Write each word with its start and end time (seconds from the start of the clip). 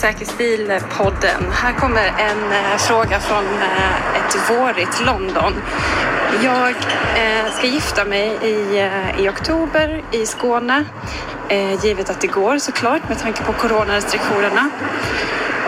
Säker 0.00 0.26
stil-podden. 0.26 1.52
Här 1.52 1.72
kommer 1.72 2.06
en 2.06 2.52
eh, 2.52 2.76
fråga 2.78 3.20
från 3.20 3.44
eh, 3.44 4.16
ett 4.16 4.50
vårigt 4.50 5.00
London. 5.06 5.52
Jag 6.42 6.68
eh, 6.68 7.52
ska 7.52 7.66
gifta 7.66 8.04
mig 8.04 8.38
i, 8.42 8.78
eh, 8.78 9.20
i 9.20 9.28
oktober 9.28 10.04
i 10.12 10.26
Skåne. 10.26 10.84
Eh, 11.48 11.84
givet 11.84 12.10
att 12.10 12.20
det 12.20 12.26
går 12.26 12.58
såklart 12.58 13.08
med 13.08 13.18
tanke 13.18 13.42
på 13.42 13.52
coronarestriktionerna. 13.52 14.70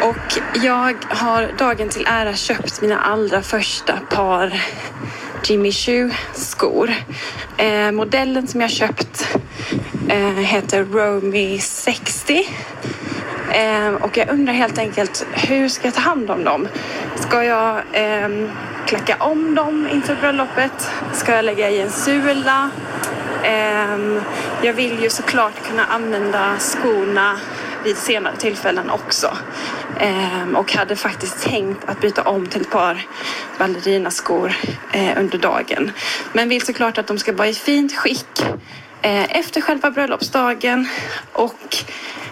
Och 0.02 0.38
jag 0.54 0.96
har 1.08 1.50
dagen 1.58 1.88
till 1.88 2.06
ära 2.06 2.34
köpt 2.34 2.80
mina 2.80 3.00
allra 3.00 3.42
första 3.42 3.98
par 4.10 4.62
Jimmy 5.44 5.72
Choo 5.72 6.10
skor. 6.32 6.94
Eh, 7.56 7.92
modellen 7.92 8.46
som 8.46 8.60
jag 8.60 8.70
köpt 8.70 9.36
eh, 10.08 10.18
heter 10.18 10.84
Romy 10.84 11.58
60. 11.58 12.48
Eh, 13.52 13.94
och 13.94 14.16
jag 14.16 14.30
undrar 14.30 14.52
helt 14.52 14.78
enkelt 14.78 15.26
hur 15.32 15.68
ska 15.68 15.86
jag 15.86 15.94
ta 15.94 16.00
hand 16.00 16.30
om 16.30 16.44
dem? 16.44 16.68
Ska 17.16 17.44
jag 17.44 17.76
eh, 17.92 18.28
klacka 18.86 19.16
om 19.20 19.54
dem 19.54 19.88
inför 19.92 20.14
bröllopet? 20.14 20.90
Ska 21.12 21.36
jag 21.36 21.44
lägga 21.44 21.70
i 21.70 21.80
en 21.80 21.90
sula? 21.90 22.70
Eh, 23.42 24.22
jag 24.62 24.72
vill 24.72 25.02
ju 25.02 25.10
såklart 25.10 25.68
kunna 25.68 25.84
använda 25.84 26.56
skorna 26.58 27.40
vid 27.84 27.96
senare 27.96 28.36
tillfällen 28.36 28.90
också. 28.90 29.36
Ehm, 30.00 30.56
och 30.56 30.72
hade 30.72 30.96
faktiskt 30.96 31.42
tänkt 31.42 31.88
att 31.88 32.00
byta 32.00 32.22
om 32.22 32.46
till 32.46 32.60
ett 32.60 32.70
par 32.70 33.06
ballerinaskor 33.58 34.54
eh, 34.92 35.18
under 35.20 35.38
dagen. 35.38 35.92
Men 36.32 36.48
vill 36.48 36.62
såklart 36.62 36.98
att 36.98 37.06
de 37.06 37.18
ska 37.18 37.32
vara 37.32 37.48
i 37.48 37.54
fint 37.54 37.96
skick 37.96 38.44
efter 39.02 39.60
själva 39.60 39.90
bröllopsdagen 39.90 40.88
och 41.32 41.76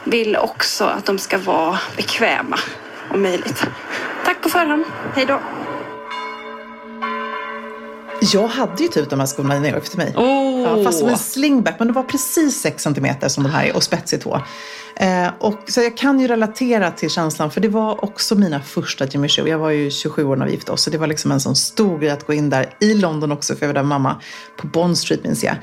vill 0.05 0.37
också 0.37 0.85
att 0.85 1.05
de 1.05 1.19
ska 1.19 1.39
vara 1.39 1.79
bekväma 1.97 2.59
om 3.11 3.23
möjligt. 3.23 3.67
Tack 4.25 4.43
på 4.43 4.49
förhand. 4.49 4.85
Hej 5.15 5.27
då! 5.27 5.41
Jag 8.21 8.49
hade 8.49 8.83
ju 8.83 8.89
typ 8.89 9.11
de 9.11 9.21
här 9.21 9.27
skorna 9.27 9.59
när 9.59 9.69
jag 9.69 9.79
gifte 9.79 9.97
mig. 9.97 10.15
Åh! 10.17 10.63
Ja, 10.63 10.85
fast 10.85 10.99
som 10.99 11.09
en 11.09 11.19
slingback, 11.19 11.75
men 11.79 11.89
det 11.89 11.95
var 11.95 12.03
precis 12.03 12.61
6 12.61 12.83
centimeter 12.83 13.29
som 13.29 13.45
de 13.45 13.51
här 13.51 13.65
är 13.65 13.77
och 13.77 13.83
spetsig 13.83 14.23
tå. 14.23 14.43
Eh, 15.01 15.29
och, 15.39 15.55
så 15.67 15.81
jag 15.81 15.97
kan 15.97 16.21
ju 16.21 16.27
relatera 16.27 16.91
till 16.91 17.11
känslan, 17.11 17.51
för 17.51 17.61
det 17.61 17.69
var 17.69 18.05
också 18.05 18.35
mina 18.35 18.61
första 18.61 19.07
Jimmy 19.07 19.29
Choo. 19.29 19.49
Jag 19.49 19.59
var 19.59 19.71
ju 19.71 19.91
27 19.91 20.25
år 20.25 20.37
när 20.37 20.47
vi 20.47 20.53
gifte 20.53 20.73
oss, 20.73 20.83
så 20.83 20.91
det 20.91 20.99
var 20.99 21.07
liksom 21.07 21.33
en 21.33 21.41
sån 21.41 21.57
stor 21.57 21.99
grej 21.99 22.11
att 22.11 22.27
gå 22.27 22.33
in 22.33 22.51
där 22.51 22.75
i 22.81 22.95
London 22.95 23.33
också, 23.33 23.55
för 23.55 23.63
jag 23.63 23.69
var 23.69 23.75
där 23.75 23.83
med 23.83 23.89
mamma 23.89 24.21
på 24.57 24.67
Bond 24.67 24.99
Street 24.99 25.25
minns 25.25 25.45
jag. 25.45 25.55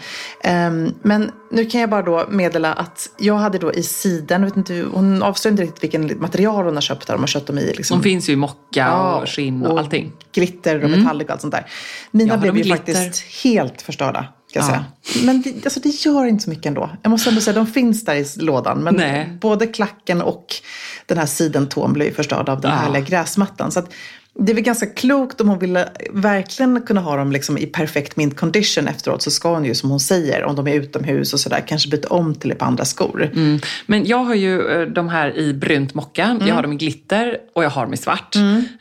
Eh, 0.44 0.71
men 1.01 1.31
nu 1.51 1.66
kan 1.66 1.81
jag 1.81 1.89
bara 1.89 2.01
då 2.01 2.25
meddela 2.29 2.73
att 2.73 3.09
jag 3.17 3.35
hade 3.35 3.57
då 3.57 3.73
i 3.73 3.83
siden, 3.83 4.45
vet 4.45 4.57
inte, 4.57 4.85
hon 4.94 5.23
avslöjar 5.23 5.53
inte 5.53 5.63
riktigt 5.63 5.83
vilken 5.83 6.21
material 6.21 6.65
hon 6.65 6.75
har 6.75 6.81
köpt 6.81 7.07
där, 7.07 7.13
de 7.13 7.19
har 7.19 7.27
köpt 7.27 7.47
dem 7.47 7.57
i. 7.57 7.73
Liksom, 7.73 7.97
De 7.97 8.03
finns 8.03 8.29
ju 8.29 8.33
i 8.33 8.35
mocka 8.35 8.97
och 8.97 9.29
skinn 9.29 9.65
och, 9.65 9.79
allting. 9.79 10.11
glitter 10.33 10.83
och 10.83 10.89
metallic 10.89 11.25
och 11.25 11.31
allt 11.31 11.41
sånt 11.41 11.53
där. 11.53 11.65
Mina 12.11 12.38
blev 12.38 12.57
ju 12.57 12.63
glitter. 12.63 12.77
faktiskt 12.77 13.44
helt 13.44 13.81
förstörda. 13.81 14.25
Ska 14.53 14.59
jag 14.59 14.66
Ja. 14.69 14.69
säga. 15.03 15.25
Men 15.25 15.41
det, 15.41 15.66
alltså, 15.66 15.80
det 15.80 15.90
gör 15.90 16.25
inte 16.25 16.44
så 16.44 16.50
mycket 16.50 16.66
ändå. 16.66 16.90
Jag 17.02 17.09
måste 17.09 17.30
ändå 17.30 17.41
säga, 17.41 17.53
de 17.56 17.68
finns 17.68 18.06
där 18.06 18.16
i 18.16 18.25
lådan. 18.38 18.84
Men 18.84 18.96
Nej. 18.96 19.38
både 19.41 19.68
klacken 19.68 20.22
och 20.22 20.46
den 21.06 21.18
här 21.18 21.25
sidentån 21.25 21.94
blev 21.94 22.16
förstörda 22.16 22.51
av 22.51 22.62
den 22.62 22.72
Ja. 22.72 22.77
härliga 22.77 23.04
gräsmattan. 23.04 23.72
Så 23.72 23.80
att, 23.80 23.89
det 24.39 24.51
är 24.51 24.53
väl 24.53 24.63
ganska 24.63 24.85
klokt 24.85 25.41
om 25.41 25.50
hon 25.50 25.59
vill 25.59 25.80
verkligen 26.12 26.81
kunna 26.81 27.01
ha 27.01 27.15
dem 27.18 27.31
liksom 27.31 27.57
i 27.57 27.65
perfekt 27.65 28.15
mint 28.18 28.38
condition 28.38 28.88
efteråt 28.88 29.21
så 29.21 29.31
ska 29.31 29.53
hon 29.53 29.65
ju 29.65 29.75
som 29.75 29.89
hon 29.89 30.00
säger, 30.00 30.44
om 30.44 30.56
de 30.56 30.68
är 30.68 30.74
utomhus 30.74 31.33
och 31.33 31.39
sådär, 31.39 31.63
kanske 31.68 31.89
byta 31.89 32.07
om 32.07 32.35
till 32.35 32.51
ett 32.51 32.57
par 32.59 32.65
andra 32.65 32.85
skor. 32.85 33.30
Mm. 33.35 33.59
Men 33.85 34.06
jag 34.06 34.18
har 34.24 34.35
ju 34.35 34.68
eh, 34.81 34.88
de 34.88 35.09
här 35.09 35.38
i 35.38 35.53
brunt 35.53 35.94
mocka, 35.94 36.39
jag 36.47 36.56
har 36.56 36.62
dem 36.62 36.74
i 36.74 36.75
glitter 36.75 37.38
och 37.56 37.63
jag 37.63 37.69
har 37.69 37.83
dem 37.83 37.94
i 37.94 37.97
svart. 37.97 38.35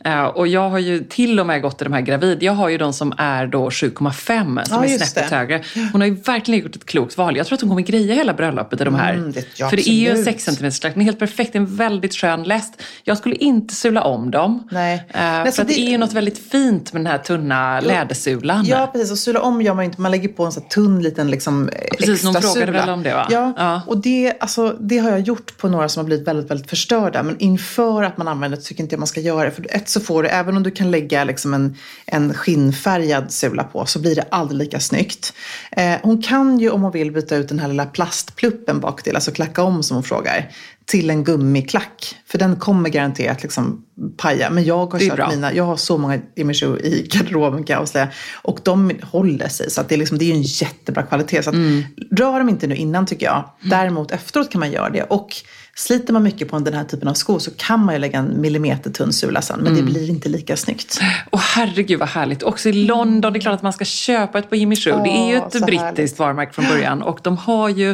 Eh, 0.05 0.23
Och 0.23 0.47
jag 0.47 0.69
har 0.69 0.79
ju 0.79 1.03
till 1.03 1.39
och 1.39 1.45
med 1.47 1.61
gått 1.61 1.81
i 1.81 1.83
de 1.83 1.93
här 1.93 2.01
gravid. 2.01 2.43
Jag 2.43 2.53
har 2.53 2.69
ju 2.69 2.77
de 2.77 2.93
som 2.93 3.13
är 3.17 3.47
då 3.47 3.69
7,5 3.69 4.63
som 4.63 4.77
Ja, 4.83 4.85
är 4.85 4.97
snäppet 4.97 5.31
högre. 5.31 5.61
Hon 5.91 6.01
har 6.01 6.07
ju 6.07 6.13
verkligen 6.15 6.63
gjort 6.63 6.75
ett 6.75 6.85
klokt 6.85 7.17
val. 7.17 7.37
Jag 7.37 7.45
tror 7.47 7.55
att 7.55 7.61
hon 7.61 7.69
kommer 7.69 7.81
greja 7.81 8.13
hela 8.13 8.33
bröllopet 8.33 8.81
i 8.81 8.83
de 8.83 8.95
här. 8.95 9.13
Mm, 9.13 9.31
det- 9.31 9.45
ja, 9.55 9.69
För 9.69 9.77
det 9.77 9.89
är 9.89 9.93
ju 9.93 10.05
en 10.09 10.17
absolut. 10.19 10.41
6 10.41 10.57
cm 10.57 10.71
klack. 10.71 10.93
Den 10.93 11.01
är 11.01 11.05
helt 11.05 11.19
perfekt, 11.19 11.55
en 11.55 11.75
väldigt 11.75 12.15
skön 12.15 12.43
läst. 12.43 12.81
Jag 13.03 13.17
skulle 13.17 13.35
inte 13.35 13.75
sula 13.75 14.01
om 14.03 14.31
dem. 14.31 14.67
Nej. 14.71 15.03
Eh, 15.47 15.51
för 15.51 15.61
att 15.61 15.67
det... 15.67 15.79
är 15.79 15.89
ju 15.89 15.97
något 15.97 16.13
väldigt 16.13 16.37
fint 16.37 16.93
med 16.93 16.99
den 16.99 17.11
här 17.11 17.17
tunna 17.17 17.79
lädersulan. 17.79 18.65
Ja, 18.65 18.89
precis. 18.93 19.11
Och 19.11 19.17
sula 19.17 19.41
om 19.41 19.61
gör 19.61 19.73
man 19.73 19.85
inte. 19.85 20.01
Man 20.01 20.11
lägger 20.11 20.29
på 20.29 20.45
en 20.45 20.51
sån 20.51 20.63
här 20.63 20.69
tunn 20.69 21.03
liten 21.03 21.31
liksom, 21.31 21.69
Precis, 21.91 22.09
extra 22.09 22.31
någon 22.31 22.41
frågade 22.41 22.65
sula. 22.65 22.79
väl 22.79 22.89
om 22.89 23.03
det 23.03 23.13
va? 23.13 23.27
Ja, 23.31 23.53
ja. 23.57 23.81
och 23.87 23.97
det, 23.97 24.33
alltså, 24.39 24.77
det 24.79 24.97
har 24.97 25.09
jag 25.09 25.19
gjort 25.19 25.57
på 25.57 25.67
några 25.67 25.89
som 25.89 25.99
har 25.99 26.05
blivit 26.05 26.27
väldigt, 26.27 26.51
väldigt 26.51 26.69
förstörda. 26.69 27.23
Men 27.23 27.39
inför 27.39 28.03
att 28.03 28.17
man 28.17 28.27
använder 28.27 28.57
det 28.57 28.63
tycker 28.63 28.83
inte 28.83 28.93
jag 28.93 28.99
man 28.99 29.07
ska 29.07 29.19
göra 29.19 29.45
det. 29.45 29.51
För 29.51 29.67
ett 29.69 29.89
så 29.89 29.99
får 29.99 30.23
du, 30.23 30.29
även 30.29 30.57
om 30.57 30.63
du 30.63 30.71
kan 30.71 30.91
lägga 30.91 31.23
liksom 31.23 31.53
en, 31.53 31.77
en 32.05 32.33
skinnfärgad 32.33 33.31
sula 33.31 33.63
på, 33.63 33.85
så 33.85 33.99
blir 33.99 34.15
det 34.15 34.25
aldrig 34.31 34.57
lika 34.57 34.79
snyggt. 34.79 35.33
Eh, 35.71 35.95
hon 36.03 36.21
kan 36.21 36.59
ju 36.59 36.69
om 36.69 36.81
hon 36.81 36.91
vill 36.91 37.11
byta 37.11 37.35
ut 37.35 37.49
den 37.49 37.59
här 37.59 37.67
lilla 37.67 37.85
plastpluppen 37.85 38.79
bak 38.79 39.03
till, 39.03 39.15
alltså 39.15 39.31
klacka 39.31 39.63
om 39.63 39.83
som 39.83 39.95
hon 39.95 40.03
frågar, 40.03 40.51
till 40.85 41.09
en 41.09 41.23
gummiklack. 41.23 42.15
För 42.25 42.37
den 42.37 42.55
kommer 42.55 42.89
garanterat 42.89 43.43
liksom 43.43 43.85
paja. 44.17 44.49
Men 44.49 44.63
jag 44.63 44.77
har 44.77 44.99
kört 44.99 45.29
mina, 45.29 45.53
jag 45.53 45.63
har 45.63 45.77
så 45.77 45.97
många 45.97 46.19
Choo 46.53 46.77
i 46.79 47.07
garderoben 47.11 47.63
kan 47.63 47.73
jag 47.73 47.81
avslöja. 47.81 48.07
Och 48.41 48.59
de 48.63 48.91
håller 49.03 49.47
sig. 49.47 49.71
Så 49.71 49.81
att 49.81 49.89
det, 49.89 49.95
är 49.95 49.99
liksom, 49.99 50.17
det 50.17 50.25
är 50.31 50.33
en 50.35 50.41
jättebra 50.41 51.03
kvalitet. 51.03 51.43
Så 51.43 51.49
att, 51.49 51.55
Mm. 51.55 51.83
rör 52.11 52.39
dem 52.39 52.49
inte 52.49 52.67
nu 52.67 52.75
innan 52.75 53.05
tycker 53.05 53.25
jag. 53.25 53.43
Däremot 53.61 54.11
efteråt 54.11 54.51
kan 54.51 54.59
man 54.59 54.71
göra 54.71 54.89
det. 54.89 55.03
Och 55.03 55.35
sliter 55.75 56.13
man 56.13 56.23
mycket 56.23 56.49
på 56.49 56.59
den 56.59 56.73
här 56.73 56.83
typen 56.83 57.07
av 57.07 57.13
skor 57.13 57.39
så 57.39 57.51
kan 57.57 57.85
man 57.85 57.95
ju 57.95 57.99
lägga 57.99 58.19
en 58.19 58.41
millimeter 58.41 58.89
tunn 58.91 59.13
sula 59.13 59.41
sen. 59.41 59.59
Men 59.59 59.73
Mm. 59.73 59.85
det 59.85 59.91
blir 59.91 60.09
inte 60.09 60.29
lika 60.29 60.57
snyggt. 60.57 60.99
Och 61.29 61.39
herregud 61.39 61.99
vad 61.99 62.09
härligt. 62.09 62.43
Också 62.43 62.69
i 62.69 62.73
London, 62.73 63.33
det 63.33 63.39
är 63.39 63.41
klart 63.41 63.53
att 63.55 63.61
man 63.61 63.73
ska 63.73 63.85
köpa 63.85 64.39
ett 64.39 64.49
på 64.49 64.55
Jimmy 64.55 64.75
Choo. 64.75 65.03
det 65.03 65.09
är 65.09 65.27
ju 65.29 65.35
ett 65.37 65.51
brittiskt 65.65 65.81
härligt. 65.81 66.19
varumärke 66.19 66.53
från 66.53 66.65
början. 66.67 67.01
Och 67.03 67.19
de 67.23 67.37
har 67.37 67.69
ju 67.69 67.91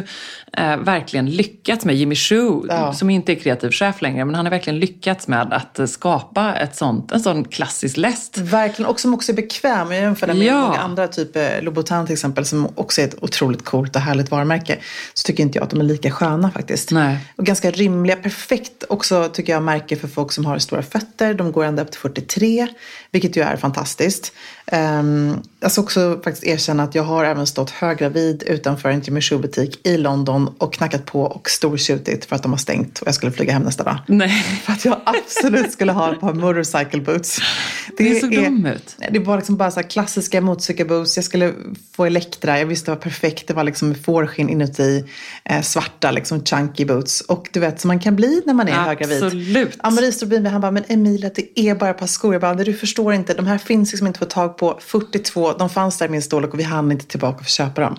eh, 0.52 0.76
verkligen 0.76 1.30
lyckats 1.30 1.84
med 1.84 1.96
Jimmy 1.96 2.14
Choo, 2.14 2.66
Ja. 2.68 2.92
som 2.92 3.10
inte 3.10 3.32
är 3.32 3.36
kreativ 3.36 3.70
chef 3.70 4.02
längre. 4.02 4.24
Men 4.24 4.34
han 4.34 4.44
har 4.46 4.50
verkligen 4.50 4.78
lyckats 4.78 5.28
med 5.28 5.52
att 5.52 5.78
eh, 5.78 5.86
skapa 5.86 6.54
ett 6.54 6.76
sånt, 6.76 7.12
en 7.12 7.20
sån 7.20 7.44
klassisk 7.44 7.96
läst. 7.96 8.38
Verkligen, 8.38 8.90
och 8.90 9.00
som 9.00 9.14
också 9.14 9.32
är 9.32 9.36
bekväm. 9.36 9.92
Jag 9.92 10.00
jämför 10.00 10.26
det 10.26 10.34
med 10.34 10.46
Ja. 10.46 10.66
många 10.66 10.78
andra, 10.78 11.08
typ 11.08 11.36
eh, 11.36 11.42
Louboutin 11.62 12.06
till 12.06 12.12
exempel, 12.12 12.44
som 12.44 12.68
också 12.74 13.00
är 13.00 13.04
ett 13.04 13.14
otroligt 13.22 13.64
coolt 13.64 13.96
och 13.96 14.02
härligt 14.02 14.30
varumärke. 14.30 14.78
Så 15.14 15.26
tycker 15.26 15.42
inte 15.42 15.58
jag 15.58 15.64
att 15.64 15.70
de 15.70 15.80
är 15.80 15.84
lika 15.84 16.10
sköna 16.10 16.50
faktiskt. 16.50 16.90
Nej. 16.90 17.18
Och 17.36 17.46
ganska 17.46 17.69
rymliga, 17.70 18.16
perfekt 18.16 18.84
också 18.88 19.30
tycker 19.32 19.52
jag 19.52 19.62
märke 19.62 19.96
för 19.96 20.08
folk 20.08 20.32
som 20.32 20.44
har 20.44 20.58
stora 20.58 20.82
fötter. 20.82 21.34
De 21.34 21.52
går 21.52 21.64
ända 21.64 21.82
upp 21.82 21.90
till 21.90 22.00
43, 22.00 22.66
vilket 23.10 23.36
ju 23.36 23.42
är 23.42 23.56
fantastiskt. 23.56 24.32
Um, 24.72 25.42
jag 25.60 25.72
ska 25.72 25.80
också 25.80 26.20
faktiskt 26.24 26.46
erkänna 26.46 26.82
att 26.82 26.94
jag 26.94 27.02
har 27.02 27.24
även 27.24 27.46
stått 27.46 27.70
höggravid 27.70 28.42
utanför 28.46 28.88
en 28.88 29.00
Jimmy 29.00 29.20
Choo-butik 29.20 29.86
i 29.86 29.96
London 29.96 30.54
och 30.58 30.72
knackat 30.74 31.06
på 31.06 31.22
och 31.22 31.50
stortjutit 31.50 32.24
för 32.24 32.36
att 32.36 32.42
de 32.42 32.52
har 32.52 32.58
stängt 32.58 32.98
och 32.98 33.06
jag 33.06 33.14
skulle 33.14 33.32
flyga 33.32 33.52
hem 33.52 33.62
nästa 33.62 33.84
dag. 33.84 33.98
Nej, 34.08 34.30
För 34.64 34.72
att 34.72 34.84
jag 34.84 35.00
absolut 35.04 35.72
skulle 35.72 35.92
ha 35.92 36.12
ett 36.12 36.20
par 36.20 36.32
motorcycle 36.34 37.00
boots. 37.00 37.38
Det 37.98 38.14
ser 38.14 38.28
dum 38.28 38.66
ut. 38.66 38.96
Det 39.10 39.18
var 39.18 39.36
liksom 39.36 39.56
bara 39.56 39.70
så 39.70 39.82
klassiska 39.82 40.40
motorcykelboots. 40.40 41.16
Jag 41.16 41.24
skulle 41.24 41.52
få 41.96 42.04
Elektra. 42.04 42.58
Jag 42.58 42.66
visste 42.66 42.90
det 42.90 42.94
var 42.94 43.02
perfekt. 43.02 43.46
Det 43.48 43.54
var 43.54 43.64
liksom 43.64 43.94
fårskinn 43.94 44.48
inuti. 44.48 45.04
Eh, 45.44 45.60
svarta 45.62 46.10
liksom 46.10 46.44
chunky 46.44 46.84
boots. 46.84 47.20
Och 47.20 47.48
du 47.52 47.60
vet 47.60 47.80
som 47.80 47.88
man 47.88 47.98
kan 48.00 48.16
bli 48.16 48.42
när 48.46 48.54
man 48.54 48.68
är 48.68 48.72
höggravid. 48.72 49.24
Absolut. 49.24 49.76
Ann-Marie 49.78 50.12
stod 50.12 50.28
bredvid 50.28 50.42
mig. 50.42 50.52
Han 50.52 50.60
bara, 50.60 50.70
men 50.70 50.84
Emilia 50.88 51.30
det 51.34 51.60
är 51.60 51.74
bara 51.74 51.90
ett 51.90 51.98
par 51.98 52.06
skor. 52.06 52.34
Jag 52.34 52.40
bara, 52.40 52.54
"Nej, 52.54 52.64
du 52.64 52.74
förstår 52.74 53.14
inte. 53.14 53.34
De 53.34 53.46
här 53.46 53.58
finns 53.58 53.92
liksom 53.92 54.06
inte 54.06 54.16
att 54.16 54.28
få 54.28 54.34
tag 54.34 54.56
på. 54.58 54.59
42. 54.80 55.52
De 55.52 55.70
fanns 55.70 55.98
där 55.98 56.06
i 56.06 56.08
min 56.08 56.22
storlek 56.22 56.52
och 56.52 56.58
vi 56.58 56.62
hann 56.62 56.92
inte 56.92 57.06
tillbaka 57.06 57.38
för 57.38 57.44
att 57.44 57.48
köpa 57.50 57.80
dem. 57.80 57.96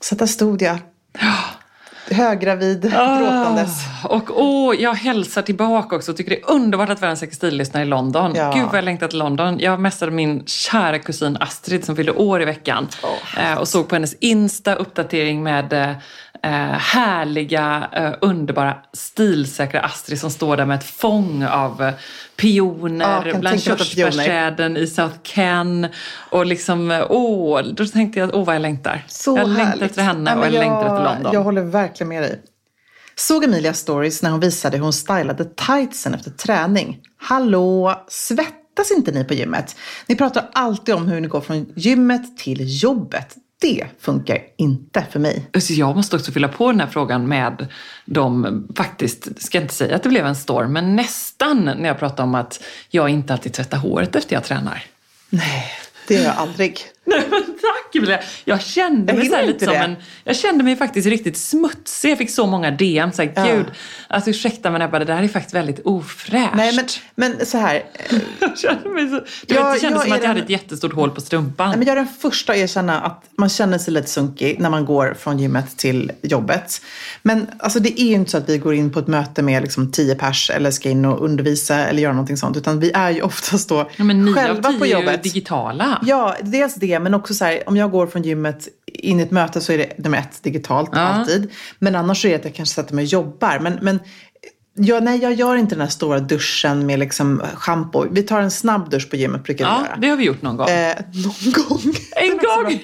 Så 0.00 0.14
där 0.14 0.26
stod 0.26 0.62
jag. 0.62 0.78
Höggravid, 2.10 2.82
gråtandes. 2.82 3.70
Ah, 4.04 4.08
och 4.08 4.30
åh, 4.42 4.74
jag 4.78 4.94
hälsar 4.94 5.42
tillbaka 5.42 5.96
också. 5.96 6.12
Tycker 6.12 6.30
det 6.30 6.40
är 6.40 6.50
underbart 6.50 6.88
att 6.88 7.00
vara 7.00 7.10
en 7.10 7.16
sextillyssnare 7.16 7.82
i 7.84 7.86
London. 7.86 8.32
Ja. 8.34 8.52
Gud 8.54 8.64
vad 8.64 8.74
jag 8.76 8.84
längtar 8.84 9.08
till 9.08 9.18
London. 9.18 9.58
Jag 9.60 9.80
mässade 9.80 10.12
min 10.12 10.46
kära 10.46 10.98
kusin 10.98 11.36
Astrid 11.40 11.84
som 11.84 11.96
fyllde 11.96 12.12
år 12.12 12.42
i 12.42 12.44
veckan. 12.44 12.88
eh, 13.38 13.54
och 13.58 13.68
såg 13.68 13.88
på 13.88 13.94
hennes 13.94 14.14
Insta-uppdatering 14.20 15.42
med 15.42 15.72
eh, 15.72 15.88
eh, 15.90 15.96
härliga, 16.42 17.88
eh, 17.92 18.12
underbara, 18.20 18.76
stilsäkra 18.92 19.80
Astrid 19.80 20.20
som 20.20 20.30
står 20.30 20.56
där 20.56 20.66
med 20.66 20.78
ett 20.78 20.84
fång 20.84 21.44
av 21.44 21.82
eh, 21.82 21.94
pioner 22.36 23.26
Ja, 23.26 23.38
bland 23.38 23.62
körsbärsträden 23.62 24.76
i 24.76 24.86
South 24.86 25.18
Ken. 25.22 25.86
Och 26.30 26.46
liksom, 26.46 26.90
eh, 26.90 27.06
åh, 27.08 27.62
då 27.62 27.86
tänkte 27.86 28.18
jag, 28.18 28.34
åh 28.34 28.44
vad 28.44 28.54
jag 28.54 28.62
längtar. 28.62 29.04
Så 29.08 29.36
jag 29.38 29.48
längtar 29.48 29.86
efter 29.86 30.02
henne 30.02 30.20
Nej, 30.20 30.34
och 30.34 30.40
men 30.40 30.52
jag, 30.52 30.60
längtar 30.60 30.86
efter 30.86 31.04
London. 31.04 31.32
Jag 31.32 31.42
håller 31.42 31.62
verkligen 31.62 32.08
med 32.08 32.22
dig. 32.22 32.42
Såg 33.14 33.44
Emilias 33.44 33.78
stories 33.78 34.22
när 34.22 34.30
hon 34.30 34.40
visade 34.40 34.76
hur 34.76 34.84
hon 34.84 34.92
stylade 34.92 35.44
tightsen 35.44 36.14
efter 36.14 36.30
träning. 36.30 37.00
Hallå, 37.20 38.04
svettas 38.08 38.90
inte 38.96 39.12
ni 39.12 39.24
på 39.24 39.34
gymmet? 39.34 39.76
Ni 40.06 40.16
pratar 40.16 40.48
alltid 40.52 40.94
om 40.94 41.08
hur 41.08 41.20
ni 41.20 41.28
går 41.28 41.40
från 41.40 41.72
gymmet 41.76 42.38
till 42.38 42.82
jobbet. 42.82 43.36
Det 43.60 43.86
funkar 44.00 44.38
inte 44.56 45.06
för 45.10 45.18
mig. 45.18 45.46
Så 45.60 45.72
jag 45.72 45.96
måste 45.96 46.16
också 46.16 46.32
fylla 46.32 46.48
på 46.48 46.70
den 46.70 46.80
här 46.80 46.86
frågan 46.86 47.28
med 47.28 47.66
de, 48.04 48.66
faktiskt, 48.76 49.42
ska 49.42 49.58
jag 49.58 49.64
inte 49.64 49.74
säga 49.74 49.96
att 49.96 50.02
det 50.02 50.08
blev 50.08 50.26
en 50.26 50.36
storm, 50.36 50.72
men 50.72 50.96
nästan 50.96 51.64
när 51.64 51.86
jag 51.86 51.98
pratade 51.98 52.22
om 52.22 52.34
att 52.34 52.62
jag 52.90 53.08
inte 53.08 53.32
alltid 53.32 53.52
tvättar 53.52 53.78
håret 53.78 54.16
efter 54.16 54.36
jag 54.36 54.44
tränar. 54.44 54.84
Nej, 55.30 55.72
det 56.08 56.14
gör 56.14 56.24
jag 56.24 56.36
aldrig. 56.36 56.80
Nej 57.04 57.22
men 57.30 57.47
Emilia! 57.94 58.20
Jag 58.44 58.60
kände 58.62 59.12
Jag 59.12 59.18
mig 59.18 59.28
så 59.28 59.46
lite 59.46 59.64
som 59.64 59.74
det. 59.74 59.78
en... 59.80 59.96
Jag 60.24 60.36
kände 60.36 60.64
mig 60.64 60.76
faktiskt 60.76 61.08
riktigt 61.08 61.36
smutsig. 61.36 62.10
Jag 62.10 62.18
fick 62.18 62.30
så 62.30 62.46
många 62.46 62.70
DM. 62.70 63.12
Så 63.12 63.22
här, 63.22 63.32
Ja. 63.36 63.44
Gud, 63.46 63.66
alltså 64.08 64.30
ursäkta 64.30 64.70
men 64.70 64.82
Ebba, 64.82 64.98
det 64.98 65.04
där 65.04 65.22
är 65.22 65.28
faktiskt 65.28 65.54
väldigt 65.54 65.80
ofräscht. 65.84 66.54
Nej, 66.54 66.76
men, 66.76 66.84
men 67.14 67.46
så 67.46 67.58
här. 67.58 67.74
eh, 67.94 68.16
jag 68.40 68.58
kände 68.58 68.88
mig 68.88 69.08
så... 69.08 69.14
Du 69.46 69.54
Ja, 69.54 69.64
vet, 69.64 69.74
det 69.74 69.80
kändes 69.80 69.82
jag 69.82 70.02
som 70.02 70.12
är 70.12 70.16
att 70.16 70.22
jag 70.22 70.28
hade 70.28 70.40
ett 70.40 70.50
jättestort 70.50 70.92
hål 70.94 71.10
på 71.10 71.20
strumpan. 71.20 71.68
Nej, 71.68 71.78
men 71.78 71.86
jag 71.86 71.92
är 71.92 71.96
den 71.96 72.08
första 72.20 72.52
att 72.52 72.58
erkänna 72.58 73.00
att 73.00 73.24
man 73.38 73.48
känner 73.48 73.78
sig 73.78 73.92
lite 73.94 74.08
sunkig 74.08 74.60
när 74.60 74.70
man 74.70 74.84
går 74.84 75.14
från 75.18 75.38
gymmet 75.38 75.76
till 75.76 76.12
jobbet. 76.22 76.80
Men 77.22 77.46
alltså, 77.58 77.80
det 77.80 78.00
är 78.00 78.04
ju 78.06 78.14
inte 78.14 78.30
så 78.30 78.38
att 78.38 78.48
vi 78.48 78.58
går 78.58 78.74
in 78.74 78.92
på 78.92 78.98
ett 78.98 79.06
möte 79.06 79.42
med 79.42 79.62
liksom, 79.62 79.92
tio 79.92 80.14
pers 80.14 80.50
eller 80.50 80.70
ska 80.70 80.88
in 80.90 81.04
och 81.04 81.24
undervisa 81.24 81.76
eller 81.76 82.02
göra 82.02 82.12
någonting 82.12 82.36
sånt. 82.36 82.56
Utan 82.56 82.80
vi 82.80 82.90
är 82.94 83.10
ju 83.10 83.22
oftast 83.28 83.68
då 83.68 83.90
ja, 83.96 84.04
men 84.04 84.34
själva 84.34 84.72
på 84.72 84.84
är 84.84 84.88
ju 84.88 84.92
jobbet. 84.94 85.22
digitala. 85.22 86.02
Ja, 86.06 86.36
dels 86.42 86.74
det, 86.74 86.98
men 87.00 87.14
också 87.14 87.34
så 87.34 87.44
här, 87.44 87.62
om 87.66 87.76
jag 87.78 87.90
går 87.90 88.06
från 88.06 88.22
gymmet 88.22 88.68
in 88.86 89.20
i 89.20 89.22
ett 89.22 89.30
möte 89.30 89.60
så 89.60 89.72
är 89.72 89.78
det 89.78 89.98
nummer 89.98 90.18
ett 90.18 90.42
digitalt, 90.42 90.90
Ja. 90.92 90.98
alltid. 90.98 91.50
Men 91.78 91.94
annars 91.96 92.22
så 92.22 92.28
är 92.28 92.32
det 92.32 92.36
att 92.38 92.44
jag 92.44 92.54
kanske 92.54 92.74
sätter 92.74 92.94
mig 92.94 93.02
och 93.02 93.08
jobbar. 93.08 93.58
Men, 93.58 93.78
men 93.82 94.00
ja, 94.74 95.00
nej, 95.00 95.18
jag 95.22 95.32
gör 95.34 95.56
inte 95.56 95.74
den 95.74 95.80
här 95.82 95.88
stora 95.88 96.20
duschen 96.20 96.86
med 96.86 96.98
liksom 96.98 97.42
schampo. 97.54 98.06
Vi 98.10 98.22
tar 98.22 98.40
en 98.40 98.50
snabb 98.50 98.90
dusch 98.90 99.10
på 99.10 99.16
gymmet, 99.16 99.44
brukar 99.44 99.64
vi 99.64 99.70
Ja, 99.70 99.84
göra. 99.86 99.96
det 99.96 100.08
har 100.08 100.16
vi 100.16 100.24
gjort 100.24 100.42
någon 100.42 100.56
gång. 100.56 100.68
Eh, 100.68 100.96
någon 101.12 101.52
gång. 101.68 101.94
en 102.16 102.30
gång! 102.38 102.82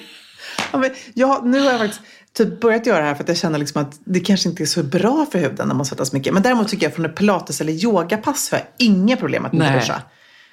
Ja, 0.71 0.77
men 0.77 0.91
jag, 1.13 1.45
nu 1.47 1.59
har 1.59 1.71
jag 1.71 1.79
faktiskt 1.79 2.01
typ 2.37 2.59
börjat 2.61 2.85
göra 2.85 2.99
det 2.99 3.05
här 3.05 3.15
för 3.15 3.23
att 3.23 3.27
jag 3.29 3.37
känner 3.37 3.59
liksom 3.59 3.81
att 3.81 3.99
det 4.05 4.19
kanske 4.19 4.49
inte 4.49 4.63
är 4.63 4.65
så 4.65 4.83
bra 4.83 5.25
för 5.31 5.39
huden 5.39 5.67
när 5.67 5.75
man 5.75 5.85
svettas 5.85 6.13
mycket. 6.13 6.33
Men 6.33 6.43
däremot 6.43 6.67
tycker 6.67 6.85
jag 6.85 6.93
från 6.95 7.05
ett 7.05 7.15
pilates 7.15 7.61
eller 7.61 7.73
yogapass 7.73 8.51
har 8.51 8.57
jag 8.57 8.67
inga 8.77 9.17
problem 9.17 9.45
att 9.45 9.53
inte 9.53 9.73
duscha. 9.73 10.01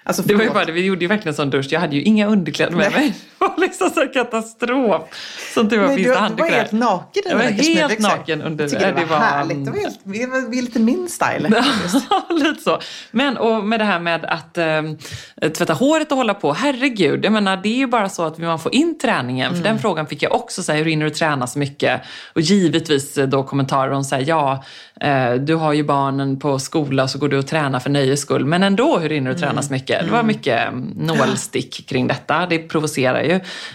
Alltså, 0.05 0.23
Det 0.23 0.35
var 0.35 0.45
ju 0.45 0.51
bara 0.51 0.65
det, 0.65 0.73
vi 0.73 0.85
gjorde 0.85 1.01
ju 1.01 1.07
verkligen 1.07 1.29
en 1.29 1.35
sån 1.37 1.51
dusch. 1.51 1.67
Jag 1.71 1.81
hade 1.81 1.97
ju 1.97 2.03
inga 2.03 2.27
underkläder 2.27 2.77
med 2.77 2.93
Nej. 2.93 3.01
mig. 3.01 3.15
Var 3.49 3.61
liksom 3.61 3.91
så 3.91 4.07
katastrof. 4.07 5.03
Som 5.55 5.69
tur 5.71 5.79
var 5.81 5.87
finns 5.89 5.97
det 5.99 6.03
du 6.03 6.09
var 6.11 6.17
handdukar. 6.21 6.51
helt 6.51 6.73
naken 6.73 7.23
Jag 7.27 7.37
var 7.37 7.43
helt 7.45 7.99
naken 7.99 8.43
under- 8.43 8.65
Jag 8.73 8.81
det 8.83 9.01
det 9.01 9.05
var- 9.07 9.19
härligt. 9.19 9.65
Det 9.65 9.71
var, 9.71 9.79
helt, 9.79 10.01
det 10.05 10.27
var, 10.27 10.55
lite 10.63 10.79
min 10.81 11.09
style. 11.09 11.49
lite 12.31 12.63
så. 12.63 12.79
Men 13.11 13.37
och 13.37 13.65
med 13.65 13.81
det 13.81 13.85
här 13.85 14.01
med 14.01 14.25
att 14.25 14.59
eh, 14.59 14.83
tvätta 15.51 15.73
håret 15.73 16.11
och 16.13 16.19
hålla 16.19 16.35
på. 16.35 16.53
Herregud, 16.53 17.25
jag 17.25 17.33
menar 17.33 17.57
det 17.57 17.69
är 17.69 17.77
ju 17.77 17.87
bara 17.87 18.09
så 18.09 18.25
att 18.25 18.39
man 18.39 18.59
får 18.59 18.75
in 18.75 18.99
träningen. 18.99 19.51
För 19.51 19.57
Mm. 19.59 19.73
den 19.73 19.79
frågan 19.79 20.07
fick 20.07 20.23
jag 20.23 20.35
också, 20.35 20.63
så 20.63 20.73
här, 20.73 20.79
hur 20.79 20.85
hinner 20.85 21.05
du 21.05 21.11
träna 21.11 21.47
så 21.47 21.59
mycket? 21.59 22.01
Och 22.35 22.41
givetvis 22.41 23.19
eh, 23.19 23.27
då 23.29 23.43
kommentarer 23.43 23.91
om 23.91 24.05
så 24.05 24.15
här, 24.15 24.25
ja, 24.27 24.65
eh, 25.01 25.33
du 25.35 25.55
har 25.55 25.73
ju 25.73 25.83
barnen 25.85 26.39
på 26.39 26.59
skola 26.59 27.03
och 27.03 27.11
så 27.11 27.19
går 27.19 27.29
du 27.29 27.39
och 27.39 27.47
tränar 27.47 27.81
för 27.81 27.91
nöjes 27.91 28.21
skull. 28.21 28.45
Men 28.47 28.63
ändå, 28.63 28.99
hur 28.99 29.11
hinner 29.11 29.33
du 29.33 29.39
träna 29.39 29.53
Mm. 29.53 29.63
så 29.63 29.73
mycket? 29.73 30.05
Det 30.05 30.11
var 30.13 30.23
mycket 30.23 30.69
mm, 30.69 30.93
nålstick 30.97 31.89
kring 31.89 32.07
detta. 32.07 32.47
Det 32.47 32.59
provocerar 32.59 33.23
ju. 33.23 33.32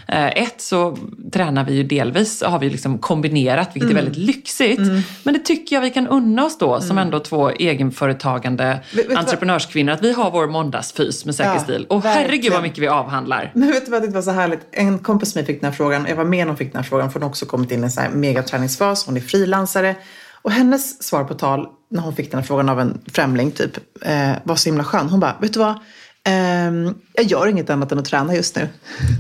Eh, 0.08 0.28
ett 0.28 0.62
så 0.62 0.98
tränar 1.34 1.64
vi 1.66 1.74
ju 1.74 1.84
delvis, 1.84 2.44
har 2.44 2.60
vi 2.60 2.70
liksom 2.70 2.98
kombinerat, 3.00 3.70
vilket 3.74 3.92
Mm. 3.92 3.98
är 3.98 4.02
väldigt 4.04 4.24
lyxigt. 4.28 4.82
Men 5.24 5.34
det 5.34 5.40
tycker 5.40 5.76
jag 5.76 5.82
vi 5.82 5.90
kan 5.90 6.08
unna 6.08 6.46
oss 6.46 6.58
då, 6.58 6.82
som 6.82 6.98
ändå 6.98 7.20
två 7.20 7.50
egenföretagande 7.50 8.80
vet 8.94 9.18
entreprenörskvinnor, 9.18 9.94
att 9.94 10.04
vi 10.04 10.14
har 10.14 10.32
vår 10.32 10.48
måndagsfys 10.48 11.26
med 11.26 11.36
säker 11.36 11.54
Ja, 11.54 11.60
stil. 11.60 11.86
Och 11.90 12.04
herregud 12.04 12.30
verkligen. 12.32 12.54
vad 12.54 12.64
mycket 12.64 12.80
vi 12.80 12.88
avhandlar. 12.88 13.52
Men 13.56 13.72
vet 13.72 13.86
du 13.86 13.92
vad 13.92 14.02
det 14.02 14.08
var 14.08 14.22
så 14.22 14.32
härligt? 14.32 14.60
En 14.72 15.00
kompis 15.00 15.36
med 15.36 15.46
fick 15.46 15.62
den 15.62 15.70
här 15.72 15.78
frågan. 15.78 16.06
Jag 16.10 16.16
var 16.16 16.24
med 16.26 16.40
när 16.40 16.46
hon 16.48 16.58
fick 16.58 16.74
den 16.74 16.82
här 16.84 16.90
frågan. 16.90 17.12
För 17.12 17.14
hon 17.20 17.24
har 17.24 17.30
också 17.30 17.46
kommit 17.46 17.72
in 17.72 17.80
i 17.80 17.84
en 17.84 17.92
sån 17.92 18.04
här 18.04 18.10
megaträningsfas. 18.12 19.06
Hon 19.06 19.18
är 19.18 19.22
frilansare. 19.22 19.96
Och 20.42 20.52
hennes 20.52 21.04
svar 21.04 21.24
på 21.24 21.34
tal 21.34 21.68
när 21.92 22.02
hon 22.02 22.16
fick 22.16 22.32
den 22.32 22.40
här 22.40 22.48
frågan 22.48 22.70
av 22.70 22.80
en 22.80 23.02
främling 23.14 23.52
typ 23.52 23.78
eh, 24.06 24.32
var 24.44 24.56
så 24.56 24.70
himla 24.70 24.84
skön. 24.84 25.10
Hon 25.10 25.20
bara, 25.20 25.36
vet 25.42 25.54
du 25.54 25.60
vad? 25.60 25.80
Ehm, 26.28 26.94
jag 27.14 27.26
gör 27.26 27.48
inget 27.48 27.70
annat 27.70 27.92
än 27.92 28.00
att 28.00 28.06
träna 28.06 28.36
just 28.36 28.56
nu. 28.56 28.70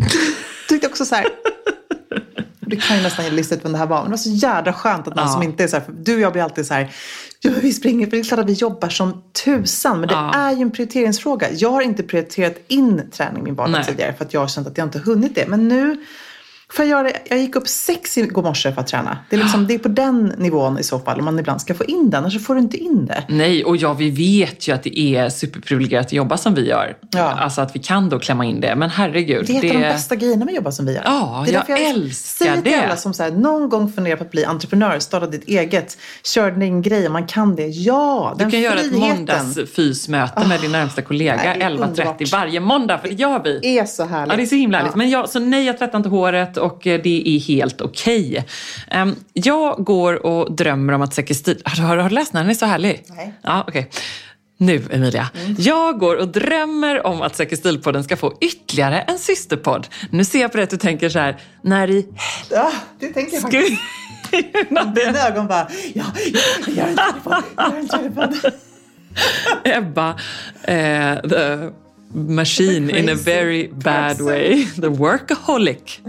Tyckte 0.69 0.87
också 0.87 1.05
så 1.05 1.15
här. 1.15 1.25
Det 2.59 2.75
kan 2.75 2.97
ju 2.97 3.03
nästan 3.03 3.25
lista 3.35 3.55
ut 3.55 3.65
vem 3.65 3.71
det 3.71 3.77
här 3.77 3.85
var. 3.85 3.97
Men 4.01 4.05
det 4.05 4.11
var 4.11 4.17
så 4.17 4.29
jädra 4.29 4.73
skönt 4.73 5.07
att 5.07 5.15
någon 5.15 5.25
Ja. 5.25 5.33
som 5.33 5.43
inte 5.43 5.63
är 5.63 5.67
så 5.67 5.75
här. 5.75 5.85
Du 5.99 6.15
och 6.15 6.21
jag 6.21 6.31
blir 6.33 6.43
alltid 6.43 6.65
så 6.67 6.73
här. 6.73 6.91
Ja, 7.39 7.51
vi 7.61 7.73
springer, 7.73 8.05
för 8.05 8.11
det 8.11 8.19
är 8.19 8.23
klart 8.23 8.39
att 8.39 8.49
vi 8.49 8.53
jobbar 8.53 8.89
som 8.89 9.23
tusan. 9.45 9.99
Men 9.99 10.07
det 10.09 10.15
Ja. 10.15 10.33
är 10.33 10.51
ju 10.51 10.61
en 10.61 10.71
prioriteringsfråga. 10.71 11.47
Jag 11.51 11.71
har 11.71 11.81
inte 11.81 12.03
prioriterat 12.03 12.55
in 12.67 13.01
träning 13.11 13.41
i 13.41 13.43
min 13.43 13.55
vardag 13.55 13.85
tidigare 13.87 14.13
för 14.13 14.25
att 14.25 14.33
jag 14.33 14.41
har 14.41 14.47
känt 14.47 14.67
att 14.67 14.77
jag 14.77 14.87
inte 14.87 14.99
hunnit 14.99 15.35
det. 15.35 15.47
Men 15.47 15.67
nu 15.67 15.97
får 16.73 16.85
jag 16.85 17.05
det. 17.05 17.13
Jag 17.29 17.39
gick 17.39 17.55
upp 17.55 17.67
sex 17.67 18.17
igår 18.17 18.43
morse 18.43 18.71
för 18.73 18.81
att 18.81 18.87
träna. 18.87 19.17
Det 19.29 19.35
är, 19.35 19.39
liksom, 19.39 19.67
det 19.67 19.73
är 19.73 19.77
på 19.79 19.87
den 19.87 20.33
nivån 20.37 20.79
i 20.79 20.83
så 20.83 20.99
fall, 20.99 21.19
om 21.19 21.25
man 21.25 21.39
ibland 21.39 21.61
ska 21.61 21.73
få 21.73 21.83
in 21.85 22.09
det. 22.09 22.17
Annars 22.17 22.33
så 22.33 22.39
får 22.39 22.55
du 22.55 22.61
inte 22.61 22.77
in 22.77 23.05
det. 23.05 23.23
Nej, 23.27 23.63
och 23.65 23.77
ja, 23.77 23.93
vi 23.93 24.09
vet 24.09 24.67
ju 24.67 24.73
att 24.75 24.83
det 24.83 24.99
är 24.99 25.29
superprivilegierat 25.29 26.05
att 26.05 26.13
jobba 26.13 26.37
som 26.37 26.53
vi 26.53 26.67
gör. 26.69 26.97
Ja. 27.11 27.21
Alltså 27.21 27.61
att 27.61 27.75
vi 27.75 27.79
kan 27.79 28.09
då 28.09 28.19
klämma 28.19 28.45
in 28.45 28.61
det. 28.61 28.75
Men 28.75 28.89
herregud. 28.89 29.45
Det 29.45 29.53
är 29.53 29.57
ett 29.65 29.75
av 29.75 29.81
de 29.81 29.87
bästa 29.87 30.15
grejerna 30.15 30.45
med 30.45 30.51
att 30.51 30.55
jobba 30.55 30.71
som 30.71 30.85
vi 30.85 30.93
gör. 30.93 31.01
Ja, 31.05 31.43
det 31.45 31.51
är 31.51 31.53
jag 31.53 31.63
därför 31.67 31.83
älskar 31.99 32.45
säger 32.45 32.61
till 32.61 32.71
det. 32.71 32.83
alla 32.85 32.95
som 32.95 33.13
så 33.13 33.23
här, 33.23 33.31
någon 33.31 33.69
gång 33.69 33.91
funderar 33.91 34.15
på 34.17 34.23
att 34.23 34.31
bli 34.31 34.45
entreprenör, 34.45 34.99
starta 34.99 35.27
ditt 35.27 35.47
eget, 35.47 35.97
kör 36.23 36.51
din 36.51 36.81
grej, 36.81 37.09
man 37.09 37.27
kan 37.27 37.55
det. 37.55 37.67
Ja, 37.67 38.33
Du 38.37 38.43
den 38.43 38.51
kan 38.51 38.61
göra 38.61 38.73
ett 38.79 38.89
friheten 38.89 38.99
måndagsfysmöte 39.17 40.47
med 40.47 40.61
din 40.61 40.71
närmsta 40.71 41.01
kollega 41.01 41.35
nej, 41.35 41.55
det 41.59 41.63
är 41.65 41.69
11.30 41.69 41.83
underbart. 41.83 42.31
varje 42.31 42.59
måndag, 42.59 42.97
för 42.97 43.07
det 43.07 43.13
gör 43.13 43.43
vi. 43.43 43.77
är 43.77 43.85
så 43.85 44.05
härligt. 44.05 44.31
Ja, 44.33 44.37
det 44.37 44.43
är 44.43 44.47
så 44.47 44.55
himla 44.55 44.77
härligt. 44.77 44.93
Ja. 44.93 44.97
Men 44.97 45.09
jag, 45.09 45.29
så 45.29 45.39
nej, 45.39 45.65
jag 45.65 45.77
tvättar 45.77 45.97
inte 45.97 46.09
håret 46.09 46.56
och 46.57 46.87
eh, 46.87 47.01
det 47.03 47.23
är 47.35 47.39
helt 47.39 47.81
okej. 47.81 48.45
Ehm, 48.91 49.15
jag 49.33 49.83
går 49.85 50.25
och 50.25 50.51
drömmer 50.55 50.93
om 50.93 51.01
att 51.01 51.13
Säker 51.13 51.33
stil... 51.33 51.61
Har, 51.65 51.75
du- 51.75 51.81
har, 52.01 52.09
du- 52.09 52.15
läst 52.15 52.31
den? 52.33 52.41
Den 52.41 52.49
är 52.49 52.53
så 52.55 52.65
härlig. 52.65 53.03
Nej. 53.09 53.33
Ja, 53.41 53.63
okej. 53.67 53.89
Nu, 54.59 54.83
Emilia. 54.91 55.29
Jag 55.57 55.99
går 55.99 56.15
och 56.15 56.27
drömmer 56.27 57.05
om 57.07 57.21
att 57.21 57.35
Säker 57.35 57.55
stil-podden 57.55 58.03
ska 58.03 58.17
få 58.17 58.37
ytterligare 58.41 59.01
en 59.01 59.19
systerpodd. 59.19 59.87
Nu 60.11 60.25
ser 60.25 60.41
jag 60.41 60.51
på 60.51 60.57
det 60.57 60.63
att 60.63 60.69
du 60.69 60.77
tänker 60.77 61.09
så 61.09 61.19
här, 61.19 61.37
när 61.61 61.89
i 61.89 62.07
Ja, 62.51 62.71
det 62.99 63.07
tänker 63.07 63.33
jag 63.33 63.41
faktiskt. 63.41 63.81
Dina 64.95 65.27
ögon 65.27 65.47
bara, 65.47 65.67
ja, 65.93 66.03
jag 66.65 66.75
gör 66.75 66.87
en 66.87 66.95
telefon, 66.95 67.43
jag 67.57 67.71
gör 67.73 67.79
en 67.79 67.87
telefon. 67.87 68.51
Ebba, 69.63 70.09
eh, 70.63 71.15
the 71.29 71.69
machine 72.17 72.89
in 72.89 73.09
a 73.09 73.15
very 73.15 73.67
bad 73.67 74.21
way. 74.21 74.65
The 74.75 74.89
workaholic. 74.89 75.99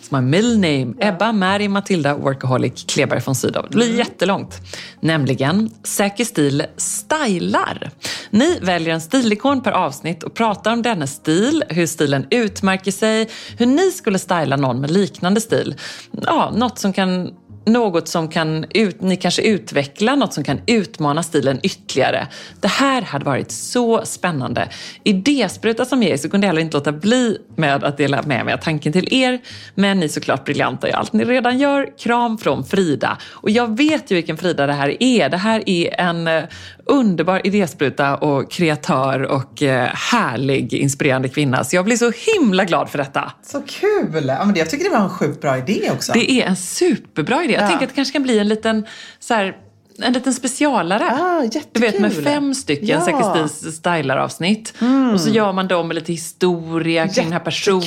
It's 0.00 0.10
my 0.10 0.20
middle 0.20 0.56
name. 0.56 0.94
Ebba 1.00 1.32
Mary 1.32 1.68
Matilda 1.68 2.14
Workaholic 2.14 2.86
Kleberg 2.86 3.22
von 3.26 3.34
Sydow. 3.34 3.62
Det 3.62 3.76
blir 3.76 3.98
jättelångt. 3.98 4.60
Nämligen 5.00 5.70
Säker 5.82 6.24
stil 6.24 6.62
stylar. 6.76 7.90
Ni 8.30 8.58
väljer 8.62 8.94
en 8.94 9.00
stilikon 9.00 9.62
per 9.62 9.72
avsnitt 9.72 10.22
och 10.22 10.34
pratar 10.34 10.72
om 10.72 10.82
denna 10.82 11.06
stil, 11.06 11.64
hur 11.68 11.86
stilen 11.86 12.26
utmärker 12.30 12.92
sig, 12.92 13.28
hur 13.58 13.66
ni 13.66 13.90
skulle 13.90 14.18
styla 14.18 14.56
någon 14.56 14.80
med 14.80 14.90
liknande 14.90 15.40
stil. 15.40 15.74
Ja, 16.22 16.52
något 16.56 16.78
som 16.78 16.92
kan 16.92 17.34
något 17.66 18.08
som 18.08 18.28
kan 18.28 18.64
ut, 18.70 19.00
ni 19.00 19.16
kanske 19.16 19.42
utveckla, 19.42 20.14
något 20.14 20.32
som 20.34 20.44
kan 20.44 20.60
utmana 20.66 21.22
stilen 21.22 21.60
ytterligare. 21.62 22.26
Det 22.60 22.68
här 22.68 23.02
hade 23.02 23.24
varit 23.24 23.50
så 23.50 24.04
spännande. 24.04 24.68
Idéspruta 25.04 25.84
som 25.84 26.02
jag 26.02 26.12
är 26.12 26.16
så 26.16 26.30
kunde 26.30 26.46
jag 26.46 26.48
heller 26.48 26.62
inte 26.62 26.76
låta 26.76 26.92
bli 26.92 27.38
med 27.56 27.84
att 27.84 27.96
dela 27.96 28.22
med 28.22 28.44
mig 28.44 28.54
av 28.54 28.58
tanken 28.58 28.92
till 28.92 29.08
er. 29.14 29.40
Men 29.74 29.98
ni 30.00 30.04
är 30.04 30.08
såklart 30.08 30.44
briljanta 30.44 30.88
i 30.88 30.92
allt 30.92 31.12
ni 31.12 31.24
redan 31.24 31.58
gör. 31.58 31.98
Kram 31.98 32.38
från 32.38 32.64
Frida. 32.64 33.18
Och 33.32 33.50
jag 33.50 33.76
vet 33.76 34.10
ju 34.10 34.14
vilken 34.14 34.36
Frida 34.36 34.66
det 34.66 34.72
här 34.72 35.02
är. 35.02 35.28
Det 35.28 35.36
här 35.36 35.62
är 35.66 36.00
en 36.00 36.28
eh, 36.28 36.44
underbar 36.86 37.46
idéspruta 37.46 38.16
och 38.16 38.50
kreatör 38.50 39.20
och 39.22 39.62
eh, 39.62 39.88
härlig, 39.94 40.74
inspirerande 40.74 41.28
kvinna. 41.28 41.64
Så 41.64 41.76
jag 41.76 41.84
blir 41.84 41.96
så 41.96 42.12
himla 42.34 42.64
glad 42.64 42.90
för 42.90 42.98
detta. 42.98 43.32
Så 43.42 43.60
kul! 43.66 44.24
Ja, 44.28 44.44
men 44.44 44.54
det- 44.54 44.58
jag 44.60 44.70
tycker 44.70 44.84
det 44.84 44.90
var 44.96 45.04
en 45.04 45.10
sjukt 45.10 45.40
bra 45.40 45.58
idé 45.58 45.90
också. 45.92 46.12
Det 46.12 46.30
är 46.30 46.46
en 46.46 46.56
superbra 46.56 47.44
idé. 47.44 47.53
Jag 47.54 47.62
Ja. 47.62 47.68
tänker 47.68 47.84
att 47.84 47.90
det 47.90 47.96
kanske 47.96 48.12
kan 48.12 48.22
bli 48.22 48.38
en 48.38 48.48
liten, 48.48 48.86
så 49.20 49.34
här, 49.34 49.56
en 50.02 50.12
liten 50.12 50.34
specialare. 50.34 51.04
Ah, 51.12 51.40
du 51.72 51.80
vet 51.80 51.98
med 52.00 52.10
jättekul. 52.10 52.24
fem 52.24 52.54
stycken 52.54 52.88
Ja. 52.88 53.08
Mm. 53.08 53.22
Säker 53.48 53.70
stylar-avsnitt. 53.70 54.74
Och 55.14 55.20
så 55.20 55.30
gör 55.30 55.52
man 55.52 55.68
dem 55.68 55.88
med 55.88 55.94
lite 55.94 56.12
historia 56.12 57.08
kring 57.08 57.24
den 57.24 57.32
här 57.32 57.40
personen. 57.40 57.82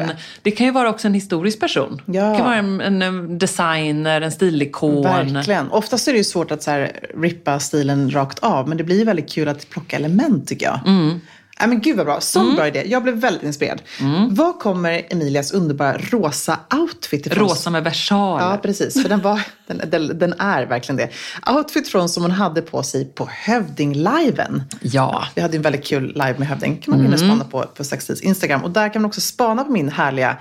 Jättekul. 0.00 0.16
Det 0.42 0.50
kan 0.50 0.66
ju 0.66 0.72
vara 0.72 0.90
också 0.90 1.06
en 1.08 1.14
historisk 1.14 1.60
person. 1.60 2.02
Ja. 2.06 2.24
Det 2.24 2.36
kan 2.36 2.44
vara 2.46 2.56
en, 2.56 3.02
en 3.02 3.38
designer, 3.38 4.20
en 4.20 4.32
stilikon. 4.32 5.02
Verkligen. 5.02 5.70
Oftast 5.70 6.08
är 6.08 6.12
det 6.12 6.18
ju 6.18 6.24
svårt 6.24 6.50
att 6.50 6.62
så 6.62 6.70
här, 6.70 6.92
rippa 7.16 7.60
stilen 7.60 8.10
rakt 8.10 8.38
av, 8.38 8.68
men 8.68 8.78
det 8.78 8.84
blir 8.84 9.04
väldigt 9.04 9.30
kul 9.32 9.48
att 9.48 9.70
plocka 9.70 9.96
element 9.96 10.48
tycker 10.48 10.66
jag. 10.66 10.80
Mm. 10.86 11.20
Nej, 11.62 11.68
men 11.68 11.80
gud 11.80 11.96
vad 11.96 12.06
bra. 12.06 12.20
Sån 12.20 12.54
bra 12.54 12.66
idé. 12.66 12.84
Jag 12.86 13.02
blev 13.02 13.14
väldigt 13.14 13.42
inspirerad. 13.42 13.82
Mm. 14.00 14.34
Var 14.34 14.52
kommer 14.52 15.06
Emilias 15.10 15.52
underbara 15.52 15.98
rosa 15.98 16.58
outfit 16.74 17.26
ifrån? 17.26 17.48
Rosa 17.48 17.70
med 17.70 17.84
versal. 17.84 18.40
Ja, 18.40 18.58
precis. 18.62 19.02
För 19.02 19.08
den, 19.08 19.20
var, 19.20 19.40
den, 19.66 19.80
den, 19.90 20.18
den 20.18 20.32
är 20.38 20.66
verkligen 20.66 20.96
det. 20.96 21.08
Outfit 21.56 21.88
från 21.88 22.08
som 22.08 22.22
hon 22.22 22.32
hade 22.32 22.62
på 22.62 22.82
sig 22.82 23.04
på 23.04 23.28
Hövding-liven. 23.32 24.62
Ja. 24.80 25.26
Vi 25.34 25.42
hade 25.42 25.56
en 25.56 25.62
väldigt 25.62 25.84
kul 25.84 26.06
live 26.06 26.34
med 26.38 26.48
Hövding. 26.48 26.76
kan 26.76 26.96
man 26.96 27.06
in 27.06 27.12
och 27.12 27.18
spana 27.18 27.44
på 27.44 27.62
på 27.62 27.84
Sextils 27.84 28.20
Instagram. 28.20 28.64
Och 28.64 28.70
där 28.70 28.92
kan 28.92 29.02
man 29.02 29.08
också 29.08 29.20
spana 29.20 29.64
på 29.64 29.72
min 29.72 29.88
härliga 29.88 30.36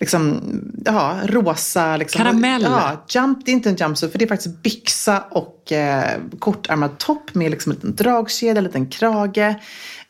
liksom, 0.00 0.42
ja, 0.84 1.16
rosa... 1.24 1.96
Liksom, 1.96 2.18
Karamell. 2.18 2.62
Ja, 2.62 3.04
jump, 3.08 3.44
det 3.44 3.50
är 3.50 3.52
inte 3.52 3.68
en 3.68 3.76
jumpsuit 3.76 4.12
för 4.12 4.18
det 4.18 4.24
är 4.24 4.28
faktiskt 4.28 4.62
byxa 4.62 5.24
och 5.30 5.72
eh, 5.72 6.20
kortärmad 6.38 6.98
topp 6.98 7.34
med 7.34 7.50
liksom 7.50 7.72
en 7.72 7.76
liten 7.76 7.94
dragkedja, 7.94 8.58
en 8.58 8.64
liten 8.64 8.86
krage. 8.86 9.54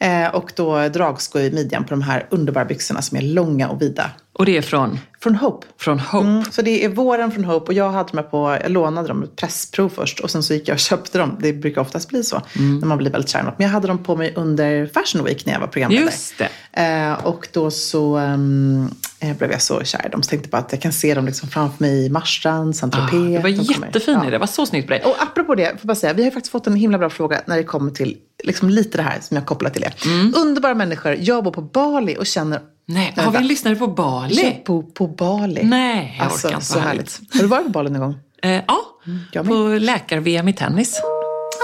Eh, 0.05 0.35
och 0.35 0.53
då 0.57 0.89
dragskor 0.89 1.43
i 1.43 1.51
midjan 1.51 1.85
på 1.85 1.91
de 1.91 2.03
här 2.03 2.27
underbara 2.31 2.65
byxorna 2.65 3.03
som 3.03 3.17
är 3.19 3.23
långa 3.23 3.69
och 3.69 3.83
vida. 3.83 4.11
Och 4.33 4.47
det 4.47 4.57
är 4.57 4.63
från, 4.63 4.99
Från 5.21 5.35
Hope. 5.35 5.67
från 5.79 5.99
Hope. 5.99 6.27
Mm, 6.27 6.45
så 6.45 6.63
det 6.63 6.85
är 6.85 6.89
våren 6.89 7.31
från 7.31 7.45
Hope 7.45 7.67
och 7.67 7.73
jag 7.73 7.91
hade 7.91 8.13
dem 8.13 8.25
på, 8.31 8.59
jag 8.63 8.71
lånade 8.71 9.09
dem 9.09 9.23
ett 9.23 9.37
pressprov 9.37 9.89
först 9.89 10.21
och 10.21 10.31
sen 10.31 10.43
så 10.43 10.55
gick 10.55 10.69
jag 10.69 10.75
och 10.75 10.79
köpte 10.81 11.19
dem. 11.19 11.37
Det 11.41 11.53
brukar 11.53 11.81
oftast 11.81 12.09
bli 12.09 12.23
så 12.23 12.43
Mm. 12.57 12.79
när 12.79 12.87
man 12.87 12.99
blir 12.99 13.11
väldigt 13.11 13.31
kär 13.31 13.41
i. 13.41 13.43
Men 13.43 13.53
jag 13.59 13.69
hade 13.69 13.89
dem 13.89 13.99
på 14.05 14.17
mig 14.17 14.33
under 14.37 14.87
Fashion 14.87 15.25
Week 15.25 15.47
när 15.47 15.53
jag 15.53 15.61
var 15.61 15.67
programledare. 15.67 16.07
Just 16.11 16.35
det. 16.39 16.49
Eh, 16.83 17.27
och 17.27 17.49
då 17.53 17.71
så 17.71 18.19
um, 18.19 18.91
blev 19.39 19.51
jag 19.53 19.63
så 19.63 19.85
kär 19.85 20.07
i 20.07 20.09
dem. 20.09 20.23
Så 20.23 20.31
tänkte 20.31 20.49
bara 20.49 20.59
att 20.59 20.73
jag 20.73 20.83
kan 20.83 20.93
se 20.93 21.15
dem 21.15 21.27
liksom 21.27 21.49
framför 21.49 21.85
mig 21.85 22.07
i 22.07 22.11
Marstrand, 22.11 22.77
Saint-Tropez. 22.77 23.15
Ah, 23.15 23.37
det 23.37 23.39
var 23.39 23.49
jättefin 23.49 24.15
ja. 24.15 24.23
idé. 24.23 24.31
Det 24.31 24.39
var 24.39 24.47
så 24.47 24.67
snyggt 24.67 24.87
på 24.89 24.93
dig. 24.95 25.03
Och 25.05 25.17
apropå 25.23 25.55
det, 25.55 25.67
får 25.67 25.79
jag 25.81 25.87
bara 25.87 25.95
säga, 25.95 26.13
vi 26.13 26.23
har 26.23 26.27
ju 26.31 26.35
faktiskt 26.35 26.53
fått 26.53 26.67
en 26.67 26.77
himla 26.77 26.99
bra 26.99 27.11
fråga 27.11 27.41
när 27.47 27.57
det 27.57 27.65
kommer 27.65 27.91
till 27.91 28.17
liksom 28.45 28.69
lite 28.69 28.99
det 28.99 29.03
här 29.03 29.19
som 29.21 29.37
jag 29.37 29.47
kopplar 29.47 29.71
till 29.71 29.83
det. 29.83 29.93
Mm. 30.05 30.35
Underbara 30.37 30.75
människor, 30.75 31.17
jag 31.21 31.45
bor 31.45 31.51
på 31.51 31.63
Bali 31.63 32.17
och 32.19 32.27
känner 32.27 32.61
Nej, 32.87 33.15
har 33.17 33.31
vi 33.33 33.39
en 33.39 33.47
lyssnare 33.47 33.77
på 33.77 33.87
Bali? 33.87 34.43
jag 34.43 34.65
bor 34.67 34.83
på 34.83 35.07
Bali. 35.07 35.63
Nej, 35.65 36.15
jag 36.19 36.25
alltså, 36.25 36.47
orkar 36.47 36.57
inte. 36.57 36.67
så 36.67 36.75
Vad 36.75 36.85
härligt. 36.85 37.21
Har 37.33 37.41
du 37.41 37.47
varit 37.47 37.65
på 37.65 37.71
Bali 37.71 37.91
någon 37.91 38.01
gång? 38.01 38.17
Eh, 38.43 38.63
ja, 39.33 39.43
på 39.43 39.55
läkar-VM 39.81 40.49
i 40.49 40.53
tennis. 40.53 41.01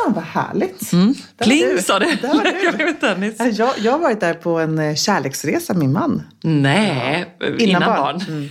Ja, 0.05 0.13
vad 0.15 0.25
härligt. 0.25 0.93
Mm. 0.93 1.15
Pling 1.43 1.65
du. 1.77 1.83
sa 1.83 1.99
det. 1.99 2.07
Läkar-VM 2.23 2.89
i 2.89 2.95
tennis. 2.95 3.35
Ja, 3.39 3.47
Jag, 3.47 3.71
jag 3.79 3.93
har 3.93 3.99
varit 3.99 4.21
där 4.21 4.35
på 4.35 4.59
en 4.59 4.79
eh, 4.79 4.95
kärleksresa 4.95 5.73
med 5.73 5.81
min 5.81 5.93
man. 5.93 6.23
Nej, 6.43 7.37
innan, 7.59 7.83
barn. 7.83 8.21
Mm. 8.29 8.49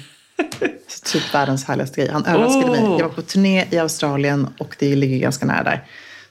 Så 0.87 1.05
Typ 1.05 1.33
världens 1.33 1.65
härligaste 1.65 2.01
grej. 2.01 2.09
Han 2.13 2.25
överraskade 2.25 2.67
mig. 2.71 2.81
Oh. 2.83 2.99
Jag 2.99 3.07
var 3.07 3.15
på 3.15 3.21
turné 3.21 3.65
i 3.71 3.77
Australien 3.77 4.47
och 4.57 4.75
det 4.79 4.95
ligger 4.95 5.17
ganska 5.17 5.45
nära 5.45 5.63
där. 5.63 5.83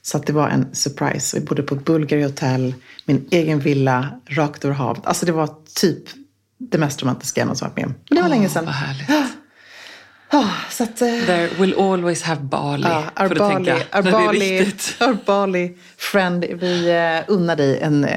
Så 0.03 0.17
att 0.17 0.27
det 0.27 0.33
var 0.33 0.49
en 0.49 0.75
surprise. 0.75 1.41
Vi 1.41 1.47
bodde 1.47 1.63
på 1.63 1.75
ett 1.75 1.85
Bulgari 1.85 2.23
hotell, 2.23 2.75
min 3.05 3.29
egen 3.31 3.61
villa, 3.61 4.21
rakt 4.27 4.65
över 4.65 4.75
havet. 4.75 5.07
Alltså 5.07 5.27
det 5.27 5.33
var 5.33 5.51
typ 5.75 6.03
det 6.59 6.79
mest 6.79 7.03
romantiska 7.03 7.41
jag 7.41 7.47
någonsin 7.47 7.69
varit 7.69 7.77
med 7.77 7.87
om. 7.87 7.95
Men 8.09 8.17
det 8.17 8.23
var 8.23 8.29
länge 8.29 8.49
sedan. 8.49 8.65
Vad 8.65 8.75
härligt. 8.75 9.38
Ah, 10.31 10.45
så 10.71 10.83
att, 10.85 11.03
eh, 11.03 11.09
There 11.27 11.49
will 11.59 11.75
always 11.79 12.23
have 12.23 12.41
Bali. 12.41 12.83
Ja, 12.89 13.03
our 13.21 13.29
får 13.29 13.35
du 13.35 13.39
Bali, 13.39 13.55
tänka. 13.65 13.99
our 13.99 14.07
är 14.07 14.13
Bali, 14.13 14.73
our 15.01 15.17
Bali 15.27 15.77
friend. 15.97 16.45
Vi 16.45 16.91
uh, 16.91 17.35
unnar 17.35 17.57
dig 17.57 17.79
en, 17.81 18.05
uh, 18.05 18.11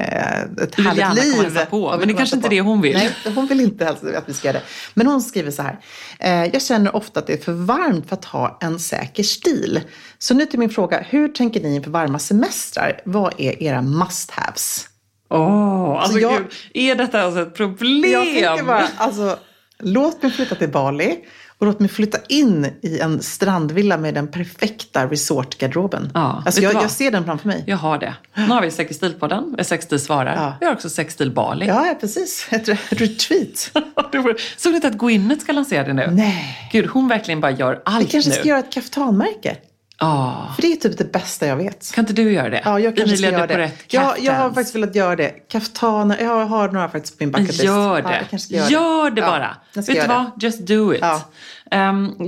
ett 0.62 0.76
Du 0.76 0.82
härligt 0.82 1.24
liv. 1.24 1.58
på, 1.70 1.96
men 1.98 2.08
det 2.08 2.14
kanske 2.14 2.36
inte 2.36 2.48
på. 2.48 2.54
det 2.54 2.60
hon 2.60 2.80
vill. 2.80 2.96
Nej, 2.96 3.10
hon 3.34 3.46
vill 3.46 3.60
inte 3.60 3.84
hälsa 3.84 4.06
att 4.18 4.28
vi 4.28 4.34
ska 4.34 4.48
göra 4.48 4.58
det. 4.58 4.64
Men 4.94 5.06
hon 5.06 5.22
skriver 5.22 5.50
så 5.50 5.62
här. 5.62 5.78
Eh, 6.18 6.44
jag 6.52 6.62
känner 6.62 6.96
ofta 6.96 7.20
att 7.20 7.26
det 7.26 7.32
är 7.32 7.44
för 7.44 7.52
varmt 7.52 8.08
för 8.08 8.16
att 8.16 8.24
ha 8.24 8.58
en 8.60 8.78
säker 8.78 9.22
stil. 9.22 9.80
Så 10.18 10.34
nu 10.34 10.46
till 10.46 10.58
min 10.58 10.70
fråga. 10.70 11.00
Hur 11.08 11.28
tänker 11.28 11.60
ni 11.60 11.74
inför 11.74 11.90
varma 11.90 12.18
semestrar? 12.18 13.00
Vad 13.04 13.34
är 13.38 13.62
era 13.62 13.80
must-haves? 13.82 14.86
Åh, 15.30 15.98
alltså 16.02 16.18
jag- 16.18 16.32
gud, 16.38 16.46
är 16.74 16.94
detta 16.94 17.22
alltså 17.22 17.42
ett 17.42 17.54
problem? 17.54 18.10
Jag 18.12 18.22
tänker 18.24 18.64
bara, 18.64 18.88
alltså, 18.96 19.38
låt 19.78 20.22
mig 20.22 20.32
flytta 20.32 20.54
till 20.54 20.68
Bali. 20.68 21.18
Och 21.62 21.66
låt 21.66 21.80
mig 21.80 21.88
flytta 21.88 22.18
in 22.28 22.66
i 22.82 22.98
en 23.00 23.22
strandvilla 23.22 23.96
med 23.98 24.14
den 24.14 24.28
perfekta 24.28 25.06
resortgarderoben. 25.06 26.10
Ja, 26.14 26.42
alltså, 26.46 26.60
jag, 26.60 26.74
du 26.74 26.80
jag 26.80 26.90
ser 26.90 27.10
den 27.10 27.24
framför 27.24 27.48
mig. 27.48 27.64
Jag 27.66 27.76
har 27.76 27.98
det. 27.98 28.14
Nu 28.34 28.46
har 28.46 28.62
vi 28.62 28.70
Säker 28.70 28.94
stil-podden, 28.94 29.50
vi 29.50 29.56
har 29.56 29.64
Sexstil 29.64 30.00
svarar. 30.00 30.34
Ja. 30.36 30.54
Vi 30.60 30.66
har 30.66 30.72
också 30.72 30.90
Sexstil 30.90 31.30
Bali. 31.30 31.66
Ja, 31.66 31.96
precis. 32.00 32.46
Ett 32.50 32.68
re- 32.68 32.78
retreat. 32.90 33.70
Du 34.12 34.36
Såg 34.56 34.72
ni 34.72 34.76
inte 34.76 34.88
att 34.88 34.98
Gwyneth 34.98 35.40
ska 35.42 35.52
lansera 35.52 35.84
det 35.84 35.92
nu? 35.92 36.06
Nej. 36.10 36.68
Gud, 36.72 36.86
hon 36.86 37.08
verkligen 37.08 37.40
bara 37.40 37.50
gör 37.50 37.72
Vi 37.74 37.80
allt 37.84 38.10
kanske 38.10 38.30
nu. 38.30 38.36
ska 38.36 38.48
göra 38.48 38.58
ett 38.58 38.72
kaftanmärke. 38.72 39.56
Ja. 40.02 40.48
För 40.54 40.62
det 40.62 40.72
är 40.72 40.76
typ 40.76 40.98
det 40.98 41.12
bästa 41.12 41.46
jag 41.46 41.56
vet. 41.56 41.92
Kan 41.94 42.02
inte 42.02 42.12
du 42.12 42.32
göra 42.32 42.48
det? 42.48 42.62
Ja, 42.64 42.80
jag 42.80 42.96
kanske 42.96 43.16
ska 43.16 43.26
göra 43.26 43.40
det. 43.40 43.46
Deporette 43.46 43.76
Ja, 43.88 44.14
jag 44.18 44.32
har 44.32 44.48
faktiskt 44.50 44.74
velat 44.74 44.94
göra 44.94 45.16
det. 45.16 45.30
Kaftaner, 45.48 46.16
jag 46.20 46.46
har 46.46 46.68
några 46.68 46.88
faktiskt 46.88 47.18
på 47.18 47.24
min 47.24 47.30
bucket 47.32 47.48
list. 47.48 47.64
Gör 47.64 47.98
Ja, 47.98 48.08
det. 48.08 48.26
jag 48.30 48.40
ska 48.40 48.54
göra 48.54 48.68
Gör 48.68 49.10
det 49.10 49.20
Ja, 49.20 49.26
bara. 49.26 49.56
jag 49.74 49.84
ska 49.84 49.92
Vet 49.92 50.02
du 50.02 50.08
vad? 50.08 50.30
Just 50.42 50.66
do 50.66 50.94
it. 50.94 50.98
Ja. 51.02 51.22
Ehm, 51.70 52.12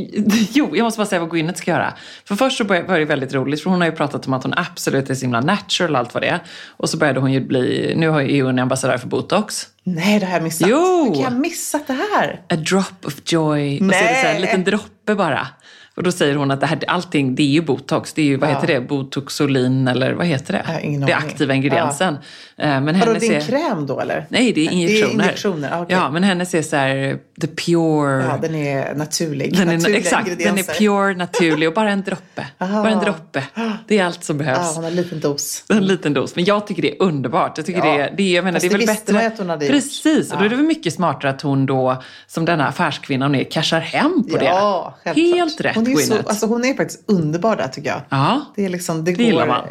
jo, 0.52 0.76
jag 0.76 0.84
måste 0.84 0.98
bara 0.98 1.06
säga 1.06 1.20
vad 1.20 1.30
Gwyneth 1.30 1.58
ska 1.58 1.70
göra. 1.70 1.94
För 2.24 2.36
först 2.36 2.58
så 2.58 2.64
var 2.64 2.98
det 2.98 3.04
väldigt 3.04 3.34
roligt, 3.34 3.62
för 3.62 3.70
hon 3.70 3.80
har 3.80 3.88
ju 3.88 3.94
pratat 3.94 4.26
om 4.26 4.32
att 4.32 4.42
hon 4.42 4.54
absolut 4.56 5.10
är 5.10 5.14
så 5.14 5.20
himla 5.20 5.40
natural 5.40 5.92
och 5.92 5.98
allt 5.98 6.14
vad 6.14 6.22
det 6.22 6.26
är. 6.28 6.42
Och 6.76 6.90
så 6.90 6.96
började 6.96 7.20
hon 7.20 7.32
ju 7.32 7.40
bli, 7.40 7.94
nu 7.96 8.06
är 8.06 8.42
hon 8.42 8.58
ambassadör 8.58 8.98
för 8.98 9.08
botox. 9.08 9.66
Nej, 9.82 10.18
det 10.20 10.26
har 10.26 10.32
jag 10.32 10.42
missat. 10.42 10.68
Jo! 10.68 11.04
Hur 11.08 11.14
kan 11.14 11.22
jag 11.22 11.40
missat 11.40 11.86
det 11.86 11.92
här? 11.92 12.40
A 12.48 12.56
drop 12.56 13.06
of 13.06 13.14
joy. 13.24 13.80
Och 13.80 13.94
så 13.94 13.98
är 14.00 14.08
det 14.08 14.20
så 14.20 14.26
här, 14.26 14.26
en 14.26 14.32
Nej. 14.32 14.40
liten 14.40 14.64
droppe 14.64 15.14
bara. 15.14 15.48
Och 15.96 16.02
då 16.02 16.12
säger 16.12 16.34
hon 16.36 16.50
att 16.50 16.60
det 16.60 16.66
här, 16.66 16.78
allting, 16.86 17.34
det 17.34 17.42
är 17.42 17.46
ju 17.46 17.60
botox. 17.62 18.12
Det 18.12 18.22
är 18.22 18.26
ju, 18.26 18.36
vad 18.36 18.50
Ja. 18.50 18.54
heter 18.54 18.66
det? 18.66 18.80
Botoxolin 18.80 19.88
eller 19.88 20.12
vad 20.12 20.26
heter 20.26 20.52
det? 20.52 20.72
Har 20.72 20.80
ingen 20.80 21.00
det 21.00 21.12
är 21.12 21.16
aktiva 21.16 21.54
ingrediensen. 21.54 22.14
Eh, 22.56 22.80
Men 22.80 22.98
Vadå, 23.00 23.12
det 23.12 23.26
är 23.26 23.34
en 23.40 23.46
kräm 23.46 23.86
då 23.86 24.00
eller? 24.00 24.26
Nej, 24.28 24.52
det 24.52 24.66
är 24.66 24.70
injektioner. 24.72 25.14
Det 25.16 25.22
är 25.22 25.24
injektioner, 25.24 25.70
ah, 25.72 25.82
okej. 25.82 25.96
Ja, 25.96 26.10
men 26.10 26.22
hennes 26.24 26.54
är 26.54 26.62
så 26.62 26.76
här, 26.76 27.18
the 27.40 27.46
pure... 27.46 28.22
Ja, 28.24 28.38
den 28.42 28.54
är 28.54 28.94
naturlig. 28.94 29.56
Den 29.56 29.68
är, 29.68 29.94
exakt, 29.94 30.38
den 30.38 30.58
är 30.58 30.78
pure, 30.78 31.14
naturlig 31.16 31.68
och 31.68 31.74
bara 31.74 31.90
en 31.90 32.02
droppe. 32.02 32.46
Aha. 32.58 32.82
Bara 32.82 32.92
en 32.92 32.98
droppe. 32.98 33.44
Det 33.88 33.98
är 33.98 34.04
allt 34.04 34.24
som 34.24 34.40
Ja, 34.40 34.44
behövs. 34.44 34.74
hon 34.74 34.84
har 34.84 34.90
en 34.90 34.96
liten 34.96 35.20
dos. 35.20 35.64
En 35.68 35.86
liten 35.86 36.14
dos. 36.14 36.36
Men 36.36 36.44
jag 36.44 36.66
tycker 36.66 36.82
det 36.82 36.90
är 36.96 37.02
underbart. 37.02 37.52
Jag 37.58 37.66
tycker 37.66 37.84
Ja. 37.86 37.96
det, 37.96 38.14
det, 38.16 38.30
jag 38.32 38.44
menar, 38.44 38.60
Fast 38.60 38.62
det 38.70 38.74
är 38.74 38.78
väl 38.78 38.86
visste 38.88 39.12
bättre. 39.12 39.26
att 39.26 39.38
hon 39.38 39.48
hade. 39.50 39.66
Precis, 39.68 40.32
och 40.32 40.38
då 40.38 40.44
är 40.44 40.48
det 40.48 40.56
väl 40.56 40.64
mycket 40.64 40.94
smartare 40.94 41.30
att 41.30 41.42
hon 41.42 41.66
då, 41.66 42.02
som 42.26 42.44
denna 42.44 42.66
affärskvinna 42.68 43.24
hon 43.26 43.34
är, 43.34 43.44
cashar 43.44 43.80
hem 43.80 44.24
på 44.30 44.38
Ja, 44.44 44.94
det. 45.04 45.10
självklart. 45.14 45.36
Helt 45.36 45.60
rätt, 45.60 45.74
hon 45.76 45.86
är, 45.92 45.96
så, 45.96 46.14
alltså, 46.26 46.46
hon 46.46 46.64
är 46.64 46.74
faktiskt 46.74 47.02
underbar 47.10 47.56
där 47.56 47.68
tycker 47.68 47.88
jag. 47.88 48.00
Ja. 48.08 48.40
Det, 48.56 48.64
är 48.64 48.68
liksom, 48.68 49.04
det, 49.04 49.12
Det 49.12 49.22
gillar 49.24 49.46
går 49.46 49.52
man. 49.52 49.64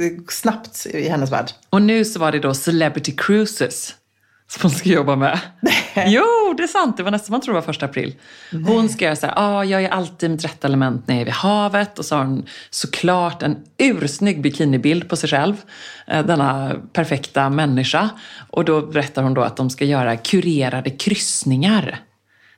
eh, 0.00 0.12
snabbt 0.28 0.86
i 0.86 1.08
hennes 1.08 1.32
värld. 1.32 1.50
Och 1.70 1.82
nu 1.82 2.04
så 2.04 2.18
var 2.20 2.32
det 2.32 2.38
då 2.38 2.54
Celebrity 2.54 3.12
Cruises 3.16 3.94
som 4.52 4.60
hon 4.62 4.70
ska 4.70 4.88
jobba 4.88 5.16
med. 5.16 5.38
Jo, 6.06 6.54
det 6.56 6.62
är 6.62 6.66
sant. 6.66 6.96
Det 6.96 7.02
var 7.02 7.10
nästan 7.10 7.32
man 7.32 7.40
tror 7.40 7.54
det 7.54 7.60
var 7.60 7.66
första 7.66 7.86
april. 7.86 8.14
Hon 8.66 8.88
ska 8.88 9.04
göra 9.04 9.16
så 9.16 9.26
här, 9.26 9.34
ah, 9.36 9.64
jag 9.64 9.82
är 9.84 9.88
alltid 9.88 10.30
mitt 10.30 10.44
rätta 10.44 10.68
element 10.68 11.08
när 11.08 11.14
jag 11.14 11.20
är 11.20 11.24
vid 11.24 11.34
havet. 11.34 11.98
Och 11.98 12.04
så 12.04 12.16
har 12.16 12.24
hon 12.24 12.46
såklart 12.70 13.42
en 13.42 13.56
ursnygg 13.78 14.42
bikinibild 14.42 15.08
på 15.08 15.16
sig 15.16 15.28
själv. 15.28 15.54
Eh, 16.06 16.26
Denna 16.26 16.74
perfekta 16.92 17.50
människa. 17.50 18.10
Och 18.50 18.64
då 18.64 18.86
berättar 18.86 19.22
hon 19.22 19.34
då 19.34 19.42
att 19.42 19.56
de 19.56 19.70
ska 19.70 19.84
göra 19.84 20.16
kurerade 20.16 20.90
kryssningar. 20.90 21.98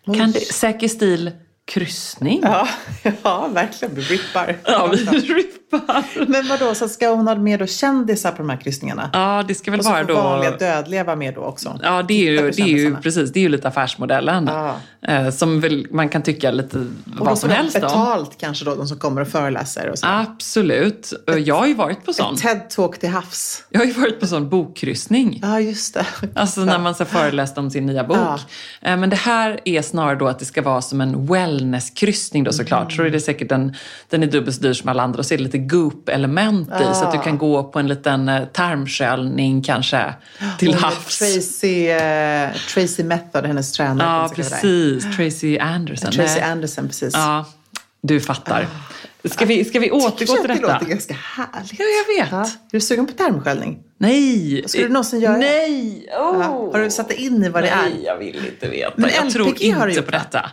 Kan 0.05 0.33
det, 0.33 0.41
säker 0.41 0.89
stil 0.89 1.31
kryssning? 1.67 2.41
Ja, 2.43 2.69
ja 3.23 3.49
verkligen. 3.55 3.95
Vi 3.95 4.03
rippar. 4.03 4.57
Ja, 4.65 4.87
vi 4.87 4.97
rippar. 4.97 6.05
Men 6.31 6.49
vadå, 6.49 6.75
så 6.75 6.89
ska 6.89 7.09
hon 7.09 7.29
ha 7.29 7.35
med 7.35 7.59
då 7.59 7.67
kändisar 7.67 8.31
på 8.31 8.37
de 8.39 8.51
här 8.51 8.57
kryssningarna? 8.57 9.11
Ja, 9.13 9.45
det 9.49 9.55
ska 9.55 9.71
väl 9.71 9.81
Och 9.81 9.87
så 9.87 9.93
vara 9.93 10.01
får 10.07 10.09
då... 10.09 10.15
vanliga 10.15 10.51
dödliga 10.57 11.05
vara 11.05 11.17
med 11.17 11.35
då 11.35 11.41
också? 11.41 11.81
Ja, 11.83 12.03
det 12.03 12.15
är, 12.15 12.31
ju, 12.33 12.51
det 12.51 12.63
är 12.63 12.67
ju 12.67 12.97
precis, 12.97 13.33
det 13.33 13.39
är 13.39 13.43
ju 13.43 13.49
lite 13.49 13.69
affärsmodellen. 13.69 14.47
Ja. 14.53 14.77
Eh, 15.09 15.31
som 15.31 15.61
väl 15.61 15.87
man 15.91 16.09
kan 16.09 16.23
tycka 16.23 16.51
lite 16.51 16.79
Och 16.79 17.27
vad 17.27 17.39
som 17.39 17.51
helst 17.51 17.75
om. 17.77 17.81
betalt 17.83 18.39
kanske 18.39 18.65
då, 18.65 18.75
de 18.75 18.87
som 18.87 18.99
kommer 18.99 19.21
och 19.21 19.29
föreläser 19.29 19.89
och 19.91 19.99
så. 19.99 20.07
Absolut. 20.07 21.13
Och 21.27 21.39
Jag 21.41 21.55
har 21.55 21.67
ju 21.67 21.75
varit 21.75 22.05
på 22.05 22.13
sån. 22.13 22.35
TED-talk 22.37 22.99
till 22.99 23.09
havs. 23.09 23.65
Jag 23.71 23.81
har 23.81 23.87
ju 23.87 23.93
varit 23.93 24.21
på 24.21 24.27
sån 24.27 24.49
bokkryssning. 24.49 25.41
Ja, 25.43 25.61
just 25.61 25.95
det. 25.95 26.07
Alltså 26.35 26.61
när 26.61 26.79
man 26.79 26.95
så 26.95 27.05
föreläst 27.05 27.59
om 27.59 27.71
sin 27.71 27.87
nya 27.87 28.05
bok. 28.05 28.17
Ja. 28.17 28.39
Eh, 28.83 28.97
Men 28.97 29.11
det 29.11 29.17
här 29.17 29.61
är 29.65 29.83
snarare 29.83 30.15
då 30.19 30.27
att 30.29 30.39
det 30.39 30.45
ska 30.45 30.63
vara 30.63 30.83
som 30.83 31.01
en 31.01 31.27
wellnesskryssning 31.55 32.45
då 32.45 32.53
såklart. 32.53 32.93
Så 32.93 33.03
är 33.03 33.11
det 33.11 33.21
säkert 33.21 33.53
en, 33.53 33.77
den 34.11 34.23
är 34.23 34.27
dubbelt 34.27 34.57
så 34.57 34.63
dyr 34.63 34.73
som 34.73 34.89
alla 34.89 35.03
andra 35.03 35.19
och 35.19 35.27
så 35.27 35.35
är 35.35 35.39
det 35.39 35.45
lite 35.45 35.59
goop-element 35.59 36.69
i. 36.69 36.95
Så 36.95 37.05
att 37.05 37.13
du 37.13 37.19
kan 37.19 37.39
gå 37.39 37.65
på 37.65 37.79
en 37.79 37.89
liten 37.89 38.29
eh, 38.29 38.45
tarmsköljning 38.45 39.63
kanske 39.63 40.15
till 40.59 40.75
havs. 40.75 41.19
Tracy, 41.19 41.87
eh, 41.87 42.51
Tracy 42.75 43.05
Method, 43.05 43.47
hennes 43.47 43.73
tränare. 43.73 44.09
Ja, 44.09 44.31
precis. 44.35 45.17
Tracy 45.17 45.59
Anderson. 45.59 46.13
Tracy. 46.13 46.41
Anderson, 46.41 46.87
precis. 46.87 47.15
Ja, 47.15 47.47
du 48.01 48.21
fattar. 48.21 48.67
Ska 49.31 49.45
vi, 49.45 49.65
ska 49.65 49.79
vi 49.81 49.91
återgå 49.91 50.17
till 50.37 50.49
detta? 50.49 50.55
Det 50.55 50.61
låter 50.61 50.87
ganska 50.87 51.15
härligt. 51.15 51.79
Ja, 51.79 51.85
jag 51.85 52.25
vet. 52.25 52.33
Ja. 52.33 52.41
Är 52.43 52.49
du 52.71 52.81
sugen 52.81 53.07
på 53.07 53.13
tarmsköljning? 53.13 53.79
Nej! 53.99 54.65
Ska 54.67 54.83
du 54.83 54.89
någonsin 54.89 55.21
göra? 55.21 55.37
Nej! 55.37 56.07
Oh. 56.09 56.39
Ja. 56.41 56.71
Har 56.73 56.79
du 56.79 56.91
satt 56.91 57.09
dig 57.09 57.17
in 57.27 57.45
i 57.45 57.49
vad 57.49 57.63
det 57.63 57.69
är? 57.69 57.83
Nej, 57.83 58.03
jag 58.05 58.19
vill 58.19 58.47
inte 58.53 58.69
veta. 58.69 58.93
Men 58.97 59.11
jag 59.15 59.31
tror 59.31 59.49
LPG 59.51 59.71
har 59.71 59.87
du 59.87 59.93
inte 59.93 60.01
gjort, 60.01 60.07
på 60.07 60.11
detta. 60.13 60.51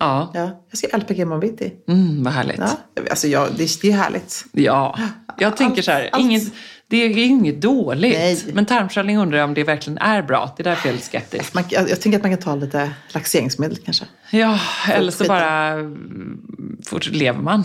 Ja, 0.00 0.30
Ja, 0.34 0.64
jag 0.70 0.78
ska 0.78 0.96
LPG 0.96 1.18
imorgon 1.18 1.40
bitti. 1.40 1.72
mm, 1.88 2.24
vad 2.24 2.32
härligt. 2.32 2.58
Ja, 2.58 3.02
alltså 3.10 3.28
jag, 3.28 3.48
det, 3.56 3.80
det 3.82 3.88
är 3.90 3.96
härligt. 3.96 4.44
Ja, 4.52 4.98
jag 5.38 5.56
tänker 5.56 5.82
så 5.82 5.90
här, 5.90 6.08
allt. 6.12 6.22
inget, 6.22 6.42
det 6.86 6.96
är 6.96 7.18
inget 7.18 7.60
dåligt. 7.60 8.18
Nej. 8.18 8.44
Men 8.52 8.66
tarmsköljning 8.66 9.18
undrar 9.18 9.38
jag 9.38 9.44
om 9.48 9.54
det 9.54 9.64
verkligen 9.64 9.98
är 9.98 10.22
bra. 10.22 10.54
Det 10.56 10.62
är 10.62 10.64
därför 10.64 10.88
jag 10.88 10.92
är 10.92 10.96
lite 10.96 11.06
skeptisk. 11.06 11.54
Man, 11.54 11.64
jag, 11.68 11.90
jag 11.90 12.00
tänker 12.00 12.18
att 12.18 12.22
man 12.22 12.32
kan 12.32 12.40
ta 12.40 12.54
lite 12.54 12.90
laxeringsmedel 13.08 13.78
kanske. 13.84 14.04
Ja, 14.30 14.58
eller 14.92 15.12
så 15.12 15.24
bara 15.24 15.68
mm, 15.68 16.78
fort 16.86 17.06
lever 17.10 17.40
man. 17.40 17.64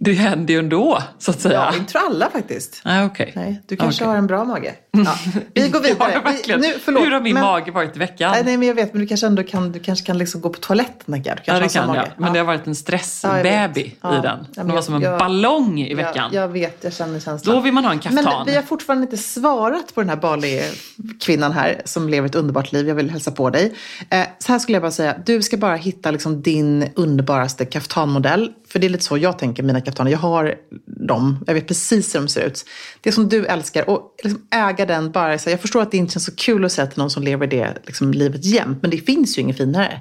Det 0.00 0.12
händer 0.12 0.54
ju 0.54 0.60
ändå, 0.60 1.02
så 1.18 1.30
att 1.30 1.40
säga. 1.40 1.54
Ja, 1.72 1.76
inte 1.78 1.92
för 1.92 1.98
alla 1.98 2.30
faktiskt. 2.30 2.80
Ah. 2.84 3.08
Nej, 3.34 3.62
du 3.66 3.76
kanske 3.76 4.04
Okej. 4.04 4.10
har 4.10 4.16
en 4.18 4.26
bra 4.26 4.44
mage. 4.44 4.74
Ja. 4.90 5.14
Vi 5.54 5.68
går 5.68 5.80
vidare. 5.88 6.22
Vi, 6.46 6.56
nu, 6.56 6.74
förlåt, 6.84 7.02
Hur 7.06 7.10
har 7.10 7.20
min 7.20 7.34
men- 7.34 7.42
mage 7.42 7.70
varit 7.70 7.96
i 7.96 7.98
veckan? 7.98 8.36
Nej, 8.44 8.56
men 8.56 8.68
jag 8.68 8.74
vet, 8.74 8.92
men 8.94 9.00
du 9.02 9.06
kanske 9.08 9.26
ändå 9.26 9.42
kan, 9.42 9.72
du 9.72 9.78
kanske 9.80 10.06
kan 10.06 10.18
liksom 10.18 10.40
gå 10.40 10.48
på 10.48 10.58
toaletten. 10.60 11.14
Du 11.14 11.16
Ja, 11.24 11.34
kanske 11.34 11.52
det 11.52 11.60
har 11.60 11.68
sån 11.68 11.86
kan 11.86 11.94
jag. 11.96 12.06
Men 12.16 12.26
Ja. 12.26 12.32
det 12.32 12.38
har 12.38 12.46
varit 12.46 12.66
en 12.66 12.70
Ja, 12.72 12.74
stressbaby. 12.74 13.94
Ja. 14.00 14.18
i 14.18 14.20
den. 14.22 14.46
Ja, 14.56 14.64
det 14.64 14.72
var 14.72 14.82
som 14.82 14.94
en 14.94 15.02
jag- 15.02 15.18
ballong 15.18 15.80
i 15.80 15.94
veckan. 15.94 16.30
Jag, 16.32 16.42
jag 16.42 16.48
vet, 16.48 16.78
jag 16.84 16.92
känner 16.92 17.20
känslan. 17.20 17.54
Då 17.56 17.60
vill 17.60 17.72
man 17.72 17.84
ha 17.84 17.92
en 17.92 17.98
kaftan. 17.98 18.24
Men 18.24 18.46
vi 18.46 18.54
har 18.54 18.62
fortfarande 18.62 19.04
inte 19.04 19.16
svarat 19.16 19.94
på 19.94 20.00
den 20.00 20.08
här 20.10 20.16
Bali-kvinnan 20.16 21.52
här 21.52 21.82
som 21.84 22.08
lever 22.08 22.28
ett 22.28 22.34
underbart 22.34 22.72
liv. 22.72 22.88
Jag 22.88 22.94
vill 22.94 23.10
hälsa 23.10 23.30
på 23.30 23.50
dig. 23.50 23.74
Eh, 24.10 24.24
så 24.38 24.52
här 24.52 24.58
skulle 24.58 24.76
jag 24.76 24.82
bara 24.82 24.90
säga. 24.92 25.14
Du 25.26 25.42
ska 25.42 25.56
bara 25.56 25.76
hitta 25.76 26.10
liksom 26.10 26.42
din 26.42 26.88
underbaraste 26.94 27.64
kaftanmodell. 27.64 28.50
För 28.74 28.78
det 28.78 28.86
är 28.86 28.88
lite 28.88 29.04
så 29.04 29.18
jag 29.18 29.38
tänker 29.38 29.62
mina 29.62 29.80
kaftaner. 29.80 30.10
Jag 30.10 30.18
har 30.18 30.54
dem. 30.86 31.44
Jag 31.46 31.54
vet 31.54 31.68
precis 31.68 32.14
hur 32.14 32.20
de 32.20 32.28
ser 32.28 32.46
ut. 32.46 32.64
Det 33.00 33.12
som 33.12 33.28
du 33.28 33.46
älskar. 33.46 33.90
Och 33.90 34.14
liksom 34.22 34.46
äga 34.50 34.86
den 34.86 35.10
bara. 35.10 35.38
Så 35.38 35.50
jag 35.50 35.60
förstår 35.60 35.82
att 35.82 35.90
det 35.90 35.96
inte 35.96 36.12
känns 36.12 36.24
så 36.24 36.34
kul 36.36 36.64
att 36.64 36.72
säga 36.72 36.86
till 36.86 36.98
någon 36.98 37.10
som 37.10 37.22
lever 37.22 37.46
det 37.46 37.74
liksom, 37.86 38.12
livet 38.12 38.44
jämt. 38.44 38.78
Men 38.82 38.90
det 38.90 38.96
finns 38.96 39.38
ju 39.38 39.42
inget 39.42 39.56
finare. 39.56 40.00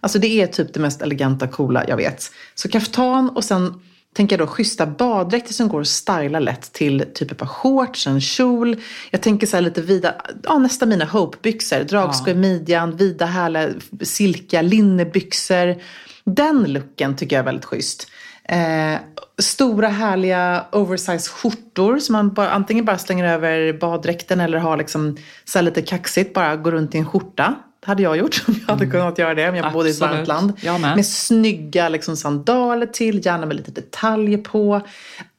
Alltså 0.00 0.18
det 0.18 0.26
är 0.26 0.46
typ 0.46 0.74
det 0.74 0.80
mest 0.80 1.02
eleganta, 1.02 1.48
coola 1.48 1.84
jag 1.88 1.96
vet. 1.96 2.32
Så 2.54 2.68
kaftan 2.68 3.28
och 3.28 3.44
sen 3.44 3.80
tänker 4.16 4.38
jag 4.38 4.46
då 4.46 4.52
schyssta 4.52 4.86
baddräkter 4.86 5.54
som 5.54 5.68
går 5.68 5.80
att 5.80 5.88
styla 5.88 6.38
lätt 6.38 6.72
till 6.72 7.04
typ 7.14 7.30
ett 7.30 7.38
par 7.38 7.46
shorts, 7.46 8.06
en 8.06 8.20
kjol. 8.20 8.76
Jag 9.10 9.20
tänker 9.20 9.46
så 9.46 9.56
här 9.56 9.62
lite 9.62 9.82
vida, 9.82 10.14
ja 10.42 10.58
nästan 10.58 10.88
mina 10.88 11.04
Hope-byxor. 11.04 11.84
Dragskor 11.84 12.28
i 12.28 12.34
midjan, 12.34 12.96
vida 12.96 13.26
härliga 13.26 13.70
silkiga 14.02 14.62
linnebyxor. 14.62 15.76
Den 16.24 16.72
looken 16.72 17.16
tycker 17.16 17.36
jag 17.36 17.40
är 17.40 17.44
väldigt 17.46 17.64
schysst. 17.64 18.06
Eh, 18.44 18.98
stora 19.38 19.88
härliga 19.88 20.64
oversize 20.72 21.30
skjortor 21.30 21.98
som 21.98 22.12
man 22.12 22.34
bara, 22.34 22.50
antingen 22.50 22.84
bara 22.84 22.98
slänger 22.98 23.24
över 23.24 23.72
baddräkten 23.72 24.40
eller 24.40 24.58
har 24.58 24.76
liksom 24.76 25.16
så 25.44 25.60
lite 25.60 25.82
kaxigt, 25.82 26.34
bara 26.34 26.56
går 26.56 26.72
runt 26.72 26.94
i 26.94 26.98
en 26.98 27.06
skjorta. 27.06 27.54
Det 27.80 27.86
hade 27.86 28.02
jag 28.02 28.16
gjort 28.16 28.44
om 28.48 28.54
jag 28.66 28.74
hade 28.74 28.86
kunnat 28.86 29.18
göra 29.18 29.34
det 29.34 29.48
om 29.48 29.54
jag 29.54 29.72
bodde 29.72 29.88
i 29.88 29.92
ett 29.92 30.00
Mm. 30.02 30.14
Varmt 30.14 30.28
land. 30.28 30.52
Med. 30.80 30.96
Med 30.96 31.06
snygga 31.06 31.88
liksom, 31.88 32.16
sandaler 32.16 32.86
till, 32.86 33.26
gärna 33.26 33.46
med 33.46 33.56
lite 33.56 33.70
detaljer 33.70 34.38
på. 34.38 34.80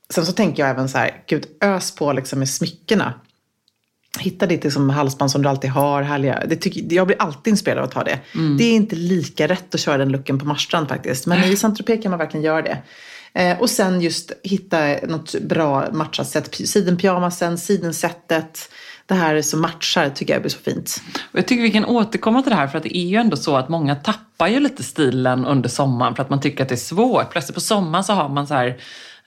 Sen 0.10 0.26
så 0.26 0.32
tänker 0.32 0.64
jag 0.64 0.70
även 0.70 0.90
så 0.90 0.98
här, 0.98 1.24
gud 1.28 1.46
ös 1.62 1.96
på 1.96 2.14
liksom 2.14 2.40
med 2.40 2.50
smyckena. 2.50 3.14
Hitta 4.20 4.46
ditt 4.46 4.64
liksom, 4.64 4.90
halsband 4.90 5.32
som 5.32 5.42
du 5.42 5.50
alltid 5.50 5.70
har. 5.70 6.02
Härliga. 6.02 6.44
Det 6.48 6.56
tycker, 6.56 6.96
jag 6.96 7.08
blir 7.08 7.22
alltid 7.22 7.52
inspirerad 7.52 7.80
av 7.80 7.86
att 7.86 7.94
ha 7.94 8.04
det. 8.04 8.20
Mm. 8.36 8.58
Det 8.58 8.64
är 8.64 8.74
inte 8.74 8.96
lika 8.96 9.48
rätt 9.48 9.76
att 9.76 9.82
köra 9.82 9.98
den 9.98 10.10
looken 10.10 10.40
på 10.40 10.46
Marstrand 10.46 10.88
faktiskt. 10.88 11.28
Men 11.28 11.44
i 11.44 11.56
Saint-Tropez 11.56 12.02
kan 12.02 12.10
man 12.10 12.20
verkligen 12.20 12.44
göra 12.44 12.62
det. 12.62 12.78
Eh, 13.34 13.62
och 13.62 13.70
sen 13.70 14.02
just 14.02 14.32
hitta 14.44 14.78
något 15.08 15.36
bra 15.42 15.86
matchat 15.92 16.28
sätt. 16.28 16.56
Sidenpyjamasen, 16.56 17.58
sidensättet. 17.58 18.72
Det 19.06 19.14
här 19.14 19.42
som 19.42 19.62
matchar 19.62 20.10
tycker 20.10 20.34
jag 20.34 20.42
blir 20.42 20.52
så 20.52 20.60
fint. 20.60 21.02
Och 21.32 21.40
jag 21.40 21.48
tycker 21.48 21.64
vi 21.64 21.72
kan 21.72 21.86
återkomma 21.86 22.42
till 22.42 22.50
det 22.50 22.56
här 22.56 22.68
för 22.68 22.78
att 22.78 22.84
det 22.84 22.98
är 22.98 23.06
ju 23.06 23.18
ändå 23.18 23.38
så 23.38 23.56
att 23.56 23.70
många 23.70 23.96
tappar 23.96 24.48
ju 24.48 24.60
lite 24.60 24.84
stilen 24.84 25.46
under 25.46 25.70
sommaren 25.70 26.16
för 26.16 26.24
att 26.24 26.30
man 26.30 26.42
tycker 26.42 26.64
att 26.64 26.70
det 26.70 26.76
är 26.76 26.78
svårt. 26.78 27.32
Plötsligt 27.32 27.56
på 27.56 27.62
sommaren 27.62 28.04
så 28.04 28.14
har 28.14 28.30
man 28.30 28.48
så 28.48 28.54
här 28.54 28.78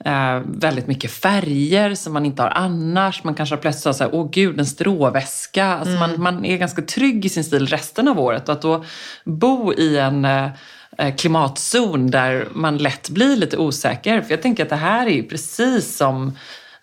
eh, 0.05 0.41
väldigt 0.45 0.87
mycket 0.87 1.11
färger 1.11 1.95
som 1.95 2.13
man 2.13 2.25
inte 2.25 2.41
har 2.41 2.49
annars. 2.49 3.23
Man 3.23 3.35
kanske 3.35 3.55
har 3.55 3.61
plötsligt 3.61 3.95
så 3.95 4.03
här, 4.03 4.15
åh 4.15 4.29
gud, 4.31 4.59
en 4.59 4.65
stråväska. 4.65 5.65
Alltså 5.65 5.95
man, 5.95 6.21
man 6.21 6.45
är 6.45 6.57
ganska 6.57 6.81
trygg 6.81 7.25
i 7.25 7.29
sin 7.29 7.43
stil 7.43 7.67
resten 7.67 8.07
av 8.07 8.19
året 8.19 8.49
och 8.49 8.55
att 8.55 8.61
då 8.61 8.85
bo 9.23 9.73
i 9.73 9.97
en 9.97 10.25
eh, 10.25 10.49
eh, 10.97 11.15
klimatzon 11.15 12.11
där 12.11 12.47
man 12.51 12.77
lätt 12.77 13.09
blir 13.09 13.37
lite 13.37 13.57
osäker. 13.57 14.21
För 14.21 14.31
jag 14.31 14.41
tänker 14.41 14.63
att 14.63 14.69
det 14.69 14.75
här 14.75 15.05
är 15.05 15.11
ju 15.11 15.23
precis 15.23 15.97
som 15.97 16.37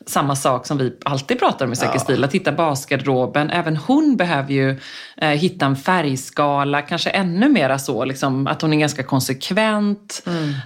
samma 0.07 0.37
sak 0.37 0.67
som 0.67 0.79
vi 0.79 0.93
alltid 1.05 1.39
pratar 1.39 1.67
om 1.67 1.73
i 1.73 1.77
Säker 1.77 1.99
stil, 1.99 2.25
att 2.25 2.33
hitta 2.33 2.53
basgarderoben. 2.53 3.51
Även 3.51 3.77
hon 3.77 4.17
behöver 4.17 4.53
ju 4.53 4.81
eh, 5.17 5.29
hitta 5.29 5.67
en 5.67 5.77
färgskala, 5.77 6.83
kanske 6.83 7.11
ännu 7.11 7.49
mera 7.49 7.79
så, 7.79 8.05
liksom, 8.05 8.47
att 8.47 8.63
hon 8.63 8.73
är 8.73 8.77
ganska 8.77 9.03
konsekvent. 9.03 10.23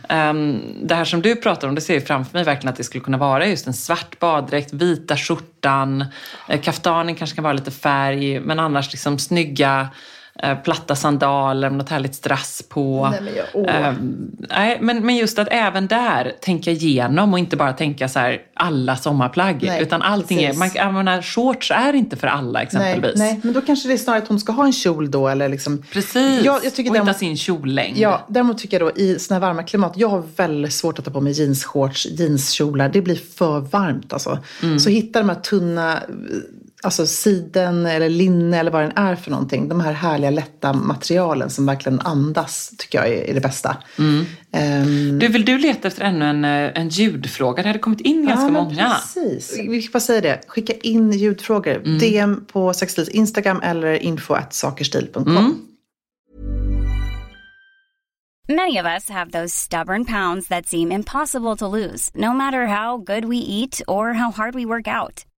Ehm, 0.08 0.60
det 0.82 0.94
här 0.94 1.04
som 1.04 1.22
du 1.22 1.36
pratar 1.36 1.68
om, 1.68 1.74
det 1.74 1.80
ser 1.80 1.94
jag 1.94 2.06
framför 2.06 2.38
mig 2.38 2.44
verkligen 2.44 2.72
att 2.72 2.76
det 2.76 2.84
skulle 2.84 3.04
kunna 3.04 3.18
vara 3.18 3.46
just 3.46 3.66
en 3.66 3.74
svart 3.74 4.18
baddräkt, 4.18 4.72
vita 4.72 5.16
skjortan, 5.16 6.04
eh, 6.48 6.60
kaftanen 6.60 7.14
kanske 7.14 7.34
kan 7.34 7.44
vara 7.44 7.54
lite 7.54 7.70
färg, 7.70 8.40
men 8.40 8.58
annars 8.58 8.92
liksom 8.92 9.18
snygga 9.18 9.88
platta 10.64 10.96
sandaler 10.96 11.70
med 11.70 11.78
något 11.78 11.88
härligt 11.88 12.14
strass 12.14 12.62
på. 12.68 13.08
Nej, 13.10 13.20
men 13.20 13.34
jag-. 13.64 13.86
Eh, 13.86 13.94
nej, 14.48 14.78
men, 14.80 15.06
men 15.06 15.16
just 15.16 15.38
att 15.38 15.48
även 15.50 15.86
där 15.86 16.32
tänka 16.40 16.70
igenom 16.70 17.32
och 17.32 17.38
inte 17.38 17.56
bara 17.56 17.72
tänka 17.72 18.08
så 18.08 18.18
här 18.18 18.38
alla 18.54 18.96
sommarplagg. 18.96 19.62
Nej, 19.66 19.82
utan 19.82 20.02
allting 20.02 20.38
är, 20.42 20.46
precis. 20.46 20.58
man, 20.58 20.70
jag 20.74 20.94
menar, 20.94 21.22
shorts 21.22 21.70
är 21.70 21.92
inte 21.92 22.16
för 22.16 22.26
alla 22.26 22.52
Nej, 22.52 22.62
exempelvis. 22.62 23.18
nej, 23.18 23.40
men 23.42 23.52
då 23.52 23.60
kanske 23.60 23.88
det 23.88 23.94
är 23.94 23.98
snarare 23.98 24.22
att 24.22 24.28
hon 24.28 24.40
ska 24.40 24.52
ha 24.52 24.64
en 24.64 24.72
kjol 24.72 25.10
då 25.10 25.28
eller 25.28 25.48
liksom. 25.48 25.82
Prelängd. 25.92 26.44
Jag, 26.44 26.64
jag 26.64 26.74
tycker 26.74 26.90
och 26.90 26.96
inte 26.96 26.98
däremot- 26.98 27.08
ha 27.08 27.14
sin 27.14 27.36
kjollängd. 27.36 27.98
Ja, 27.98 28.26
däremot 28.28 28.58
tycker 28.58 28.80
jag 28.80 28.94
då 28.94 29.00
i 29.00 29.18
såna 29.18 29.40
här 29.40 29.46
varma 29.46 29.62
klimat, 29.62 29.92
jag 29.96 30.08
har 30.08 30.22
väldigt 30.36 30.72
svårt 30.72 30.98
att 30.98 31.04
ta 31.04 31.10
på 31.10 31.20
mig 31.20 31.32
jeansshorts, 31.32 32.06
jeanskjolar. 32.06 32.88
Det 32.88 33.02
blir 33.02 33.16
för 33.36 33.60
varmt 33.60 34.12
alltså. 34.12 34.38
Mm. 34.62 34.78
Så 34.78 34.90
hitta 34.90 35.18
de 35.18 35.28
här 35.28 35.36
tunna, 35.36 35.92
eh, 35.92 35.98
alltså 36.82 37.06
siden 37.06 37.86
eller 37.86 38.08
linne 38.08 38.58
eller 38.58 38.70
vad 38.70 38.82
den 38.82 38.92
är 38.96 39.16
för 39.16 39.30
någonting. 39.30 39.68
De 39.68 39.80
här 39.80 39.92
härliga 39.92 40.30
lätta 40.30 40.72
materialen 40.72 41.50
som 41.50 41.66
verkligen 41.66 42.00
andas 42.00 42.74
tycker 42.78 42.98
jag 42.98 43.08
är, 43.08 43.30
är 43.30 43.34
det 43.34 43.40
bästa. 43.40 43.76
Mm. 43.98 44.24
Ehm, 44.52 45.18
Du, 45.18 45.28
vill 45.28 45.44
du 45.44 45.58
leta 45.58 45.88
efter 45.88 46.04
ännu 46.04 46.24
en, 46.24 46.44
eh, 46.44 46.80
en 46.80 46.88
ljudfråga? 46.88 47.62
Det 47.62 47.68
hade 47.68 47.78
kommit 47.78 48.00
in 48.00 48.26
ganska 48.26 48.46
ja, 48.46 48.50
många. 48.50 48.96
Precis. 49.00 49.58
Vi 49.68 49.82
ska 49.82 49.92
bara 49.92 50.00
säga 50.00 50.20
det. 50.20 50.40
Skicka 50.46 50.72
in 50.72 51.12
ljudfrågor. 51.12 51.76
Mm. 51.76 51.98
DM 51.98 52.44
på 52.52 52.72
Sexstils 52.72 53.08
Instagram 53.08 53.60
eller 53.62 53.94
info 53.94 54.36
sakerstil.com. 54.50 55.36
Mm. 55.36 55.62
Many 58.48 58.78
of 58.78 58.86
us 58.86 59.08
have 59.08 59.32
those 59.32 59.52
stubborn 59.52 60.04
pounds 60.04 60.48
that 60.48 60.66
seem 60.66 60.92
impossible 60.92 61.56
to 61.56 61.66
lose, 61.66 62.10
no 62.14 62.32
matter 62.32 62.66
how 62.66 62.96
good 62.96 63.24
we 63.24 63.38
eat 63.38 63.82
or 63.88 64.12
how 64.12 64.30
hard 64.30 64.54
we 64.54 64.64
work 64.64 64.86
out. 64.86 65.24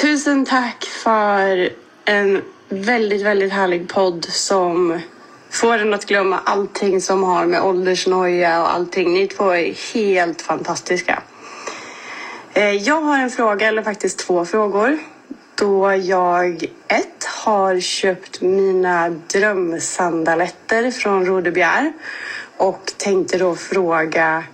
Tusen 0.00 0.44
tack 0.44 0.84
för 0.84 1.70
en 2.04 2.42
väldigt, 2.68 3.22
väldigt 3.22 3.52
härlig 3.52 3.88
podd 3.88 4.24
som 4.24 5.00
får 5.50 5.78
en 5.78 5.94
att 5.94 6.06
glömma 6.06 6.38
allting 6.44 7.00
som 7.00 7.24
har 7.24 7.46
med 7.46 7.62
åldersnoja 7.62 8.62
och 8.62 8.74
allting. 8.74 9.14
Ni 9.14 9.26
två 9.26 9.50
är 9.50 9.94
helt 9.94 10.42
fantastiska. 10.42 11.22
Eh, 12.52 12.72
jag 12.72 13.00
har 13.00 13.18
en 13.18 13.30
fråga, 13.30 13.68
eller 13.68 13.82
faktiskt 13.82 14.18
två 14.18 14.44
frågor. 14.44 14.98
Då 15.54 15.92
jag 15.94 16.64
ett 16.88 17.24
har 17.24 17.80
köpt 17.80 18.40
mina 18.40 19.08
drömsandaletter 19.08 20.90
från 20.90 21.26
Rodebjer 21.26 21.92
och 22.56 22.92
tänkte 22.96 23.38
då 23.38 23.56
fråga 23.56 24.44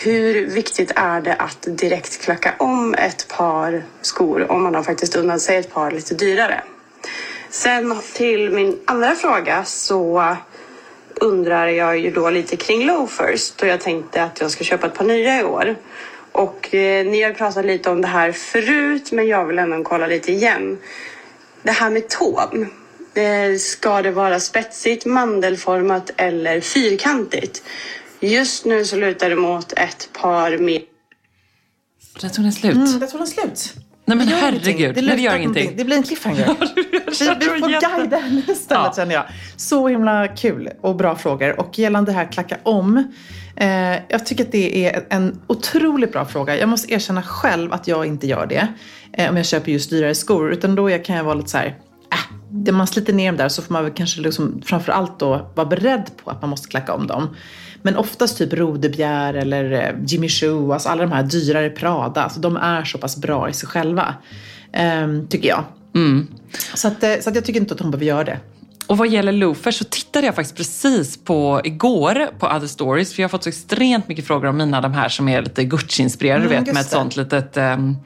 hur 0.00 0.46
viktigt 0.46 0.92
är 0.94 1.20
det 1.20 1.34
att 1.34 1.62
direkt 1.62 2.22
klacka 2.22 2.54
om 2.58 2.94
ett 2.94 3.28
par 3.28 3.82
skor 4.02 4.50
om 4.50 4.62
man 4.62 4.74
har 4.74 4.82
faktiskt 4.82 5.16
unnat 5.16 5.40
sig 5.40 5.56
ett 5.56 5.74
par 5.74 5.90
lite 5.90 6.14
dyrare? 6.14 6.62
Sen 7.50 7.96
till 8.14 8.50
min 8.50 8.78
andra 8.84 9.14
fråga 9.14 9.64
så 9.64 10.36
undrar 11.14 11.66
jag 11.66 11.98
ju 11.98 12.10
då 12.10 12.30
lite 12.30 12.56
kring 12.56 12.86
loafers 12.86 13.50
då 13.50 13.66
jag 13.66 13.80
tänkte 13.80 14.22
att 14.22 14.40
jag 14.40 14.50
ska 14.50 14.64
köpa 14.64 14.86
ett 14.86 14.94
par 14.94 15.04
nya 15.04 15.40
i 15.40 15.44
år. 15.44 15.76
Och 16.32 16.74
eh, 16.74 17.06
ni 17.06 17.22
har 17.22 17.32
pratat 17.32 17.64
lite 17.64 17.90
om 17.90 18.00
det 18.00 18.08
här 18.08 18.32
förut 18.32 19.12
men 19.12 19.26
jag 19.26 19.44
vill 19.44 19.58
ändå 19.58 19.82
kolla 19.82 20.06
lite 20.06 20.32
igen. 20.32 20.78
Det 21.62 21.72
här 21.72 21.90
med 21.90 22.08
tån. 22.08 22.68
Eh, 23.14 23.56
ska 23.58 24.02
det 24.02 24.10
vara 24.10 24.40
spetsigt, 24.40 25.06
mandelformat 25.06 26.10
eller 26.16 26.60
fyrkantigt? 26.60 27.62
Just 28.20 28.64
nu 28.64 28.84
så 28.84 28.96
lutar 28.96 29.30
det 29.30 29.36
mot 29.36 29.72
ett 29.72 30.08
par 30.12 30.58
med 30.58 30.82
Jag 32.22 32.32
tror 32.32 32.42
den 32.42 32.52
slut. 32.52 32.76
Mm, 32.76 33.00
jag 33.00 33.10
tror 33.10 33.18
den 33.18 33.26
slut. 33.28 33.74
Nej 34.04 34.16
men 34.16 34.28
herregud, 34.28 34.94
det, 34.94 35.00
det 35.00 35.06
gör 35.22 35.38
någonting. 35.38 35.42
ingenting. 35.42 35.76
Det 35.76 35.84
blir 35.84 35.96
en 35.96 36.02
cliffhanger. 36.02 36.56
vi, 36.74 36.82
vi 37.40 37.60
får 37.60 37.98
guida 37.98 38.16
henne 38.16 38.42
istället 38.48 38.68
Ja. 38.70 38.92
känner 38.96 39.14
jag. 39.14 39.24
Så 39.56 39.88
himla 39.88 40.28
kul 40.28 40.68
och 40.80 40.96
bra 40.96 41.16
frågor. 41.16 41.60
Och 41.60 41.78
gällande 41.78 42.10
det 42.12 42.16
här 42.16 42.32
klacka 42.32 42.56
om. 42.62 43.12
Eh, 43.56 43.68
jag 44.08 44.26
tycker 44.26 44.44
att 44.44 44.52
det 44.52 44.86
är 44.86 45.06
en 45.10 45.40
otroligt 45.46 46.12
bra 46.12 46.24
fråga. 46.24 46.56
Jag 46.58 46.68
måste 46.68 46.92
erkänna 46.94 47.22
själv 47.22 47.72
att 47.72 47.88
jag 47.88 48.06
inte 48.06 48.26
gör 48.26 48.46
det. 48.46 48.68
Eh, 49.12 49.30
om 49.30 49.36
jag 49.36 49.46
köper 49.46 49.72
just 49.72 49.90
dyrare 49.90 50.14
skor. 50.14 50.52
Utan 50.52 50.74
då 50.74 50.98
kan 50.98 51.16
jag 51.16 51.24
vara 51.24 51.34
lite 51.34 51.48
så 51.50 51.58
här. 51.58 51.66
Äh, 52.12 52.18
det 52.50 52.72
man 52.72 52.86
sliter 52.86 53.12
ner 53.12 53.26
dem 53.26 53.36
där 53.36 53.48
så 53.48 53.62
får 53.62 53.72
man 53.72 53.84
väl 53.84 53.92
kanske 53.92 54.20
liksom, 54.20 54.62
framförallt 54.64 55.18
då 55.18 55.50
vara 55.54 55.66
beredd 55.66 56.10
på 56.24 56.30
att 56.30 56.40
man 56.42 56.50
måste 56.50 56.68
klacka 56.68 56.94
om 56.94 57.06
dem. 57.06 57.36
Men 57.82 57.96
oftast 57.96 58.38
typ 58.38 58.52
Rodebjer 58.52 59.34
eller 59.34 59.72
eh, 59.72 59.94
Jimmy 60.06 60.28
Choo, 60.28 60.72
alltså 60.72 60.88
alla 60.88 61.02
de 61.02 61.12
här 61.12 61.22
dyrare 61.22 61.70
Prada, 61.70 62.22
alltså 62.22 62.40
de 62.40 62.56
är 62.56 62.84
så 62.84 62.98
pass 62.98 63.16
bra 63.16 63.48
i 63.48 63.52
sig 63.52 63.68
själva. 63.68 64.14
ehm, 64.72 65.28
tycker 65.28 65.48
jag. 65.48 65.64
Så, 66.74 66.88
att, 66.88 67.02
eh, 67.02 67.10
så 67.20 67.28
att 67.30 67.34
jag 67.34 67.44
tycker 67.44 67.60
inte 67.60 67.74
att 67.74 67.80
hon 67.80 67.90
behöver 67.90 68.06
göra 68.06 68.24
det. 68.24 68.38
Och 68.86 68.98
vad 68.98 69.08
gäller 69.08 69.32
loafers 69.32 69.78
så 69.78 69.84
tittade 69.84 70.26
jag 70.26 70.34
faktiskt 70.34 70.56
precis 70.56 71.24
på 71.24 71.60
igår 71.64 72.26
på 72.38 72.46
Other 72.46 72.66
Stories. 72.66 73.14
För 73.14 73.22
jag 73.22 73.28
har 73.28 73.30
fått 73.30 73.42
så 73.42 73.48
extremt 73.48 74.08
mycket 74.08 74.26
frågor 74.26 74.48
om 74.48 74.56
mina 74.56 74.80
de 74.80 74.92
här 74.92 75.08
som 75.08 75.28
är 75.28 75.42
lite 75.42 75.64
Gucci-inspirerade. 75.64 76.46
Mm, 76.46 76.64
vet 76.64 76.74
med 76.74 76.80
ett 76.80 76.90
sånt 76.90 77.16
litet 77.16 77.56
um, 77.56 77.96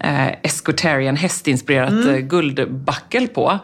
eh, 0.00 0.28
escortarian 0.42 1.16
hästinspirerat 1.16 1.90
Mm. 1.90 2.08
eh, 2.14 2.20
guldbackel 2.20 3.28
på. 3.28 3.58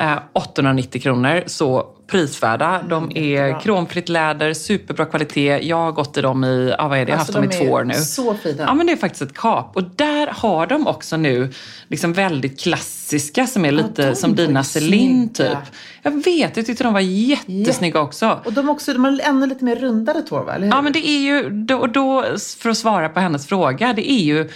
Eh, 0.00 0.18
890 0.32 1.00
kronor. 1.02 1.42
Så 1.46 1.86
prisvärda. 2.06 2.82
De 2.88 3.16
är 3.16 3.60
kromfritt 3.60 4.08
läder, 4.08 4.54
superbra 4.54 5.04
kvalitet. 5.06 5.58
Jag 5.68 5.76
har 5.76 5.92
gått 5.92 6.16
i 6.16 6.20
dem 6.20 6.44
i, 6.44 6.74
ja, 6.78 6.88
vad 6.88 6.98
är 6.98 7.04
det, 7.04 7.10
jag 7.10 7.16
har 7.16 7.20
Alltså, 7.20 7.38
haft 7.38 7.50
dem 7.50 7.58
de 7.60 7.64
i 7.64 7.68
två 7.68 7.76
är 7.78 7.80
år 7.80 7.84
nu. 7.84 7.94
så 7.94 8.34
fina. 8.34 8.62
Ja, 8.62 8.74
men 8.74 8.86
det 8.86 8.92
är 8.92 8.96
faktiskt 8.96 9.22
ett 9.22 9.34
kap. 9.34 9.76
Och 9.76 9.82
där 9.96 10.26
har 10.26 10.66
de 10.66 10.86
också 10.86 11.16
nu 11.16 11.52
liksom 11.88 12.12
väldigt 12.12 12.60
klassiska 12.60 13.46
som 13.46 13.64
är 13.64 13.72
lite 13.72 14.08
de 14.08 14.16
som 14.16 14.34
dina 14.34 14.64
Celine 14.64 15.28
typ. 15.28 15.58
Jag 16.02 16.24
vet, 16.24 16.56
jag 16.56 16.66
tyckte 16.66 16.84
de 16.84 16.92
var 16.92 17.00
jättesnygga 17.00 18.00
också. 18.00 18.40
Och 18.44 18.52
de, 18.52 18.68
är 18.68 18.72
också, 18.72 18.92
de 18.92 19.04
har 19.04 19.20
ännu 19.22 19.46
lite 19.46 19.64
mer 19.64 19.76
rundade 19.76 20.22
tår, 20.22 20.44
va? 20.44 20.54
Eller 20.54 20.66
hur? 20.66 20.72
Ja, 20.74 20.82
men 20.82 20.92
det 20.92 21.08
är 21.08 21.20
ju, 21.20 21.50
då, 21.50 21.86
då, 21.86 22.24
för 22.58 22.70
att 22.70 22.76
svara 22.76 23.08
på 23.08 23.20
hennes 23.20 23.46
fråga, 23.46 23.92
det 23.92 24.10
är 24.12 24.22
ju 24.22 24.50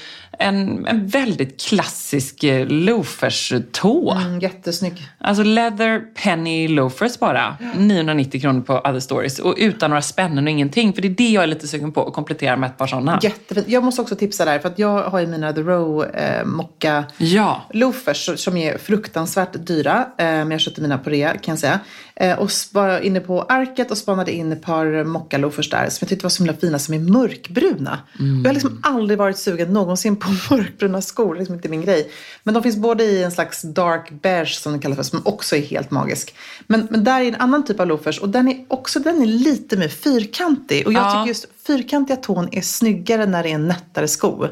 en, 0.45 0.87
en 0.87 1.07
väldigt 1.07 1.61
klassisk 1.61 2.45
eh, 2.45 2.67
loafers-tå. 2.67 4.13
Mm, 4.13 4.41
jättesnygg. 4.41 5.09
Alltså 5.19 5.43
leather 5.43 6.01
penny 6.23 6.69
loafers 6.69 7.19
bara. 7.19 7.57
990 7.77 8.41
kronor 8.41 8.61
på 8.61 8.79
other 8.79 9.01
stories. 9.01 9.39
Och 9.39 9.55
utan 9.59 9.91
några 9.91 10.03
spännen 10.03 10.45
och 10.45 10.51
ingenting. 10.51 10.93
För 10.93 11.03
det 11.03 11.09
är 11.09 11.15
det 11.15 11.29
jag 11.29 11.43
är 11.43 11.47
lite 11.47 11.69
sugen 11.69 11.93
på, 11.93 12.07
att 12.07 12.15
komplettera 12.15 12.57
med 12.57 12.71
ett 12.71 12.79
par 12.79 12.87
sådana. 12.87 13.19
Jättefint. 13.23 13.69
Jag 13.69 13.85
måste 13.85 14.03
också 14.03 14.17
tipsa 14.17 14.45
där, 14.45 14.59
för 14.59 14.69
att 14.69 14.79
jag 14.79 15.03
har 15.03 15.21
ju 15.21 15.27
mina 15.27 15.53
The 15.53 15.61
Row 15.61 16.05
eh, 16.05 16.45
mocka 16.45 17.05
Ja. 17.19 17.63
loafers 17.73 18.31
som 18.41 18.57
är 18.57 18.79
fruktansvärt 18.79 19.67
dyra. 19.67 20.07
Eh, 20.19 20.25
men 20.25 20.51
jag 20.51 20.61
köpte 20.61 20.81
mina 20.81 20.99
på 20.99 21.11
rea 21.11 21.37
kan 21.37 21.53
jag 21.53 21.59
säga. 21.59 21.81
Eh, 22.17 22.39
och 22.39 22.51
var 22.73 23.01
inne 23.01 23.21
på 23.21 23.43
Arket 23.43 23.91
och 23.91 23.99
spanade 23.99 24.33
in 24.33 24.53
ett 24.53 24.63
par 24.63 25.05
mocka 25.05 25.39
loafers 25.39 25.71
där 25.71 25.89
som 25.91 25.99
jag 26.01 26.09
tyckte 26.09 26.25
var 26.25 26.31
så 26.31 26.43
himla 26.43 26.59
fina 26.61 26.79
som 26.79 26.95
är 26.95 26.99
mörkbruna. 26.99 27.99
Mm. 28.21 28.43
Jag 28.43 28.49
har 28.49 28.55
liksom 28.55 28.81
aldrig 28.83 29.19
varit 29.19 29.39
sugen 29.39 29.73
någonsin 29.73 30.17
på 30.17 30.29
mörkbruna 30.51 31.03
skor. 31.03 31.35
Liksom 31.35 31.55
inte 31.55 31.69
min 31.69 31.83
grej. 31.83 32.11
Men 32.43 32.55
de 32.55 32.63
finns 32.63 32.77
både 32.77 33.05
i 33.05 33.23
en 33.23 33.31
slags 33.33 33.63
dark 33.63 34.11
beige 34.11 34.55
som 34.61 34.73
det 34.73 34.79
kallas 34.79 34.97
för, 34.97 35.03
som 35.03 35.23
också 35.25 35.57
är 35.57 35.61
helt 35.61 35.91
magisk. 35.91 36.35
Men, 36.67 36.87
men 36.91 37.05
där 37.05 37.21
är 37.21 37.25
en 37.29 37.35
annan 37.35 37.65
typ 37.65 37.81
av 37.81 37.87
loafers 37.87 38.19
och 38.21 38.29
den 38.29 38.49
är 38.49 38.65
också 38.69 39.01
den 39.01 39.23
är 39.23 39.27
lite 39.27 39.77
mer 39.77 39.89
fyrkantig. 39.89 40.87
Och 40.87 40.93
jag 40.93 41.03
Ja. 41.03 41.11
tycker 41.11 41.29
just 41.29 41.47
fyrkantiga 41.67 42.17
tån 42.17 42.49
är 42.53 42.61
snyggare 42.63 43.27
när 43.27 43.43
det 43.43 43.49
är 43.51 43.55
en 43.55 43.69
nättare 43.69 44.09
sko. 44.09 44.47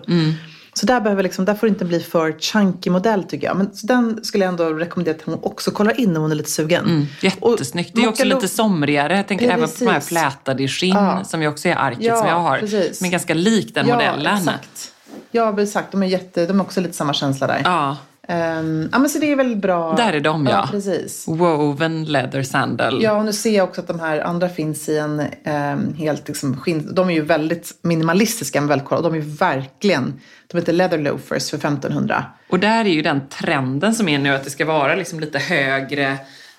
Så 0.74 0.86
där, 0.86 1.00
behöver 1.00 1.22
liksom, 1.22 1.44
där 1.44 1.54
får 1.54 1.66
det 1.66 1.68
inte 1.70 1.84
bli 1.84 2.00
för 2.00 2.32
chunky 2.40 2.90
modell 2.90 3.24
tycker 3.24 3.46
jag. 3.46 3.56
Men 3.56 3.74
så 3.74 3.86
den 3.86 4.24
skulle 4.24 4.44
jag 4.44 4.48
ändå 4.52 4.64
rekommendera 4.72 5.14
att 5.16 5.22
hon 5.22 5.38
också 5.42 5.70
kollar 5.70 6.00
in 6.00 6.16
om 6.16 6.22
hon 6.22 6.30
är 6.30 6.34
lite 6.36 6.50
sugen. 6.50 6.84
Mm, 6.84 7.06
Jättesnyggt. 7.20 7.90
Och 7.90 7.96
Det 8.00 8.04
är 8.04 8.08
också 8.08 8.24
lite 8.24 8.48
somrigare. 8.48 9.16
Jag 9.16 9.28
tänker 9.28 9.50
även 9.50 9.68
på 9.68 9.74
de 9.78 9.86
här 9.86 9.94
Precis. 9.94 10.08
flätade 10.08 10.62
i 10.62 10.68
skinn 10.68 10.94
Ja. 10.94 11.24
som 11.24 11.42
ju 11.42 11.48
också 11.48 11.68
är 11.68 11.74
arket 11.76 12.02
Ja, 12.04 12.16
som 12.16 12.26
jag 12.28 12.40
har. 12.40 12.58
precis. 12.58 13.02
Är 13.02 13.08
ganska 13.08 13.34
lik 13.34 13.74
den 13.74 13.88
ja, 13.88 13.94
modellen. 13.94 14.36
Exakt. 14.38 14.91
Ja, 15.32 15.62
exakt. 15.62 15.92
De 15.92 16.02
är, 16.02 16.06
jätte, 16.06 16.46
de 16.46 16.60
är 16.60 16.64
också 16.64 16.80
lite 16.80 16.94
samma 16.94 17.14
känsla 17.14 17.46
där. 17.46 17.60
Ja, 17.64 17.96
Ehm, 18.28 18.88
ja, 18.92 18.98
men 18.98 19.10
så 19.10 19.18
det 19.18 19.32
är 19.32 19.36
väl 19.36 19.56
bra. 19.56 19.94
Där 19.96 20.12
är 20.12 20.20
de, 20.20 20.46
ja. 20.46 20.68
precis. 20.70 21.24
woven 21.28 22.04
leather 22.04 22.42
sandal. 22.42 23.02
Ja, 23.02 23.12
och 23.12 23.24
nu 23.24 23.32
ser 23.32 23.56
jag 23.56 23.68
också 23.68 23.80
att 23.80 23.86
de 23.86 24.00
här 24.00 24.20
andra 24.20 24.48
finns 24.48 24.88
i 24.88 24.98
en 24.98 25.22
ehm, 25.44 25.94
helt 25.94 26.28
liksom, 26.28 26.56
skinn. 26.56 26.94
De 26.94 27.10
är 27.10 27.14
ju 27.14 27.22
väldigt 27.22 27.78
minimalistiska 27.82 28.60
men 28.60 28.68
väldigt 28.68 28.88
de 28.88 29.12
är 29.12 29.16
ju 29.16 29.20
verkligen, 29.20 30.20
de 30.46 30.58
heter 30.58 30.72
leather 30.72 30.98
loafers 30.98 31.50
för 31.50 31.56
1500. 31.56 32.24
Och 32.48 32.58
där 32.58 32.84
är 32.84 32.90
ju 32.90 33.02
den 33.02 33.28
trenden 33.28 33.94
som 33.94 34.08
är 34.08 34.18
nu 34.18 34.34
att 34.34 34.44
det 34.44 34.50
ska 34.50 34.64
vara 34.64 34.94
liksom 34.94 35.20
lite 35.20 35.38
högre, 35.38 36.16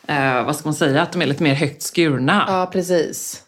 eh, 0.08 0.46
vad 0.46 0.56
ska 0.56 0.68
man 0.68 0.74
säga, 0.74 1.02
att 1.02 1.12
de 1.12 1.22
är 1.22 1.26
lite 1.26 1.44
mer 1.44 1.54
högt 1.54 1.82
skurna. 1.82 2.46
Ja, 2.48 2.70
precis. 2.72 3.43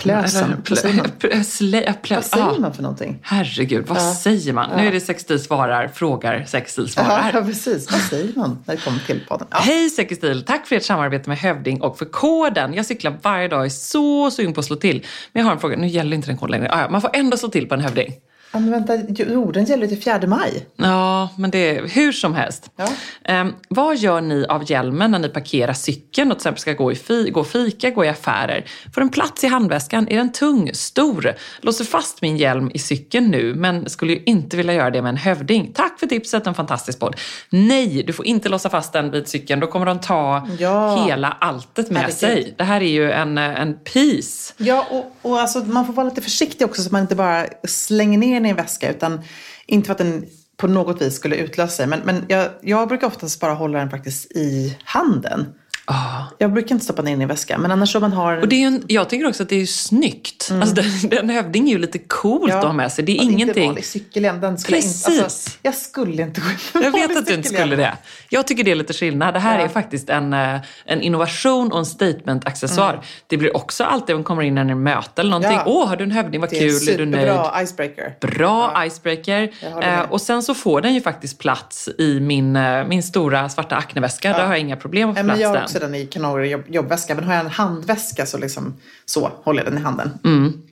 Plösen. 0.00 0.62
Plö- 0.64 0.96
ja, 1.86 1.92
plö- 2.02 2.14
Vad 2.14 2.24
säger 2.24 2.46
ja. 2.46 2.58
man 2.58 2.74
för 2.74 2.82
någonting? 2.82 3.18
Herregud, 3.22 3.86
vad 3.86 4.02
säger 4.02 4.52
man? 4.52 4.70
Nu 4.76 4.86
är 4.86 4.92
det 4.92 5.00
Sextil 5.00 5.40
svarar, 5.42 5.88
frågar 5.88 6.44
Sextil 6.44 6.88
svarar. 6.88 7.30
Ja, 7.34 7.42
precis. 7.42 7.92
Vad 7.92 8.00
säger 8.00 8.32
man 8.38 8.58
när 8.64 8.74
det 8.76 8.80
kommer 8.82 8.98
till 9.06 9.20
podden? 9.28 9.46
Ja. 9.50 9.56
Hej 9.60 9.90
Sextil! 9.90 10.42
Tack 10.46 10.66
för 10.66 10.76
ert 10.76 10.82
samarbete 10.84 11.28
med 11.28 11.38
Hövding 11.38 11.80
och 11.82 11.98
för 11.98 12.04
koden. 12.04 12.74
Jag 12.74 12.86
cyklar 12.86 13.14
varje 13.22 13.48
dag 13.48 13.58
och 13.58 13.64
är 13.64 13.68
så 13.68 14.30
sugen 14.30 14.52
på 14.52 14.60
att 14.60 14.66
slå 14.66 14.76
till. 14.76 15.06
Men 15.32 15.40
jag 15.40 15.46
har 15.46 15.52
en 15.52 15.60
fråga, 15.60 15.76
nu 15.76 15.86
gäller 15.86 16.16
inte 16.16 16.28
den 16.28 16.36
koden 16.36 16.50
längre. 16.50 16.72
Ah, 16.74 16.80
ja, 16.80 16.88
man 16.90 17.00
får 17.00 17.10
ändå 17.14 17.36
slå 17.36 17.48
till 17.48 17.68
på 17.68 17.74
en 17.74 17.80
Hövding. 17.80 18.12
Ja, 18.52 18.58
men 18.58 18.70
vänta, 18.70 18.96
jo, 19.08 19.52
den 19.52 19.64
gäller 19.64 19.86
till 19.86 20.02
4 20.02 20.20
maj. 20.26 20.66
Ja, 20.76 21.28
men 21.38 21.50
det 21.50 21.76
är 21.76 21.88
hur 21.88 22.12
som 22.12 22.34
helst. 22.34 22.70
Ja. 22.76 22.88
Ehm, 23.24 23.52
vad 23.68 23.96
gör 23.96 24.20
ni 24.20 24.46
av 24.48 24.70
hjälmen 24.70 25.10
när 25.10 25.18
ni 25.18 25.28
parkerar 25.28 25.72
cykeln 25.72 26.30
och 26.32 26.38
till 26.38 26.42
exempel 26.42 26.60
ska 26.60 26.72
gå, 26.72 26.92
i 26.92 26.94
fi, 26.94 27.30
gå 27.30 27.44
fika, 27.44 27.90
gå 27.90 28.04
i 28.04 28.08
affärer? 28.08 28.64
Får 28.94 29.00
den 29.00 29.10
plats 29.10 29.44
i 29.44 29.46
handväskan? 29.46 30.08
Är 30.10 30.16
den 30.16 30.32
tung? 30.32 30.70
Stor? 30.74 31.34
Låser 31.60 31.84
fast 31.84 32.22
min 32.22 32.36
hjälm 32.36 32.70
i 32.74 32.78
cykeln 32.78 33.26
nu, 33.30 33.54
men 33.54 33.90
skulle 33.90 34.12
ju 34.12 34.22
inte 34.26 34.56
vilja 34.56 34.74
göra 34.74 34.90
det 34.90 35.02
med 35.02 35.10
en 35.10 35.16
hövding. 35.16 35.72
Tack 35.74 36.00
för 36.00 36.06
tipset, 36.06 36.46
en 36.46 36.54
fantastisk 36.54 36.98
podd. 36.98 37.16
Nej, 37.50 38.02
du 38.06 38.12
får 38.12 38.26
inte 38.26 38.48
låsa 38.48 38.70
fast 38.70 38.92
den 38.92 39.10
vid 39.10 39.28
cykeln. 39.28 39.60
Då 39.60 39.66
kommer 39.66 39.86
de 39.86 40.00
ta 40.00 40.48
Ja. 40.58 41.04
hela 41.06 41.36
alltet 41.40 41.90
med 41.90 42.02
Herregud. 42.02 42.18
sig. 42.18 42.54
Det 42.58 42.64
här 42.64 42.80
är 42.80 42.90
ju 42.90 43.10
en, 43.12 43.38
en 43.38 43.74
piece. 43.74 44.54
Ja, 44.56 44.86
och, 44.90 45.30
och 45.30 45.40
alltså, 45.40 45.58
man 45.58 45.86
får 45.86 45.92
vara 45.92 46.08
lite 46.08 46.20
försiktig 46.22 46.66
också 46.66 46.82
så 46.82 46.88
att 46.88 46.92
man 46.92 47.00
inte 47.02 47.16
bara 47.16 47.46
slänger 47.68 48.18
ner 48.18 48.39
den 48.40 48.46
i 48.46 48.50
en 48.50 48.56
väska. 48.56 48.90
Utan, 48.90 49.20
inte 49.66 49.86
för 49.86 49.92
att 49.92 49.98
den 49.98 50.26
på 50.56 50.66
något 50.66 51.02
vis 51.02 51.14
skulle 51.14 51.36
utlösa 51.36 51.76
sig. 51.76 51.86
Men, 51.86 52.00
men 52.04 52.24
jag, 52.28 52.48
jag 52.60 52.88
brukar 52.88 53.06
oftast 53.06 53.40
bara 53.40 53.54
hålla 53.54 53.78
den 53.78 53.90
faktiskt 53.90 54.32
i 54.32 54.78
handen. 54.84 55.46
Ah. 55.92 56.22
Jag 56.38 56.52
brukar 56.52 56.74
inte 56.74 56.84
stoppa 56.84 57.02
ner 57.02 57.10
den 57.10 57.20
i 57.20 57.22
en 57.22 57.28
väska. 57.28 57.58
Men 57.58 57.70
annars 57.70 57.94
om 57.96 58.00
man 58.00 58.12
har... 58.12 58.36
Och 58.36 58.48
det 58.48 58.62
är 58.62 58.66
en, 58.66 58.84
jag 58.86 59.08
tycker 59.08 59.28
också 59.28 59.42
att 59.42 59.48
det 59.48 59.60
är 59.60 59.66
snyggt. 59.66 60.48
Alltså, 60.52 60.74
den, 60.74 61.10
den 61.10 61.30
hövding 61.30 61.68
är 61.68 61.72
ju 61.72 61.78
lite 61.78 61.98
coolt 61.98 62.52
att 62.52 62.64
ha 62.64 62.72
med 62.72 62.92
sig. 62.92 63.04
Det 63.04 63.12
är 63.12 63.16
och 63.16 63.22
Inte 63.22 63.34
ingenting... 63.34 63.66
vanlig 63.66 63.84
cykelhjälm. 63.84 64.40
Den 64.40 64.58
skulle 64.58 64.76
jag 64.76 64.84
inte, 64.84 65.04
Precis. 65.04 65.22
alltså, 65.24 65.50
jag 65.62 65.74
skulle 65.74 66.22
inte 66.22 66.40
gå 66.40 66.46
in 66.50 66.84
Jag 66.84 66.90
vet 66.90 67.16
att 67.16 67.26
du 67.26 67.34
inte 67.34 67.48
skulle 67.48 67.76
det. 67.76 67.96
Jag 68.28 68.46
tycker 68.46 68.64
det 68.64 68.70
är 68.70 68.74
lite 68.74 68.92
skillnad. 68.92 69.34
Det 69.34 69.40
här 69.40 69.58
Ja. 69.58 69.64
är 69.64 69.68
faktiskt 69.68 70.10
en, 70.10 70.32
eh, 70.32 70.60
en 70.84 71.02
innovation 71.02 71.72
och 71.72 71.78
en 71.78 71.84
statement-accessoar. 71.84 73.00
Det 73.26 73.36
blir 73.36 73.56
också 73.56 73.84
alltid 73.84 74.14
om 74.14 74.18
man 74.18 74.24
kommer 74.24 74.42
in 74.42 74.58
i 74.58 74.60
en 74.60 74.82
möte 74.82 75.20
eller 75.20 75.30
någonting. 75.30 75.52
Mm. 75.52 75.62
Ja. 75.66 75.72
Åh, 75.72 75.88
har 75.88 75.96
du 75.96 76.04
en 76.04 76.10
hövding? 76.10 76.40
Vad 76.40 76.50
Det 76.50 76.56
är 76.56 76.60
kul, 76.80 76.88
är 76.94 76.98
du 76.98 77.06
nöjd? 77.06 77.22
superbra 77.28 77.62
icebreaker. 77.62 78.14
Bra 78.20 78.84
icebreaker. 78.86 79.50
jag 79.62 79.70
håller 79.70 79.86
med. 79.86 79.98
Eh, 80.00 80.10
och 80.10 80.20
sen 80.20 80.42
så 80.42 80.54
får 80.54 80.80
den 80.80 80.94
ju 80.94 81.00
faktiskt 81.00 81.38
plats 81.38 81.88
i 81.98 82.20
min, 82.20 82.56
eh, 82.56 82.86
min 82.86 83.02
stora 83.02 83.48
svarta 83.48 83.76
Acne-väska. 83.76 84.28
Där 84.32 84.44
har 84.44 84.52
jag 84.52 84.60
inga 84.60 84.76
problem 84.76 85.10
att 85.10 85.18
få 85.18 85.24
plats 85.24 85.72
den 85.72 85.79
den 85.80 85.94
i 85.94 86.06
kanorer 86.06 86.44
jobb, 86.44 86.64
jobbväska. 86.68 87.14
Men 87.14 87.24
har 87.24 87.34
jag 87.34 87.44
en 87.44 87.50
handväska 87.50 88.26
så, 88.26 88.38
liksom, 88.38 88.74
så 89.04 89.32
håller 89.42 89.62
jag 89.62 89.72
den 89.72 89.78
i 89.78 89.82
handen. 89.82 90.10
Mm. 90.24 90.62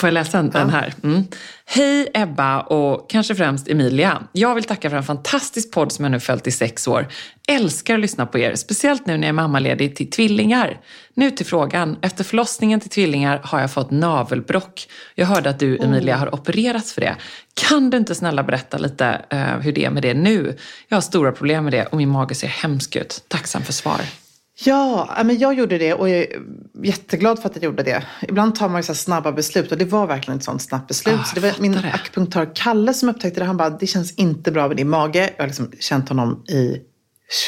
Får 0.00 0.06
jag 0.06 0.14
läsa 0.14 0.42
den 0.42 0.70
här? 0.70 0.94
Mm. 1.02 1.24
Hej 1.64 2.08
Ebba 2.14 2.60
och 2.60 3.10
kanske 3.10 3.34
främst 3.34 3.68
Emilia. 3.68 4.22
Jag 4.32 4.54
vill 4.54 4.64
tacka 4.64 4.90
för 4.90 4.96
en 4.96 5.02
fantastisk 5.02 5.72
podd 5.72 5.92
som 5.92 6.04
jag 6.04 6.12
nu 6.12 6.20
följt 6.20 6.46
i 6.46 6.50
sex 6.50 6.88
år. 6.88 7.08
Älskar 7.48 7.94
att 7.94 8.00
lyssna 8.00 8.26
på 8.26 8.38
er, 8.38 8.54
speciellt 8.54 9.06
nu 9.06 9.16
när 9.16 9.26
jag 9.26 9.28
är 9.28 9.32
mammaledig 9.32 9.96
till 9.96 10.10
tvillingar. 10.10 10.80
Nu 11.14 11.30
till 11.30 11.46
frågan. 11.46 11.96
Efter 12.02 12.24
förlossningen 12.24 12.80
till 12.80 12.90
tvillingar 12.90 13.40
har 13.44 13.60
jag 13.60 13.72
fått 13.72 13.90
navelbrock. 13.90 14.88
Jag 15.14 15.26
hörde 15.26 15.50
att 15.50 15.58
du 15.58 15.78
Emilia 15.78 16.16
har 16.16 16.34
opererats 16.34 16.92
för 16.92 17.00
det. 17.00 17.16
Kan 17.54 17.90
du 17.90 17.96
inte 17.96 18.14
snälla 18.14 18.42
berätta 18.42 18.78
lite 18.78 19.20
eh, 19.30 19.58
hur 19.58 19.72
det 19.72 19.84
är 19.84 19.90
med 19.90 20.02
det 20.02 20.14
nu? 20.14 20.56
Jag 20.88 20.96
har 20.96 21.02
stora 21.02 21.32
problem 21.32 21.64
med 21.64 21.72
det 21.72 21.86
och 21.86 21.96
min 21.96 22.08
mage 22.08 22.34
ser 22.34 22.48
hemsk 22.48 22.96
ut. 22.96 23.24
Tacksam 23.28 23.62
för 23.62 23.72
svar. 23.72 24.00
Ja, 24.64 25.08
men 25.24 25.38
jag 25.38 25.54
gjorde 25.54 25.78
det 25.78 25.94
och 25.94 26.08
jag 26.08 26.18
är 26.18 26.26
jätteglad 26.82 27.38
för 27.42 27.48
att 27.48 27.56
jag 27.56 27.64
gjorde 27.64 27.82
det. 27.82 28.02
Ibland 28.28 28.54
tar 28.54 28.68
man 28.68 28.78
ju 28.78 28.82
så 28.82 28.94
snabba 28.94 29.32
beslut 29.32 29.72
och 29.72 29.78
det 29.78 29.84
var 29.84 30.06
verkligen 30.06 30.38
ett 30.38 30.44
sånt 30.44 30.62
snabbt 30.62 30.88
beslut. 30.88 31.20
Ah, 31.20 31.24
så 31.24 31.34
det 31.34 31.40
var 31.40 31.52
min 31.60 31.72
det. 31.72 31.92
akupunktör 31.92 32.50
Kalle 32.54 32.94
som 32.94 33.08
upptäckte 33.08 33.40
det. 33.40 33.46
Han 33.46 33.56
bara, 33.56 33.70
det 33.70 33.86
känns 33.86 34.14
inte 34.14 34.52
bra 34.52 34.68
med 34.68 34.76
din 34.76 34.88
mage. 34.88 35.30
Jag 35.36 35.42
har 35.42 35.48
liksom 35.48 35.72
känt 35.80 36.08
honom 36.08 36.44
i 36.48 36.76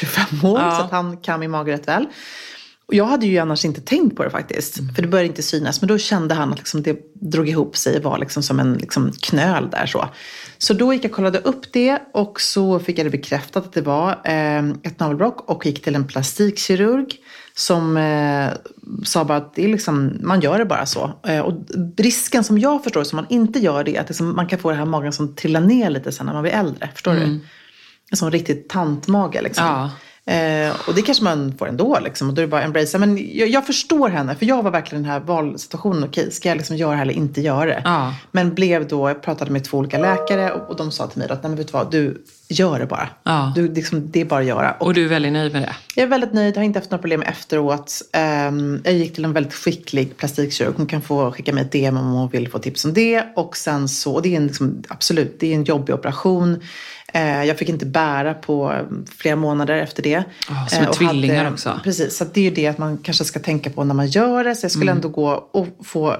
25 0.01 0.51
år 0.51 0.61
Ja. 0.61 0.71
så 0.71 0.83
att 0.83 0.91
han 0.91 1.17
kan 1.17 1.41
min 1.41 1.51
mage 1.51 1.73
rätt 1.73 1.89
väl. 1.89 2.07
Och 2.87 2.95
jag 2.95 3.05
hade 3.05 3.27
ju 3.27 3.39
annars 3.39 3.65
inte 3.65 3.81
tänkt 3.81 4.17
på 4.17 4.25
det 4.25 4.31
faktiskt. 4.31 4.75
För 4.95 5.03
det 5.03 5.09
började 5.09 5.29
inte 5.29 5.43
synas. 5.43 5.81
Men 5.81 5.89
då 5.89 5.99
kände 5.99 6.35
han 6.35 6.53
att 6.53 6.59
liksom 6.59 6.83
det 6.83 6.99
drog 7.15 7.49
ihop 7.49 7.77
sig 7.77 7.97
och 7.97 8.03
var 8.03 8.19
liksom 8.19 8.43
som 8.43 8.61
en 8.61 8.75
liksom 8.75 9.13
knöl 9.21 9.71
där 9.71 9.87
så. 9.87 10.09
Så 10.63 10.75
då 10.75 10.93
gick 10.93 11.05
jag 11.05 11.11
och 11.11 11.17
kollade 11.17 11.39
upp 11.39 11.73
det 11.73 11.99
och 12.13 12.41
så 12.41 12.79
fick 12.79 12.99
jag 12.99 13.07
det 13.07 13.11
bekräftat 13.11 13.67
att 13.67 13.73
det 13.73 13.81
var 13.81 14.11
eh, 14.11 14.69
ett 14.83 15.01
navelbråck 15.01 15.51
och 15.51 15.67
gick 15.67 15.85
till 15.85 15.95
en 15.95 16.07
plastikkirurg 16.07 17.07
som 17.55 17.97
eh, 17.97 18.49
sa 19.05 19.25
bara 19.25 19.39
att 19.39 19.55
det 19.55 19.65
är 19.65 19.69
liksom, 19.69 20.19
man 20.21 20.41
gör 20.41 20.59
det 20.59 20.65
bara 20.65 20.87
så. 20.87 21.21
Eh, 21.27 21.41
och 21.41 21.55
risken 21.97 22.45
som 22.45 22.59
jag 22.59 22.85
förstår 22.85 23.05
som 23.05 23.17
man 23.17 23.27
inte 23.29 23.59
gör 23.59 23.85
det 23.85 23.97
är 23.97 24.01
att 24.01 24.09
liksom, 24.09 24.37
man 24.37 24.47
kan 24.47 24.59
få 24.59 24.71
det 24.71 24.77
här 24.77 24.85
magen 24.85 25.13
som 25.13 25.35
trillar 25.35 25.61
ner 25.61 25.91
lite 25.91 26.13
sen 26.13 26.27
när 26.27 26.33
man 26.33 26.43
blir 26.43 26.53
äldre. 26.53 26.89
Förstår 26.95 27.13
du? 27.13 27.41
En 28.11 28.17
sån 28.17 28.31
riktigt 28.31 28.69
tantmage 28.69 29.43
liksom. 29.43 29.67
Ja. 29.67 29.91
Eh, 30.27 30.77
och 30.89 30.95
det 30.95 31.03
kanske 31.03 31.25
man 31.25 31.55
får 31.59 31.69
ändå 31.69 31.99
liksom. 32.05 32.29
Och 32.29 32.35
då 32.35 32.41
är 32.43 32.47
det 32.47 32.51
bara 32.51 32.63
embracea. 32.63 33.01
Men 33.01 33.37
jag, 33.37 33.49
jag 33.49 33.67
förstår 33.67 34.09
henne. 34.09 34.35
För 34.35 34.47
jag 34.47 34.63
var 34.63 34.71
verkligen 34.71 35.05
i 35.05 35.07
den 35.07 35.13
här 35.13 35.21
valsituationen. 35.21 36.05
Okej, 36.05 36.31
ska 36.31 36.49
jag 36.49 36.57
liksom 36.57 36.77
göra 36.77 36.91
det 36.91 36.97
här 36.97 37.03
eller 37.03 37.15
inte 37.15 37.41
göra 37.41 37.67
det? 37.67 37.83
Ja. 37.85 38.15
Men 38.33 38.55
blev 38.55 38.89
då, 38.89 39.09
jag 39.09 39.23
pratade 39.23 39.51
med 39.51 39.65
två 39.65 39.79
olika 39.79 39.99
läkare. 39.99 40.53
Och, 40.53 40.71
och 40.71 40.77
de 40.77 40.91
sa 40.91 41.07
till 41.07 41.19
mig 41.19 41.31
att, 41.31 41.43
nej 41.43 41.51
men 41.51 41.57
vet 41.57 41.67
du 41.67 41.73
vad, 41.73 41.91
du 41.91 42.25
gör 42.49 42.79
det 42.79 42.87
bara. 42.87 43.09
Ja. 43.23 43.53
Du, 43.55 43.75
liksom, 43.75 44.11
det 44.11 44.21
är 44.21 44.25
bara 44.25 44.41
att 44.41 44.47
göra. 44.47 44.73
Och 44.73 44.87
Och 44.87 44.95
du 44.95 45.05
är 45.05 45.09
väldigt 45.09 45.33
nöjd 45.33 45.53
med 45.53 45.63
det? 45.63 45.75
jag 45.97 46.03
är 46.05 46.09
väldigt 46.09 46.33
nöjd, 46.33 46.57
har 46.57 46.65
inte 46.65 46.79
haft 46.79 46.91
några 46.91 47.03
problem 47.03 47.23
efteråt. 47.23 47.93
Ehm, 48.13 48.81
jag 48.85 48.95
gick 48.95 49.15
till 49.15 49.25
en 49.25 49.33
väldigt 49.33 49.55
skicklig 49.55 50.17
plastikkirurg. 50.17 50.75
Hon 50.77 50.87
kan 50.87 51.03
få 51.03 51.33
skicka 51.33 51.53
mig 51.53 51.63
ett 51.65 51.73
DM 51.73 51.97
om 51.97 52.13
hon 52.13 52.29
vill 52.29 52.49
få 52.49 52.59
tips 52.59 52.85
om 52.85 52.93
det. 52.93 53.25
Och 53.37 53.57
sen 53.57 53.89
så, 53.89 54.15
och 54.15 54.23
det 54.23 54.33
är 54.33 54.37
en, 54.37 54.47
liksom, 54.47 54.83
absolut, 54.89 55.41
det 55.41 55.47
är 55.47 55.55
en 55.55 55.65
jobbig 55.65 55.95
operation. 55.95 56.61
Eh, 57.15 57.45
jag 57.45 57.59
fick 57.59 57.69
inte 57.69 57.87
bära 57.87 58.35
på 58.35 58.75
flera 59.19 59.37
månader 59.37 59.75
efter 59.77 60.03
det. 60.03 60.25
Ja, 60.49 60.67
som 60.69 60.85
är 60.85 60.89
och 60.89 60.95
tvillingar 60.95 61.53
också. 61.53 61.81
Precis, 61.85 62.17
så 62.17 62.25
det 62.33 62.41
är 62.41 62.45
ju 62.45 62.51
det 62.51 62.67
att 62.67 62.79
man 62.79 62.99
kanske 62.99 63.25
ska 63.25 63.39
tänka 63.41 63.71
på 63.71 63.85
när 63.85 63.95
man 63.95 64.07
gör 64.07 64.45
det. 64.45 64.55
Så 64.55 64.65
jag 64.65 64.71
skulle 64.73 64.91
Mm. 64.91 64.97
ändå 64.97 65.09
gå 65.09 65.49
och 65.53 65.67
få, 65.85 66.11
eh, 66.11 66.17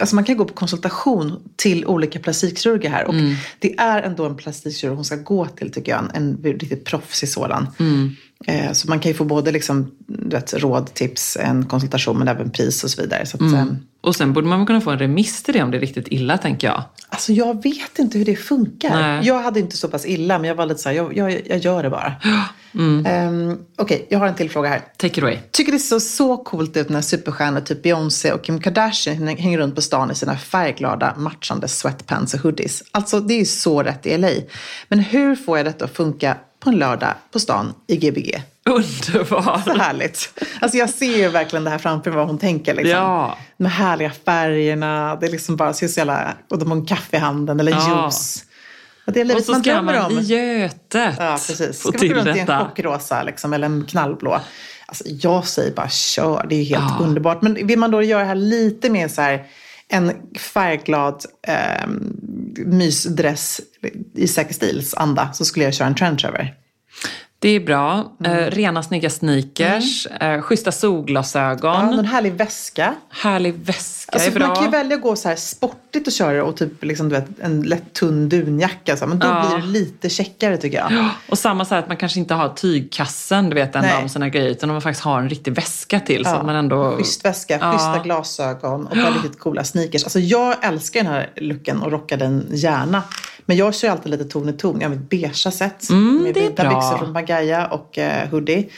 alltså 0.00 0.14
man 0.14 0.24
kan 0.24 0.36
gå 0.36 0.44
på 0.44 0.54
konsultation 0.54 1.42
till 1.56 1.86
olika 1.86 2.18
plastikkirurger 2.18 2.90
här. 2.90 3.04
Och 3.04 3.14
Mm. 3.14 3.34
det 3.58 3.78
är 3.78 4.02
ändå 4.02 4.24
en 4.26 4.36
plastikkirurg 4.36 4.94
hon 4.94 5.04
ska 5.04 5.16
gå 5.16 5.46
till 5.46 5.72
tycker 5.72 5.92
jag, 5.92 6.00
en, 6.00 6.10
en 6.14 6.42
riktigt 6.42 6.84
proffsig 6.84 7.28
sådan. 7.28 7.66
Mm. 7.78 8.10
Eh, 8.46 8.72
så 8.72 8.88
man 8.88 9.00
kan 9.00 9.10
ju 9.12 9.16
få 9.18 9.24
både 9.24 9.52
liksom, 9.52 9.90
vet, 10.06 10.54
råd, 10.54 10.94
tips, 10.94 11.36
en 11.40 11.64
konsultation 11.66 12.18
men 12.18 12.28
även 12.28 12.50
pris 12.50 12.84
och 12.84 12.90
så 12.90 13.02
vidare. 13.02 13.26
Så 13.26 13.36
att, 13.36 13.40
Mm. 13.40 13.76
Och 14.00 14.16
sen 14.16 14.32
borde 14.32 14.46
man 14.46 14.66
kunna 14.66 14.80
få 14.80 14.90
en 14.90 14.98
remiss 14.98 15.42
till 15.42 15.54
det 15.54 15.62
om 15.62 15.70
det 15.70 15.76
är 15.76 15.80
riktigt 15.80 16.08
illa, 16.08 16.38
tänker 16.38 16.66
jag. 16.66 16.82
Alltså 17.08 17.32
jag 17.32 17.62
vet 17.62 17.98
inte 17.98 18.18
hur 18.18 18.24
det 18.24 18.36
funkar. 18.36 18.90
Nej. 18.90 19.26
Jag 19.26 19.40
hade 19.42 19.60
inte 19.60 19.76
så 19.76 19.88
pass 19.88 20.06
illa, 20.06 20.38
men 20.38 20.48
jag 20.48 20.54
var 20.54 20.66
lite 20.66 20.80
så 20.80 20.88
här, 20.88 20.96
jag, 20.96 21.16
jag, 21.16 21.46
jag 21.46 21.58
gör 21.58 21.82
det 21.82 21.90
bara. 21.90 22.12
Mm. 22.74 23.06
Ehm, 23.06 23.58
Okej, 23.76 24.06
jag 24.10 24.18
har 24.18 24.26
en 24.26 24.34
till 24.34 24.50
fråga 24.50 24.68
här. 24.68 24.82
Take 24.96 25.18
it 25.18 25.22
away. 25.22 25.38
Tycker 25.50 25.72
det 25.72 25.78
ser 25.78 25.98
så 25.98 26.36
coolt 26.36 26.76
ut 26.76 26.88
när 26.88 27.00
superstjärnor 27.00 27.60
typ 27.60 27.82
Beyoncé 27.82 28.32
och 28.32 28.44
Kim 28.44 28.60
Kardashian 28.60 29.28
hänger 29.28 29.58
runt 29.58 29.74
på 29.74 29.82
stan 29.82 30.10
i 30.10 30.14
sina 30.14 30.36
färgglada 30.36 31.14
matchande 31.16 31.68
sweatpants 31.68 32.34
och 32.34 32.40
hoodies. 32.40 32.82
Alltså 32.90 33.20
det 33.20 33.34
är 33.34 33.38
ju 33.38 33.44
så 33.44 33.82
rätt 33.82 34.06
i 34.06 34.18
LA. 34.18 34.28
Men 34.88 34.98
hur 34.98 35.36
får 35.36 35.56
jag 35.56 35.66
detta 35.66 35.84
att 35.84 35.96
funka 35.96 36.36
på 36.60 36.70
en 36.70 36.76
lördag 36.78 37.14
på 37.32 37.38
stan 37.40 37.74
i 37.86 37.96
Gbg? 37.96 38.42
Underbar! 38.64 39.62
Så 39.64 39.72
härligt. 39.78 40.40
Alltså 40.60 40.78
jag 40.78 40.90
ser 40.90 41.16
ju 41.18 41.28
verkligen 41.28 41.64
det 41.64 41.70
här 41.70 41.78
framför 41.78 42.10
mig, 42.10 42.16
vad 42.18 42.26
hon 42.26 42.38
tänker. 42.38 42.74
Liksom. 42.74 42.90
Ja. 42.90 43.36
De 43.58 43.64
här 43.66 43.86
härliga 43.88 44.10
färgerna, 44.24 45.16
det 45.20 45.26
är 45.26 45.30
liksom 45.30 45.56
bara 45.56 45.72
ser 45.72 45.88
så 45.88 46.00
jävla... 46.00 46.32
Och 46.50 46.58
de 46.58 46.70
har 46.70 46.76
en 46.78 46.86
kaffe 46.86 47.16
i 47.16 47.20
handen 47.20 47.60
eller 47.60 47.72
Ja. 47.72 48.04
juice. 48.04 48.44
Och 49.06 49.12
det 49.12 49.20
är 49.20 49.36
Och 49.36 49.42
så 49.42 49.52
man 49.52 49.62
ska 49.62 49.82
man 49.82 49.98
om. 50.04 50.18
i 50.18 50.22
Götet 50.22 51.14
Ja, 51.18 51.32
precis. 51.46 51.82
få 51.82 51.88
Ska 51.88 51.90
man 51.90 51.98
till 52.00 52.08
gå 52.08 52.14
runt 52.20 52.36
i 52.36 52.40
en 52.40 52.46
chockrosa 52.46 53.22
liksom, 53.22 53.52
eller 53.52 53.66
en 53.66 53.84
knallblå? 53.84 54.40
Alltså, 54.86 55.04
jag 55.06 55.46
säger 55.46 55.74
bara 55.74 55.88
kör, 55.88 56.46
det 56.48 56.54
är 56.54 56.58
ju 56.58 56.64
helt 56.64 56.84
Ja. 56.98 57.04
underbart. 57.04 57.42
Men 57.42 57.66
vill 57.66 57.78
man 57.78 57.90
då 57.90 58.02
göra 58.02 58.20
det 58.20 58.26
här 58.28 58.34
lite 58.34 58.90
mer 58.90 59.08
så 59.08 59.20
här, 59.22 59.44
en 59.88 60.12
färgglad 60.38 61.24
eh, 61.46 61.88
mysdress 62.56 63.60
i 64.14 64.28
säker 64.28 64.54
stils 64.54 64.94
anda 64.94 65.32
så 65.32 65.44
skulle 65.44 65.64
jag 65.64 65.74
köra 65.74 65.88
en 65.88 65.94
trench 65.94 66.24
över. 66.24 66.54
Det 67.40 67.48
är 67.48 67.60
bra. 67.60 68.12
Mm. 68.24 68.38
Eh, 68.38 68.50
rena 68.50 68.82
snygga 68.82 69.10
sneakers, 69.10 70.06
eh, 70.06 70.40
schyssta 70.42 70.72
solglasögon, 70.72 71.74
Ja, 71.74 71.90
någon 71.90 72.04
härlig 72.04 72.32
väska. 72.32 72.94
härlig 73.10 73.54
väska 73.54 74.12
Alltså, 74.12 74.30
är 74.30 74.34
bra. 74.34 74.46
man 74.46 74.56
kan 74.56 74.64
ju 74.64 74.70
välja 74.70 74.96
att 74.96 75.02
gå 75.02 75.16
så 75.16 75.28
här 75.28 75.36
sportigt 75.36 76.06
och 76.06 76.12
köra 76.12 76.44
och 76.44 76.56
typ 76.56 76.84
liksom, 76.84 77.08
du 77.08 77.14
vet, 77.14 77.26
en 77.40 77.62
lätt 77.62 77.92
tunn 77.94 78.28
dunjacka. 78.28 78.96
Så, 78.96 79.06
men 79.06 79.18
då 79.18 79.26
Ja. 79.26 79.46
blir 79.48 79.58
det 79.60 79.66
lite 79.78 80.08
checkare 80.08 80.56
tycker 80.56 80.78
jag. 80.78 81.04
Och 81.28 81.38
samma 81.38 81.64
så 81.64 81.74
här 81.74 81.82
att 81.82 81.88
man 81.88 81.96
kanske 81.96 82.18
inte 82.20 82.34
har 82.34 82.48
tygkassen, 82.48 83.48
du 83.50 83.54
vet, 83.54 83.74
en 83.76 83.82
med 83.82 84.10
sina 84.10 84.28
grejer, 84.28 84.48
utan 84.50 84.68
man 84.68 84.82
faktiskt 84.82 85.04
har 85.04 85.20
en 85.20 85.28
riktig 85.28 85.52
väska 85.54 86.00
till. 86.00 86.24
Så 86.24 86.30
att 86.30 86.46
man 86.46 86.56
ändå... 86.56 86.96
Schysst 86.96 87.24
väska, 87.24 87.58
Ja. 87.60 87.72
schyssta 87.72 87.98
glasögon 88.04 88.86
och 88.86 88.96
riktigt 89.22 89.38
coola 89.38 89.64
sneakers. 89.64 90.04
Alltså 90.04 90.18
jag 90.20 90.64
älskar 90.64 91.02
den 91.02 91.12
här 91.12 91.30
looken 91.36 91.82
och 91.82 91.92
rockar 91.92 92.16
den 92.16 92.46
gärna. 92.50 93.02
Men 93.48 93.56
jag 93.56 93.74
kör 93.74 93.88
alltid 93.88 94.10
lite 94.10 94.24
ton 94.24 94.48
i 94.48 94.52
ton. 94.52 94.80
Jag 94.80 94.88
har 94.88 94.96
mitt 94.96 95.10
beigea 95.10 95.32
set 95.32 95.90
Mm, 95.90 96.22
med 96.22 96.34
vita 96.34 96.62
byxor 96.62 96.98
från 96.98 97.12
Magaia 97.12 97.66
och 97.66 97.98
eh, 97.98 98.28
hoodie 98.28 98.68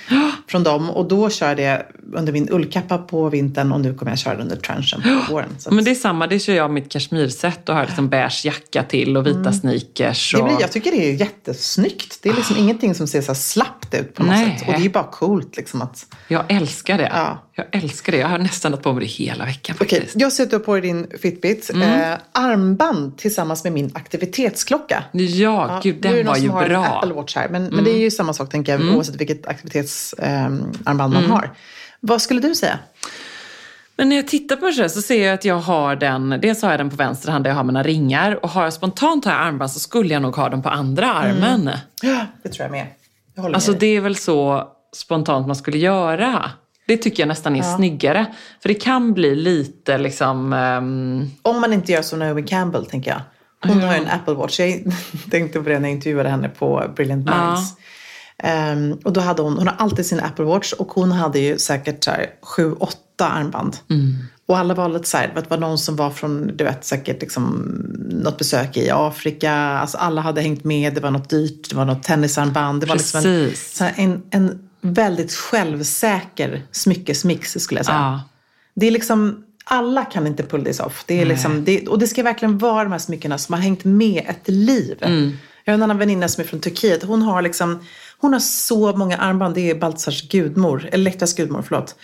från 0.47 0.63
dem. 0.63 0.91
Och 0.91 1.09
då 1.09 1.31
kör 1.31 1.49
jag 1.49 1.57
det 1.57 1.87
under 2.13 2.33
min 2.33 2.49
ullkappa 2.51 2.99
på 2.99 3.29
vintern 3.29 3.73
och 3.73 3.81
nu 3.81 3.95
kommer 3.95 4.13
jag 4.13 4.19
köra 4.19 4.37
det 4.37 4.43
under 4.43 4.57
trenchen 4.57 5.03
på 5.03 5.33
våren. 5.33 5.49
Att 5.67 5.73
Men 5.73 5.85
det 5.85 5.91
är 5.91 5.95
samma, 5.95 6.27
det 6.27 6.39
kör 6.39 6.55
jag 6.55 6.71
mitt 6.71 6.89
kashmirset 6.89 7.69
och 7.69 7.75
har 7.75 7.87
liksom 7.87 8.09
beige 8.09 8.45
jacka 8.45 8.83
till 8.83 9.17
och 9.17 9.27
vita 9.27 9.53
sneakers. 9.53 10.35
Och... 10.35 10.41
Mm. 10.41 10.53
det 10.53 10.57
blir, 10.57 10.65
jag 10.65 10.73
tycker 10.73 10.91
det 10.91 11.11
är 11.11 11.13
jättesnyggt. 11.13 12.19
Det 12.23 12.29
är 12.29 12.35
liksom 12.35 12.57
ingenting 12.59 12.95
som 12.95 13.07
ser 13.07 13.21
så 13.21 13.27
här 13.27 13.35
slappt 13.91 14.09
ut 14.09 14.15
på 14.15 14.23
något 14.23 14.33
Nej. 14.33 14.59
sätt. 14.59 14.69
Och 14.69 14.75
det 14.81 14.87
är 14.87 14.91
bara 14.91 15.05
coolt 15.05 15.57
liksom 15.57 15.83
att... 15.83 16.07
Jag 16.29 16.45
älskar 16.49 16.99
det. 16.99 17.11
Ja. 17.13 17.39
Jag 17.55 17.67
älskar 17.73 18.13
det. 18.13 18.19
Jag 18.19 18.29
har 18.29 18.39
nästan 18.39 18.73
haft 18.73 18.83
på 18.85 18.93
mig 18.93 19.01
det 19.05 19.11
hela 19.11 19.45
veckan 19.45 19.77
faktiskt. 19.77 20.13
jag 20.17 20.33
sätter 20.33 20.59
på 20.59 20.73
dig 20.73 20.83
din 20.83 21.07
Fitbit. 21.23 21.71
Mm. 21.75 22.13
Eh, 22.13 22.19
armband 22.33 23.19
tillsammans 23.19 23.65
med 23.65 23.73
min 23.73 23.91
aktivitetsklocka. 23.95 25.05
Ja, 25.13 25.81
gud 25.83 26.05
nu 26.05 26.09
är 26.09 26.13
det 26.13 26.17
den 26.19 26.27
någon 26.27 26.35
var 26.35 26.37
ju 26.37 26.47
som 26.47 26.51
har 26.51 26.69
bra. 26.69 26.85
Mm. 26.85 26.93
Apple 26.93 27.13
Watch 27.15 27.37
här. 27.37 27.49
Men, 27.49 27.65
men 27.65 27.85
det 27.85 27.91
är 27.91 27.99
ju 27.99 28.11
samma 28.11 28.33
sak 28.33 28.51
tänker 28.51 28.73
jag, 28.73 28.97
oavsett 28.97 29.17
vilket 29.17 29.47
aktivitetsarmband 29.47 31.15
Mm. 31.15 31.29
man 31.29 31.31
har. 31.31 31.51
Vad 32.01 32.23
skulle 32.23 32.41
du 32.41 32.55
säga? 32.55 32.79
Men 33.97 34.09
när 34.09 34.17
jag 34.17 34.29
tittar 34.29 34.57
på 34.57 34.71
det 34.71 34.89
så, 34.89 35.03
ser 35.03 35.27
jag 35.27 35.35
att 35.35 35.45
jag 35.45 35.55
har 35.57 35.97
den, 35.97 36.39
dels 36.43 36.63
har 36.63 36.71
jag 36.71 36.81
den 36.81 36.91
på 36.91 36.97
vänster 36.97 37.31
hand 37.31 37.45
där 37.45 37.51
jag 37.51 37.57
har 37.57 37.65
mina 37.65 37.83
ringar 37.83 38.45
och 38.45 38.51
har 38.51 38.65
jag 38.65 38.73
spontant 38.73 39.25
har 39.25 39.33
jag 39.33 39.41
armband 39.41 39.71
så 39.71 39.79
skulle 39.81 40.13
jag 40.15 40.23
nog 40.23 40.37
ha 40.37 40.49
den 40.49 40.63
på 40.63 40.69
andra 40.69 41.13
armen. 41.13 41.71
Ja, 42.03 42.27
det 42.43 42.49
tror 42.49 42.65
jag 42.65 42.71
med. 42.71 42.87
Alltså 43.55 43.73
det 43.73 43.87
är 43.87 44.01
väl 44.01 44.17
så 44.17 44.69
spontant 44.97 45.47
man 45.47 45.57
skulle 45.57 45.79
göra. 45.79 46.51
Det 46.87 46.97
tycker 46.97 47.23
jag 47.23 47.29
nästan 47.29 47.57
är 47.57 47.63
snyggare. 47.63 48.27
För 48.63 48.69
det 48.69 48.75
kan 48.75 49.13
bli 49.15 49.35
lite 49.35 49.99
liksom... 49.99 50.53
ehm, 50.53 51.31
Om 51.43 51.61
man 51.61 51.73
inte 51.73 51.93
gör 51.93 52.03
som 52.03 52.19
Naomi 52.19 52.43
Campbell, 52.43 52.87
tänker 52.87 53.11
jag. 53.11 53.21
Hon 53.71 53.81
har 53.83 53.95
ju 53.95 54.01
en 54.01 54.09
Apple 54.09 54.35
Watch. 54.35 54.61
Jag 54.61 54.83
tänkte 55.31 55.61
på 55.61 55.69
det 55.69 55.79
när 55.79 55.89
jag 55.89 55.97
intervjuade 55.97 56.29
henne 56.29 56.49
på 56.49 56.85
Brilliant 56.97 57.25
Minds. 57.27 57.75
Ehm, 58.39 58.99
och 59.05 59.13
då 59.13 59.21
hade 59.21 59.43
hon, 59.43 59.59
hon 59.59 59.67
har 59.69 59.77
alltid 59.79 60.07
sin 60.07 60.21
Apple 60.21 60.45
Watch 60.45 60.73
och 60.73 60.89
hon 60.93 61.13
hade 61.13 61.39
ju 61.39 61.59
säkert 61.59 62.05
så 62.05 62.11
här, 62.11 62.27
sju, 62.43 62.73
åtta 62.73 63.29
armband. 63.29 63.77
Och 64.51 64.59
alla 64.59 64.75
var 64.75 64.89
lite 64.89 65.09
så 65.09 65.17
här, 65.17 65.33
det 65.35 65.51
var 65.51 65.59
någon 65.59 65.79
som 65.79 65.97
var 65.97 66.11
från, 66.11 66.57
du 66.57 66.65
vet 66.65 66.85
säkert 66.85 67.21
liksom 67.21 67.45
något 68.11 68.39
besök 68.39 68.77
i 68.77 68.91
Afrika. 68.91 69.53
Alltså 69.53 69.99
alla 69.99 70.21
hade 70.21 70.41
hängt 70.41 70.65
med, 70.65 70.95
det 70.95 71.01
var 71.01 71.11
något 71.11 71.31
dyrt, 71.31 71.71
det 71.71 71.77
var 71.77 71.85
något 71.85 72.03
tennisarmband. 72.03 72.81
Det 72.81 72.87
var 72.87 72.97
liksom 72.97 73.25
en, 73.25 73.93
en, 73.97 74.23
en 74.31 74.59
väldigt 74.81 75.33
självsäker 75.33 76.63
smyckesmix 76.73 77.57
skulle 77.59 77.79
jag 77.79 77.87
säga. 77.87 77.99
ja. 77.99 78.23
Det 78.75 78.87
är 78.87 78.91
liksom, 78.91 79.45
alla 79.65 80.05
kan 80.05 80.27
inte 80.27 80.43
pull 80.43 80.65
this 80.65 80.81
off. 80.81 81.05
Det 81.07 81.21
är 81.21 81.27
liksom, 81.27 81.65
det, 81.65 81.89
och 81.89 81.99
det 81.99 82.07
ska 82.07 82.23
verkligen 82.23 82.59
vara 82.59 82.85
de 82.85 82.93
här 82.93 82.99
smyckena 82.99 83.39
som 83.39 83.53
har 83.53 83.61
hängt 83.61 83.85
med 83.85 84.23
ett 84.29 84.49
liv. 84.49 84.97
Jag 85.65 85.73
har 85.73 85.75
en 85.75 85.83
annan 85.83 85.99
väninna 85.99 86.29
som 86.29 86.45
är 86.45 86.49
från 86.49 86.61
Turkiet. 86.61 87.03
Hon 87.03 87.23
har 87.23 87.43
liksom, 87.43 87.85
hon 88.21 88.33
har 88.33 88.41
så 88.41 88.97
många 88.97 89.17
armband. 89.17 89.55
Det 89.55 89.71
är 89.71 89.75
Baltzars 89.75 90.29
gudmor, 90.29 90.89
Elektras 90.93 91.35
gudmor, 91.35 91.63
förlåt. 91.69 91.95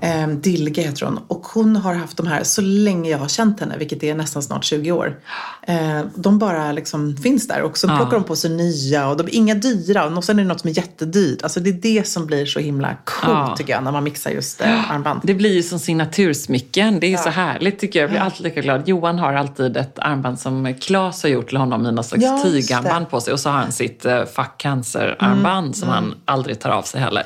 Eh, 0.00 0.28
Dilge 0.28 0.82
heter 0.82 1.06
hon. 1.06 1.18
Och 1.28 1.46
hon 1.46 1.76
har 1.76 1.94
haft 1.94 2.16
de 2.16 2.26
här 2.26 2.42
så 2.44 2.60
länge 2.62 3.10
jag 3.10 3.18
har 3.18 3.28
känt 3.28 3.60
henne, 3.60 3.76
vilket 3.78 4.02
är 4.02 4.14
nästan 4.14 4.42
snart 4.42 4.64
20 4.64 4.92
år. 4.92 5.18
Eh, 5.66 6.00
de 6.14 6.38
bara 6.38 6.72
liksom 6.72 7.16
finns 7.16 7.48
där 7.48 7.62
och 7.62 7.78
så 7.78 7.86
plockar 7.88 8.10
de 8.12 8.24
på 8.24 8.36
sig 8.36 8.50
nya 8.50 9.08
och 9.08 9.16
de 9.16 9.26
är 9.26 9.34
inga 9.34 9.54
dyra. 9.54 10.04
Och 10.06 10.24
sen 10.24 10.38
är 10.38 10.42
det 10.42 10.48
något 10.48 10.60
som 10.60 10.70
är 10.70 10.76
jättedyrt. 10.76 11.42
Alltså 11.42 11.60
det 11.60 11.70
är 11.70 11.98
det 11.98 12.08
som 12.08 12.26
blir 12.26 12.46
så 12.46 12.60
himla 12.60 12.96
coolt 13.04 13.28
Ja. 13.48 13.54
tycker 13.58 13.72
jag, 13.72 13.84
när 13.84 13.92
man 13.92 14.04
mixar 14.04 14.30
just 14.30 14.60
eh, 14.60 14.90
armband. 14.90 15.20
Det 15.24 15.34
blir 15.34 15.54
ju 15.54 15.62
som 15.62 15.78
signatursmycken. 15.78 17.00
Det 17.00 17.12
är 17.12 17.16
så 17.16 17.28
härligt 17.30 17.78
tycker 17.78 17.98
jag. 17.98 18.04
Jag 18.04 18.10
blir 18.10 18.20
alltid 18.20 18.42
lika 18.44 18.60
glad. 18.60 18.88
Johan 18.88 19.18
har 19.18 19.32
alltid 19.34 19.76
ett 19.76 19.98
armband 19.98 20.40
som 20.40 20.74
Claes 20.80 21.22
har 21.22 21.30
gjort 21.30 21.48
till 21.48 21.56
honom 21.56 21.86
i 21.86 21.92
någon 21.92 22.04
slags 22.04 22.24
Ja, 22.24 22.42
tygarmband 22.44 23.10
på 23.10 23.20
sig. 23.20 23.32
Och 23.32 23.40
så 23.40 23.50
har 23.50 23.58
han 23.58 23.72
sitt 23.72 24.06
uh, 24.06 24.24
fuck 24.24 24.58
cancer-armband 24.58 25.65
som 25.74 25.88
han 25.88 26.14
aldrig 26.24 26.60
tar 26.60 26.70
av 26.70 26.82
sig 26.82 27.00
heller. 27.00 27.24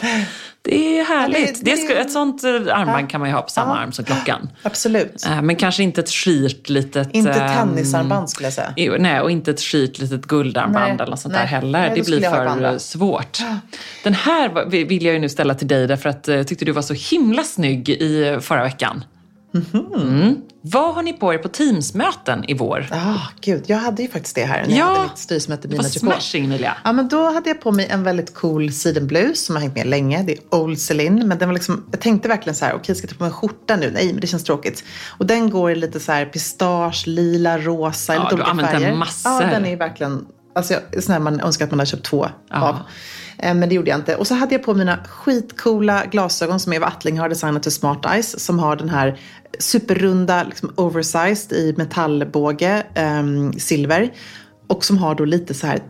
Det 0.63 0.99
är 0.99 1.05
härligt. 1.05 1.39
Ja, 1.49 1.75
det- 1.75 1.87
det, 1.89 1.95
det- 1.95 2.01
ett 2.01 2.13
sånt 2.13 2.45
eh, 2.45 2.51
armband 2.51 3.11
kan 3.11 3.21
man 3.21 3.29
ju 3.29 3.35
ha 3.35 3.43
på 3.43 3.51
samma 3.51 3.79
arm 3.79 3.93
som 3.93 4.05
klockan. 4.05 4.51
Absolut. 4.63 5.27
Eh, 5.27 5.43
Men 5.43 5.57
kanske 5.57 5.83
inte 5.83 6.01
ett 6.01 6.11
skirt 6.11 6.69
litet... 6.69 7.09
Inte 7.13 7.31
ehm, 7.33 7.69
tennisarmband 7.69 8.31
skulle 8.31 8.47
jag 8.47 8.53
säga. 8.53 8.97
Nej, 8.99 9.21
och 9.21 9.31
inte 9.31 9.51
ett 9.51 9.61
skirt 9.61 9.99
litet 9.99 10.27
guldarmband 10.27 10.75
Nej, 10.85 10.91
eller 10.95 11.07
något 11.07 11.21
sånt 11.21 11.33
nej. 11.35 11.41
där 11.43 11.47
heller. 11.49 11.79
Nej, 11.79 11.93
det 11.95 12.07
blir 12.07 12.21
för 12.31 12.65
eh, 12.73 12.77
svårt. 12.79 13.39
Den 14.05 14.15
här 14.15 14.65
vill 14.71 15.05
jag 15.05 15.13
ju 15.15 15.19
nu 15.21 15.29
ställa 15.29 15.55
till 15.55 15.69
dig 15.69 15.87
därför 15.87 16.09
att 16.09 16.29
eh, 16.29 16.37
jag 16.37 16.49
tyckte 16.49 16.65
du 16.65 16.73
var 16.73 16.83
så 16.83 16.95
himla 17.17 17.43
snygg 17.43 17.89
i 17.89 18.29
eh, 18.29 18.39
förra 18.41 18.63
veckan. 18.63 19.05
Mm. 19.55 20.37
Vad 20.63 20.95
har 20.95 21.03
ni 21.03 21.13
på 21.13 21.35
er 21.35 21.39
på 21.39 21.49
Teamsmöten 21.49 22.45
i 22.49 22.55
vår? 22.55 22.87
Ah, 22.91 23.19
gud, 23.41 23.65
jag 23.67 23.77
hade 23.77 24.03
ju 24.03 24.09
faktiskt 24.09 24.35
det 24.35 24.45
här 24.45 24.67
när 24.69 24.79
jag 24.79 24.87
hade 24.87 25.03
mitt 25.03 25.19
styrelsemöte 25.19 25.69
det 25.69 25.73
Mina 25.77 25.89
smashing 25.89 26.45
Emilia. 26.45 26.77
Ja, 26.85 26.93
men 26.93 27.09
då 27.09 27.31
hade 27.31 27.51
jag 27.51 27.61
på 27.61 27.73
mig 27.73 27.87
en 27.91 28.03
väldigt 28.03 28.35
cool 28.35 28.73
sidenblus 28.73 29.45
som 29.45 29.57
har 29.57 29.61
hängt 29.63 29.75
med 29.75 29.87
länge. 29.87 30.23
Det 30.23 30.33
är 30.33 30.55
Old 30.55 30.79
Celine. 30.81 31.29
Men 31.29 31.39
den 31.39 31.49
var 31.49 31.55
liksom, 31.55 31.85
jag 31.91 32.01
tänkte 32.01 32.29
verkligen 32.29 32.55
så 32.57 32.65
här, 32.65 32.75
okej, 32.75 32.95
ska 32.95 33.05
jag 33.05 33.11
ta 33.11 33.17
på 33.17 33.23
mig 33.25 33.29
en 33.29 33.35
skjorta 33.35 33.77
nu? 33.77 33.91
Nej, 33.91 34.13
men 34.13 34.21
det 34.21 34.27
känns 34.27 34.45
tråkigt. 34.45 34.85
Och 35.19 35.27
den 35.27 35.51
går 35.51 35.71
i 35.71 35.75
lite 35.75 36.01
så 36.01 36.13
här 36.13 36.25
pistage, 36.27 37.03
lila, 37.07 37.59
rosa, 37.59 38.15
Ja, 38.15 38.19
lite 38.23 38.31
du 38.31 38.35
olika 38.35 38.45
har 38.45 38.51
använt 38.51 38.71
den 38.73 38.81
färger. 38.81 38.97
massor. 38.97 39.33
Ja, 39.33 39.41
den 39.51 39.67
är 39.67 39.77
verkligen, 39.77 40.27
alltså 40.55 40.75
jag, 40.75 41.03
sån 41.05 41.13
här 41.13 41.21
man 41.21 41.41
önskar 41.41 41.65
att 41.65 41.71
man 41.71 41.79
hade 41.79 41.91
köpt 41.91 42.05
två 42.05 42.27
Ja. 42.51 42.69
av. 42.69 42.77
Eh, 43.43 43.55
men 43.55 43.69
det 43.69 43.75
gjorde 43.75 43.91
jag 43.91 43.99
inte. 43.99 44.17
Och 44.17 44.27
så 44.27 44.35
hade 44.35 44.55
jag 44.55 44.63
på 44.63 44.75
mina 44.75 44.99
skitcoola 45.05 46.05
glasögon 46.07 46.61
som 46.61 46.73
Eva 46.73 46.87
Attling 46.87 47.19
har 47.19 47.29
designat 47.29 47.63
till 47.63 47.73
Smart 47.73 48.07
Eyes. 48.07 48.45
Som 48.45 48.59
har 48.59 48.77
den 48.77 48.89
här 48.89 49.19
superrunda, 49.59 50.45
liksom 50.45 50.73
oversized 50.77 51.53
i 51.53 51.75
metallbåge, 51.77 52.87
ehm, 52.95 53.53
silver. 53.53 54.13
Och 54.67 54.85
som 54.85 54.99
har 54.99 55.15
då 55.15 55.25
lite 55.25 55.55
så 55.55 55.67
här 55.67 55.81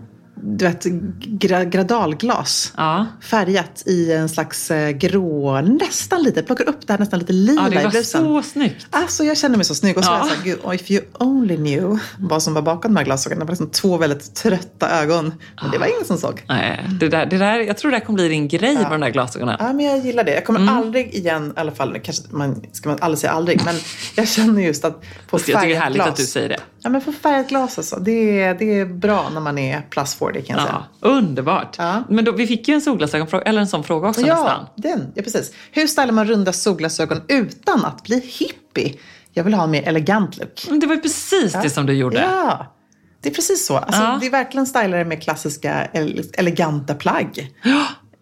du 0.42 0.64
vet, 0.64 0.84
gra, 1.24 1.64
gradalglas. 1.64 2.72
Ja. 2.76 3.06
Färgat 3.22 3.82
i 3.86 4.12
en 4.12 4.28
slags 4.28 4.70
eh, 4.70 4.90
grå, 4.90 5.60
nästan 5.60 6.22
lite, 6.22 6.42
plockar 6.42 6.68
upp 6.68 6.86
det 6.86 6.92
här 6.92 6.98
nästan 7.00 7.18
lite 7.18 7.32
lila 7.32 7.62
Ja, 7.62 7.68
det 7.68 7.80
i 7.80 7.84
var 7.84 8.02
så 8.02 8.42
snyggt. 8.42 8.86
Alltså 8.90 9.24
jag 9.24 9.36
kände 9.38 9.56
mig 9.58 9.64
så 9.64 9.74
snygg 9.74 9.98
och 9.98 10.04
så 10.04 10.10
Ja. 10.10 10.18
var 10.18 10.18
jag 10.20 10.28
så 10.28 10.34
här, 10.34 10.44
gud, 10.44 10.58
oh, 10.62 10.74
if 10.74 10.90
you 10.90 11.02
only 11.18 11.56
knew 11.56 11.98
vad 12.18 12.42
som 12.42 12.54
var 12.54 12.62
bakom 12.62 12.94
de 12.94 12.98
här 12.98 13.04
glasögonen. 13.04 13.38
Det 13.38 13.44
var 13.44 13.52
liksom 13.52 13.70
två 13.70 13.96
väldigt 13.96 14.34
trötta 14.34 14.90
ögon. 15.02 15.34
Men 15.62 15.70
det 15.70 15.78
var 15.78 15.86
ingen 15.86 16.04
som 16.04 16.16
såg. 16.18 16.44
Nej, 16.48 16.86
det 17.00 17.08
där, 17.08 17.26
det 17.26 17.38
där, 17.38 17.58
jag 17.58 17.76
tror 17.78 17.90
det 17.90 17.96
här 17.96 18.04
kommer 18.04 18.16
bli 18.16 18.28
din 18.28 18.48
grej 18.48 18.74
med 18.74 18.90
de 18.90 19.00
där 19.00 19.10
glasögonen. 19.10 19.56
Ja, 19.58 19.72
men 19.72 19.84
jag 19.86 19.98
gillar 19.98 20.24
det. 20.24 20.34
Jag 20.34 20.44
kommer 20.44 20.60
Mm. 20.60 20.76
aldrig 20.76 21.14
igen, 21.14 21.52
i 21.56 21.60
alla 21.60 21.72
fall, 21.72 21.98
kanske 22.02 22.24
man 22.30 22.62
ska 22.72 22.88
man 22.88 22.98
aldrig 23.00 23.18
säga 23.18 23.32
aldrig, 23.32 23.64
men 23.64 23.74
jag 24.14 24.28
känner 24.28 24.62
just 24.62 24.84
att 24.84 25.00
på 25.00 25.36
Jag 25.38 25.44
tycker 25.44 25.60
det 25.60 25.64
är 25.64 25.66
färgat 25.66 25.82
härligt 25.82 25.94
glas. 25.96 26.08
att 26.08 26.16
du 26.16 26.24
säger 26.24 26.48
det. 26.48 26.56
Ja, 26.82 26.90
men 26.90 27.00
på 27.00 27.12
färgat 27.12 27.48
glas 27.48 27.78
alltså. 27.78 27.96
Det 27.96 28.40
är, 28.42 28.54
det 28.54 28.78
är 28.78 28.84
bra 28.86 29.28
när 29.34 29.40
man 29.40 29.58
är 29.58 29.80
plus 29.90 30.14
40 30.14 30.29
kan 30.32 30.56
jag 30.56 30.66
säga. 30.66 30.82
Ja, 31.00 31.08
underbart. 31.08 31.74
Ja. 31.78 32.02
Men 32.08 32.24
då, 32.24 32.32
vi 32.32 32.46
fick 32.46 32.68
ju 32.68 32.74
en 32.74 32.80
solglasögonfråga, 32.80 33.44
eller 33.44 33.60
en 33.60 33.66
sån 33.68 33.84
fråga 33.84 34.08
också 34.08 34.20
nästan. 34.20 34.36
Ja, 34.46 34.72
den. 34.76 35.12
Ja, 35.14 35.22
precis. 35.22 35.52
Hur 35.72 35.86
stylar 35.86 36.12
man 36.12 36.26
runda 36.26 36.52
solglasögon 36.52 37.20
utan 37.28 37.84
att 37.84 38.02
bli 38.02 38.20
hippie? 38.38 38.94
Jag 39.32 39.44
vill 39.44 39.54
ha 39.54 39.64
en 39.64 39.70
mer 39.70 39.88
elegant 39.88 40.36
look. 40.36 40.66
Men 40.70 40.80
det 40.80 40.86
var 40.86 40.94
ju 40.94 41.00
precis 41.00 41.52
det 41.62 41.70
som 41.70 41.86
du 41.86 41.92
gjorde. 41.92 42.16
Ja, 42.16 42.74
det 43.22 43.28
är 43.28 43.34
precis 43.34 43.66
så. 43.66 43.76
Alltså, 43.76 44.02
Ja. 44.02 44.18
Det 44.20 44.26
är 44.26 44.30
verkligen 44.30 44.66
stylare 44.66 45.04
med 45.04 45.22
klassiska 45.22 45.88
ele- 45.94 46.30
eleganta 46.34 46.94
plagg. 46.94 47.50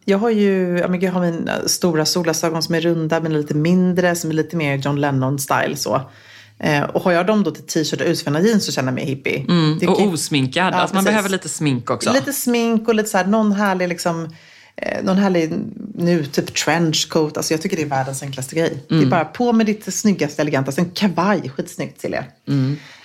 Jag 0.05 0.19
har 0.19 0.31
ju 0.31 0.79
jag, 1.01 1.13
har 1.13 1.21
mina 1.21 1.53
stora 1.69 2.05
solglasögon 2.05 2.63
som 2.63 2.75
är 2.75 2.81
runda 2.81 3.21
men 3.21 3.33
lite 3.33 3.55
mindre, 3.55 4.15
som 4.17 4.31
är 4.31 4.35
lite 4.35 4.57
mer 4.57 4.77
John 4.77 4.99
Lennon-style. 5.05 5.75
så. 5.75 6.01
Eh, 6.61 6.83
och 6.83 7.03
har 7.03 7.13
jag 7.13 7.27
dem 7.27 7.45
då 7.45 7.51
till 7.51 7.67
t-shirt 7.67 8.01
och 8.01 8.07
utsvängda 8.07 8.41
jeans 8.41 8.67
så 8.67 8.73
känner 8.73 8.89
jag 8.89 8.95
mig 8.95 9.05
hippie. 9.05 9.45
Det 9.81 9.87
Och 9.89 10.03
osminkad. 10.03 10.75
Ja, 10.75 10.79
alltså 10.79 10.95
man 10.95 11.05
behöver 11.05 11.29
lite 11.29 11.49
smink 11.49 11.91
också. 11.91 12.13
Lite 12.13 12.33
smink 12.33 12.89
och 12.89 12.95
lite 12.95 13.09
så 13.09 13.19
här, 13.19 13.27
någon 13.27 13.53
härlig 13.53 13.89
liksom 13.89 14.29
eh, 14.83 15.05
någon 15.05 15.17
härlig 15.19 15.53
nu, 15.95 16.25
typ 16.27 16.55
trenchcoat. 16.55 17.37
Alltså 17.37 17.55
jag 17.55 17.63
tycker 17.63 17.77
det 17.77 17.83
är 17.83 17.87
världens 17.87 18.23
enklaste 18.23 18.57
grej. 18.57 18.85
Det 18.89 18.95
är 19.03 19.07
bara 19.07 19.25
på 19.25 19.53
med 19.53 19.67
ditt 19.67 19.95
snyggaste, 19.95 20.43
elegantaste. 20.43 20.81
En 20.81 20.91
kavaj, 20.91 21.49
skitsnyggt 21.57 22.01
till 22.01 22.15
er. 22.15 22.25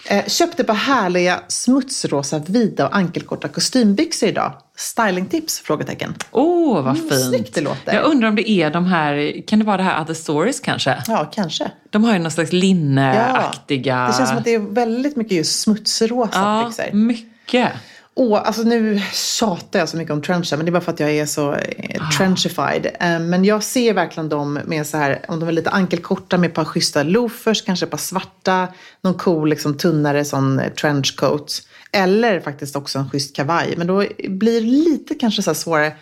Eh, 0.09 0.25
köpte 0.27 0.63
på 0.63 0.73
härliga 0.73 1.39
smutsrosa, 1.47 2.39
vida 2.47 2.87
och 2.87 2.95
ankelkorta 2.95 3.47
kostymbyxor 3.47 4.29
idag. 4.29 4.53
Stylingtips? 4.77 5.59
Frågetecken. 5.59 6.13
Åh, 6.31 6.81
vad 6.83 6.95
Mm, 6.97 7.09
fint. 7.09 7.21
snyggt 7.29 7.55
det 7.55 7.61
låter. 7.61 7.93
Jag 7.93 8.03
undrar 8.03 8.27
om 8.29 8.35
det 8.35 8.49
är 8.49 8.69
de 8.71 8.85
här, 8.85 9.41
kan 9.47 9.59
det 9.59 9.65
vara 9.65 9.77
det 9.77 9.83
här 9.83 10.01
Other 10.01 10.13
Stories 10.13 10.59
kanske? 10.59 11.03
Ja, 11.07 11.31
kanske. 11.35 11.71
De 11.89 12.03
har 12.03 12.13
ju 12.13 12.19
någon 12.19 12.31
slags 12.31 12.51
linneaktiga... 12.53 14.07
Det 14.07 14.13
känns 14.17 14.29
som 14.29 14.37
att 14.37 14.43
det 14.43 14.53
är 14.53 14.59
väldigt 14.59 15.15
mycket 15.15 15.37
just 15.37 15.59
smutsrosa 15.61 16.29
Ja, 16.33 16.65
byxor. 16.67 16.93
mycket. 16.97 17.69
Åh, 18.15 18.41
alltså 18.45 18.63
nu 18.63 19.01
tjatar 19.13 19.79
jag 19.79 19.89
så 19.89 19.97
mycket 19.97 20.13
om 20.13 20.21
trenchar, 20.21 20.57
men 20.57 20.65
det 20.65 20.69
är 20.69 20.71
bara 20.73 20.81
för 20.81 20.91
att 20.91 20.99
jag 20.99 21.11
är 21.11 21.25
så 21.25 21.53
eh, 21.53 22.09
trenchified. 22.17 22.85
Eh, 22.85 23.19
men 23.19 23.45
jag 23.45 23.63
ser 23.63 23.93
verkligen 23.93 24.29
dem 24.29 24.59
med 24.65 24.87
så 24.87 24.97
här, 24.97 25.25
om 25.27 25.39
de 25.39 25.49
är 25.49 25.51
lite 25.51 25.69
ankelkorta 25.69 26.37
med 26.37 26.47
ett 26.47 26.53
par 26.53 26.65
schyssta 26.65 27.03
loafers, 27.03 27.61
kanske 27.61 27.85
ett 27.85 27.91
par 27.91 27.97
svarta, 27.97 28.67
någon 29.01 29.13
cool 29.13 29.49
liksom 29.49 29.77
tunnare 29.77 30.25
sån 30.25 30.61
trenchcoat. 30.81 31.61
Eller 31.91 32.39
faktiskt 32.39 32.75
också 32.75 32.99
en 32.99 33.09
schysst 33.09 33.35
kavaj. 33.35 33.73
Men 33.77 33.87
då 33.87 34.05
blir 34.29 34.61
det 34.61 34.67
lite 34.67 35.15
kanske 35.15 35.41
så 35.41 35.53
svårare. 35.53 35.93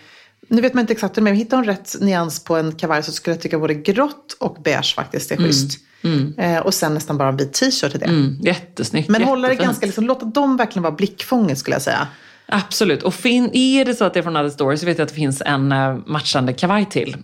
Nu 0.47 0.61
vet 0.61 0.73
man 0.73 0.81
inte 0.81 0.93
exakt 0.93 1.17
hur 1.17 1.21
men 1.21 1.35
hittar 1.35 1.57
hon 1.57 1.65
rätt 1.65 1.95
nyans 2.01 2.43
på 2.43 2.55
en 2.55 2.75
kavaj 2.75 3.03
så 3.03 3.11
skulle 3.11 3.35
jag 3.35 3.41
tycka 3.41 3.59
både 3.59 3.73
grått 3.73 4.37
och 4.39 4.57
beige 4.63 4.95
faktiskt 4.95 5.31
är 5.31 5.37
schysst. 5.37 5.79
Eh, 6.37 6.57
och 6.57 6.73
sen 6.73 6.93
nästan 6.93 7.17
bara 7.17 7.29
en 7.29 7.37
vit 7.37 7.53
t-shirt 7.53 7.91
till 7.91 7.99
det. 7.99 8.05
Mm, 8.05 8.37
jättesnyggt. 8.41 9.09
Men 9.09 9.23
hålla 9.23 9.47
det 9.47 9.55
ganska, 9.55 9.85
liksom, 9.85 10.05
låta 10.05 10.25
dem 10.25 10.57
verkligen 10.57 10.83
vara 10.83 10.93
blickfånget 10.95 11.57
skulle 11.57 11.75
jag 11.75 11.81
säga. 11.81 12.07
Absolut. 12.53 13.03
Och 13.03 13.13
fin- 13.13 13.49
är 13.53 13.85
det 13.85 13.95
så 13.95 14.05
att 14.05 14.13
det 14.13 14.19
är 14.19 14.23
från 14.23 14.37
Other 14.37 14.49
Stories 14.49 14.79
så 14.79 14.85
vet 14.85 14.97
jag 14.97 15.03
att 15.05 15.09
det 15.09 15.15
finns 15.15 15.41
en 15.45 15.71
eh, 15.71 15.95
matchande 16.05 16.53
kavaj 16.53 16.85
till. 16.85 17.17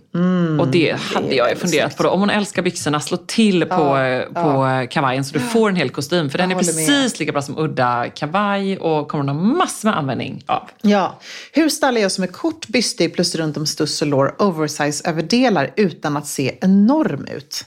och 0.60 0.68
det 0.68 0.96
hade 1.00 1.26
jag 1.26 1.32
ju 1.34 1.40
väldigt 1.42 1.58
funderat 1.60 1.96
på. 1.96 2.02
Då. 2.02 2.08
Om 2.08 2.20
hon 2.20 2.30
älskar 2.30 2.62
byxorna, 2.62 3.00
slå 3.00 3.16
till 3.16 3.64
på, 3.66 3.96
eh, 3.98 4.42
på 4.42 4.66
eh, 4.66 4.88
kavajen 4.88 5.24
så 5.24 5.32
du 5.34 5.40
får 5.40 5.68
en 5.68 5.76
hel 5.76 5.90
kostym. 5.90 6.30
För 6.30 6.38
den 6.38 6.50
är 6.50 6.54
håller 6.54 6.72
med. 6.74 6.86
precis 6.86 7.18
lika 7.20 7.32
bra 7.32 7.42
som 7.42 7.58
udda 7.58 8.06
kavaj 8.14 8.78
och 8.78 9.08
kommer 9.08 9.24
hon 9.24 9.28
ha 9.36 9.44
massor 9.56 9.88
med 9.88 9.98
användning 9.98 10.42
av. 10.46 10.62
Ja. 10.82 11.18
Hur 11.52 11.68
stylar 11.68 12.00
jag 12.00 12.12
som 12.12 12.24
är 12.24 12.28
kort, 12.28 12.68
bystig 12.68 13.14
plus 13.14 13.34
runt 13.34 13.56
om 13.56 13.66
stuss 13.66 14.02
och 14.02 14.08
lår 14.08 14.34
oversize 14.42 15.08
överdelar 15.08 15.70
utan 15.76 16.16
att 16.16 16.26
se 16.26 16.54
enorm 16.60 17.26
ut? 17.36 17.64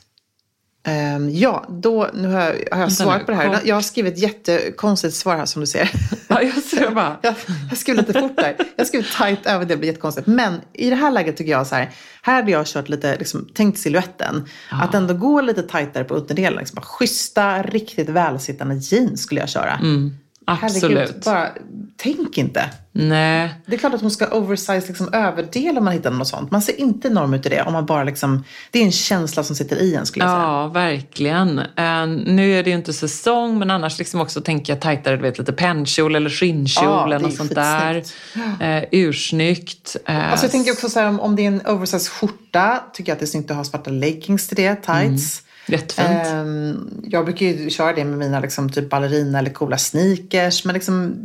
Ehm, 0.84 1.30
ja, 1.30 1.66
då, 1.70 2.10
nu 2.14 2.28
har 2.28 2.42
jag, 2.42 2.76
har 2.76 2.82
jag 2.82 2.92
svarat 2.92 3.26
på 3.26 3.32
det 3.32 3.38
här. 3.38 3.50
kort. 3.50 3.66
Jag 3.66 3.76
har 3.76 3.82
skrivit 3.82 4.14
ett 4.14 4.20
jättekonstigt 4.20 5.16
svar 5.16 5.38
här 5.38 5.46
som 5.46 5.60
du 5.60 5.68
ser. 5.68 5.92
Ja, 6.28 6.42
jag 6.42 6.64
ser 6.64 6.92
bara. 6.92 7.18
jag, 7.22 7.36
jag 7.70 7.78
skrev 7.78 7.96
lite 7.96 8.14
fort 8.14 8.36
där. 8.36 8.56
Jag 8.76 8.88
skrev 8.88 9.04
tight 9.04 9.46
över, 9.46 9.66
det 9.66 9.78
blir 9.78 9.88
jättekonstigt. 9.88 10.28
Men 10.28 10.62
i 10.74 10.90
det 10.90 10.96
här 10.96 11.12
läget 11.12 11.38
tycker 11.38 11.52
jag 11.52 11.68
så 11.68 11.76
här, 11.76 11.90
här 12.22 12.36
hade 12.36 12.52
jag 12.52 12.66
kört 12.66 12.90
lite, 12.90 13.18
liksom, 13.18 13.50
tänkt 13.54 13.80
siluetten. 13.80 14.46
Att 14.70 14.94
ändå 14.94 15.14
gå 15.14 15.42
lite 15.42 15.64
tightare 15.64 16.04
på 16.04 16.14
underdelen. 16.14 16.60
Liksom, 16.60 16.76
bara 16.76 16.86
schyssta, 16.86 17.64
riktigt 17.64 18.10
välsittande 18.10 18.76
jeans 18.76 19.22
skulle 19.22 19.42
jag 19.42 19.50
köra. 19.50 19.80
Herregud, 19.82 20.14
Absolut. 20.46 21.26
bara 21.26 21.50
tänk 21.98 22.38
inte. 22.38 22.70
Nej. 22.94 23.50
Det 23.66 23.76
är 23.76 23.80
klart 23.80 23.94
att 23.94 24.02
hon 24.02 24.12
ska 24.12 24.28
oversize 24.28 24.88
liksom 24.88 25.14
överdel 25.14 25.78
om 25.78 25.84
man 25.84 25.94
hittar 25.94 26.12
något 26.12 26.28
sånt. 26.28 26.52
Man 26.52 26.62
ser 26.62 26.80
inte 26.80 27.08
enorm 27.08 27.34
ut 27.34 27.46
i 27.46 27.50
det 27.50 27.62
om 27.62 27.74
man 27.74 27.86
bara 27.86 28.04
liksom, 28.04 28.44
det 28.72 28.80
är 28.80 28.84
en 28.84 28.92
känsla 28.92 29.44
som 29.44 29.56
sitter 29.56 29.76
i 29.82 29.96
en 29.96 30.06
skulle 30.06 30.26
jag 30.26 30.32
säga. 30.32 30.42
Ja, 30.42 30.68
verkligen. 30.68 31.60
Eh, 31.60 32.08
nu 32.08 32.54
är 32.60 32.64
det 32.64 32.70
ju 32.70 32.76
inte 32.76 32.94
säsong, 32.94 33.60
men 33.60 33.72
annars 33.72 34.00
liksom 34.00 34.22
också 34.22 34.42
tänker 34.42 34.74
jag 34.74 34.82
tajtare, 34.82 35.16
du 35.16 35.22
vet 35.22 35.38
lite 35.40 35.54
pennkjol 35.54 36.16
eller 36.16 36.30
skinnkjol 36.30 36.86
Ja, 36.86 37.06
eller 37.06 37.20
något 37.20 37.36
sånt 37.36 37.56
där. 37.56 38.04
Eh, 38.60 38.84
ursnyggt. 38.92 39.96
Eh, 40.06 40.32
Alltså 40.32 40.46
jag 40.46 40.52
tänker 40.52 40.72
också 40.72 40.90
så 40.90 41.00
här, 41.00 41.08
om, 41.08 41.20
om 41.20 41.36
det 41.36 41.42
är 41.44 41.48
en 41.48 41.62
oversize 41.68 42.10
skjorta, 42.10 42.84
tycker 42.94 43.12
jag 43.12 43.16
att 43.16 43.20
det 43.20 43.26
är 43.26 43.28
snyggt 43.28 43.52
att 43.52 43.58
ha 43.58 43.64
svarta 43.64 43.90
leggings 43.90 44.48
till 44.48 44.58
det, 44.58 44.76
tights. 44.76 45.44
Jättefint. 45.68 46.28
Ehm, 46.28 46.90
jag 47.04 47.26
brukar 47.26 47.46
ju 47.46 47.70
köra 47.70 47.94
det 47.94 48.06
med 48.06 48.18
mina 48.18 48.40
liksom, 48.40 48.70
typ 48.72 48.90
ballerina 48.90 49.40
eller 49.40 49.50
coola 49.50 49.78
sneakers. 49.78 50.66
Men 50.66 50.74
liksom, 50.74 51.16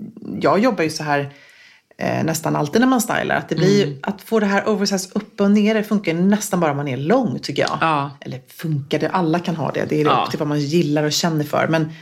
jag 0.40 0.58
jobbar 0.58 0.84
ju 0.84 0.90
så 0.90 1.02
här 1.02 1.32
eh, 1.98 2.24
nästan 2.24 2.56
alltid 2.56 2.80
när 2.80 2.88
man 2.88 3.00
stylar. 3.00 3.36
Att, 3.36 3.48
det 3.48 3.54
blir, 3.54 3.84
Mm. 3.86 3.98
att 4.02 4.22
få 4.22 4.40
det 4.40 4.46
här 4.46 4.68
oversize 4.68 5.08
upp 5.12 5.40
och 5.40 5.50
ner, 5.50 5.74
det 5.74 5.82
funkar 5.82 6.14
nästan 6.14 6.60
bara 6.60 6.70
om 6.70 6.76
man 6.76 6.88
är 6.88 6.96
lång 6.96 7.38
tycker 7.38 7.62
jag. 7.62 7.78
Ja. 7.80 8.10
Eller 8.20 8.40
funkar 8.48 8.98
det, 8.98 9.08
alla 9.08 9.38
kan 9.38 9.56
ha 9.56 9.70
det. 9.72 9.84
Det 9.88 10.00
är 10.00 10.04
Ja. 10.04 10.22
upp 10.24 10.30
till 10.30 10.38
vad 10.38 10.48
man 10.48 10.60
gillar 10.60 11.04
och 11.04 11.12
känner 11.12 11.44
för. 11.44 11.68
Men 11.68 11.92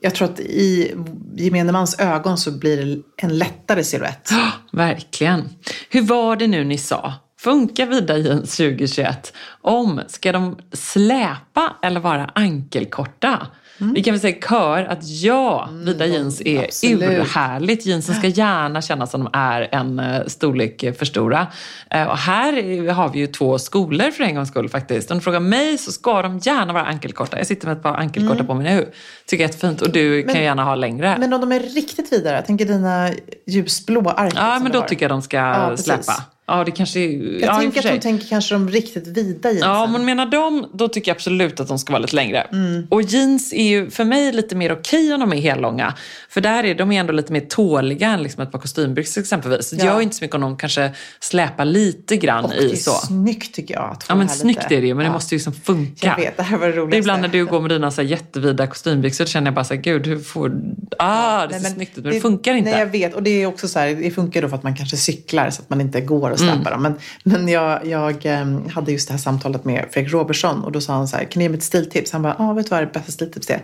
jag 0.00 0.14
tror 0.14 0.28
att 0.28 0.40
i 0.40 0.94
gemene 1.36 1.72
mans 1.72 1.98
ögon 1.98 2.38
så 2.38 2.50
blir 2.50 2.84
det 2.86 3.02
en 3.16 3.38
lättare 3.38 3.84
silhuett. 3.84 4.28
Ja, 4.30 4.50
verkligen. 4.78 5.48
Hur 5.90 6.02
var 6.02 6.36
det 6.36 6.46
nu 6.46 6.64
ni 6.64 6.78
sa? 6.78 7.14
Funkar 7.46 7.86
vida 7.86 8.16
jeans 8.18 8.56
2021? 8.56 9.32
Om, 9.62 10.00
ska 10.06 10.32
de 10.32 10.56
släpa 10.72 11.76
eller 11.82 12.00
vara 12.00 12.30
ankelkorta? 12.34 13.46
Vi 13.94 14.02
kan 14.02 14.12
väl 14.14 14.20
säga 14.20 14.36
kör 14.48 14.84
att 14.84 14.98
ja, 15.02 15.68
vida 15.72 16.06
jeans 16.06 16.40
är 16.44 16.64
absolut. 16.64 17.02
urhärligt. 17.02 17.86
Jeansen 17.86 18.14
ska 18.14 18.26
gärna 18.26 18.82
kännas 18.82 19.10
som 19.10 19.24
de 19.24 19.30
är 19.32 19.68
en 19.72 19.98
eh, 19.98 20.26
storlek 20.26 20.96
för 20.98 21.04
stora. 21.04 21.46
Eh, 21.90 22.02
Och 22.06 22.18
här 22.18 22.52
har 22.92 23.08
vi 23.08 23.18
ju 23.18 23.26
två 23.26 23.58
skolor 23.58 24.10
för 24.10 24.24
en 24.24 24.34
gångs 24.34 24.48
skull 24.48 24.68
faktiskt. 24.68 25.10
Om 25.10 25.18
du 25.18 25.22
frågar 25.24 25.40
mig 25.40 25.78
så 25.78 25.92
ska 25.92 26.22
de 26.22 26.38
gärna 26.38 26.72
vara 26.72 26.84
ankelkorta. 26.84 27.38
Jag 27.38 27.46
sitter 27.46 27.66
med 27.66 27.76
ett 27.76 27.82
par 27.82 27.94
ankelkorta 27.94 28.44
på 28.44 28.54
mig 28.54 28.74
nu. 28.74 28.92
Tycker 29.26 29.44
jag 29.44 29.48
är 29.48 29.52
jättefint. 29.54 29.82
Och 29.82 29.90
du 29.90 30.22
kan 30.22 30.32
Men- 30.32 30.42
gärna 30.42 30.64
ha 30.64 30.74
längre. 30.74 31.16
Men 31.18 31.32
om 31.32 31.40
de 31.40 31.52
är 31.52 31.60
riktigt 31.60 32.12
vidare, 32.12 32.36
jag 32.36 32.46
tänker 32.46 32.64
dina 32.64 33.10
ljusblå 33.46 34.10
ark. 34.10 34.32
ja, 34.36 34.58
men 34.62 34.72
då 34.72 34.80
tycker 34.82 35.04
jag 35.04 35.10
de 35.10 35.22
ska 35.22 35.36
Ja, 35.36 35.66
precis. 35.70 35.84
släppa. 35.86 36.22
Ja, 36.48 36.64
det 36.64 36.70
kanske 36.70 37.00
är... 37.00 37.40
Jag 37.40 37.42
ja, 37.42 37.58
tänker 37.60 37.78
att 37.78 37.94
de 37.94 37.98
tänker 38.00 38.26
kanske 38.28 38.54
de 38.54 38.68
riktigt 38.68 39.06
vida 39.06 39.48
jeansen. 39.50 39.68
Ja, 39.70 39.84
om 39.84 39.92
man 39.92 40.04
menar 40.04 40.26
dem, 40.26 40.66
då 40.74 40.88
tycker 40.88 41.10
jag 41.10 41.14
absolut 41.16 41.60
att 41.60 41.68
de 41.68 41.78
ska 41.78 41.92
vara 41.92 42.02
lite 42.02 42.16
längre. 42.16 42.40
Mm. 42.40 42.86
Och 42.90 43.02
jeans 43.02 43.52
är 43.52 43.68
ju 43.68 43.90
för 43.90 44.04
mig 44.04 44.32
lite 44.32 44.56
mer 44.56 44.72
okej 44.72 45.14
om 45.14 45.20
de 45.20 45.32
är 45.32 45.40
hellånga. 45.40 45.94
För 46.28 46.40
där 46.40 46.64
är 46.64 46.74
de 46.74 46.92
är 46.92 47.00
ändå 47.00 47.12
lite 47.12 47.32
mer 47.32 47.40
tåliga 47.40 48.08
än 48.08 48.22
liksom 48.22 48.42
ett 48.42 48.52
par 48.52 48.58
kostymbyxor 48.58 49.20
exempelvis. 49.20 49.70
Det 49.70 49.76
Ja. 49.76 49.84
gör 49.84 50.00
inte 50.00 50.16
så 50.16 50.24
mycket 50.24 50.34
om 50.34 50.40
de 50.40 50.56
kanske 50.56 50.90
släpar 51.20 51.64
lite 51.64 52.16
grann 52.16 52.44
och 52.44 52.50
det 52.50 52.56
i 52.62 52.72
är 52.72 52.76
så. 52.76 52.90
snyggt 52.90 53.54
tycker 53.54 53.74
jag. 53.74 53.90
Att 53.90 54.04
få 54.04 54.12
Ja 54.12 54.16
men 54.16 54.26
det 54.26 54.32
snyggt 54.32 54.62
lite. 54.62 54.76
är 54.76 54.80
det 54.80 54.86
ju, 54.86 54.94
men 54.94 55.04
det 55.04 55.08
Ja. 55.08 55.12
måste 55.12 55.34
ju 55.34 55.36
liksom 55.36 55.52
funka. 55.52 56.06
Jag 56.06 56.16
vet, 56.16 56.36
det 56.36 56.42
här 56.42 56.58
var 56.58 56.66
det 56.66 56.72
Det 56.72 56.76
är 56.78 56.80
roligaste. 56.80 56.98
ibland 56.98 57.22
när 57.22 57.28
du 57.28 57.46
går 57.46 57.60
med 57.60 57.70
dina 57.70 57.90
så 57.90 58.00
här 58.02 58.08
jättevida 58.08 58.66
kostymbyxor 58.66 59.24
känner 59.24 59.46
jag 59.46 59.54
bara 59.54 59.64
så 59.64 59.74
här, 59.74 59.80
gud 59.80 60.06
hur 60.06 60.18
får... 60.18 60.52
Ah, 60.98 61.46
det 61.46 61.52
ser 61.54 61.60
Nej, 61.60 61.62
men 61.62 61.72
snyggt 61.74 61.98
ut 61.98 62.04
men 62.04 62.12
det, 62.14 62.20
funkar 62.20 62.54
inte. 62.54 62.70
Nej, 62.70 62.78
jag 62.80 62.86
vet. 62.86 63.14
Och 63.14 63.22
det 63.22 63.42
är 63.42 63.46
också 63.46 63.68
så 63.68 63.78
här, 63.78 63.94
det 63.94 64.10
funkar 64.10 64.42
då 64.42 64.48
för 64.48 64.56
att 64.56 64.62
man 64.62 64.76
kanske 64.76 64.96
cyklar 64.96 65.50
så 65.50 65.62
att 65.62 65.70
man 65.70 65.80
inte 65.80 66.00
går 66.00 66.35
och 66.36 66.40
släpar 66.40 66.72
Mm. 66.72 66.82
dem. 66.82 66.82
Men, 66.82 66.94
men 67.38 67.48
jag, 67.48 67.86
jag 67.86 68.26
em, 68.26 68.68
hade 68.74 68.92
just 68.92 69.08
det 69.08 69.14
här 69.14 69.18
samtalet 69.18 69.64
med 69.64 69.84
Fredrik 69.90 70.12
Robertsson 70.12 70.64
och 70.64 70.72
då 70.72 70.80
sa 70.80 70.92
han 70.92 71.08
så 71.08 71.16
här, 71.16 71.24
kan 71.24 71.40
du 71.40 71.42
ge 71.42 71.48
mig 71.48 71.58
ett 71.58 71.64
stiltips? 71.64 72.12
Han 72.12 72.22
bara, 72.22 72.36
ja, 72.38 72.52
vet 72.52 72.66
du 72.66 72.70
vad 72.70 72.82
det 72.82 72.92
bästa 72.92 73.12
stiltips 73.12 73.50
är? 73.50 73.62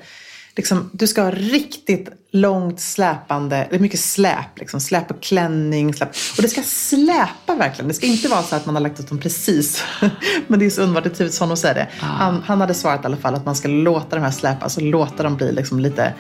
Liksom, 0.57 0.91
du 0.93 1.07
ska 1.07 1.23
ha 1.23 1.31
riktigt 1.31 2.09
långt 2.33 2.81
släpande, 2.81 3.67
det 3.71 3.77
är 3.77 3.81
mycket 3.81 4.01
släp, 4.01 4.59
liksom, 4.59 4.81
släp 4.81 5.11
och 5.11 5.23
klänning. 5.23 5.95
Släp. 5.95 6.09
Och 6.37 6.43
det 6.43 6.49
ska 6.49 6.63
släpa 6.63 7.55
verkligen. 7.59 7.89
Det 7.89 7.95
ska 7.95 8.07
inte 8.07 8.29
vara 8.29 8.43
så 8.43 8.57
att 8.57 8.67
man 8.67 8.75
har 8.75 8.83
lagt 8.83 9.01
ut 9.01 9.09
dem 9.09 9.19
precis. 9.19 9.85
Men 10.47 10.59
det 10.59 10.67
är 10.67 10.71
så 10.71 10.83
underbart, 10.83 11.05
det 11.05 11.11
är 11.11 11.15
Turesson 11.15 11.53
att 11.53 11.59
säga 11.59 11.75
det. 11.75 11.89
Ah. 12.01 12.07
Han, 12.07 12.43
han 12.47 12.61
hade 12.61 12.75
svarat 12.75 13.03
i 13.03 13.07
alla 13.07 13.17
fall 13.17 13.35
att 13.35 13.45
man 13.45 13.57
ska 13.57 13.69
låta 13.69 14.17
de 14.17 14.23
här 14.23 14.31
släpa, 14.31 14.65
alltså 14.65 14.81
låta 14.81 15.23
dem 15.23 15.37
bli 15.37 15.53
liksom 15.53 15.81
lite 15.81 16.13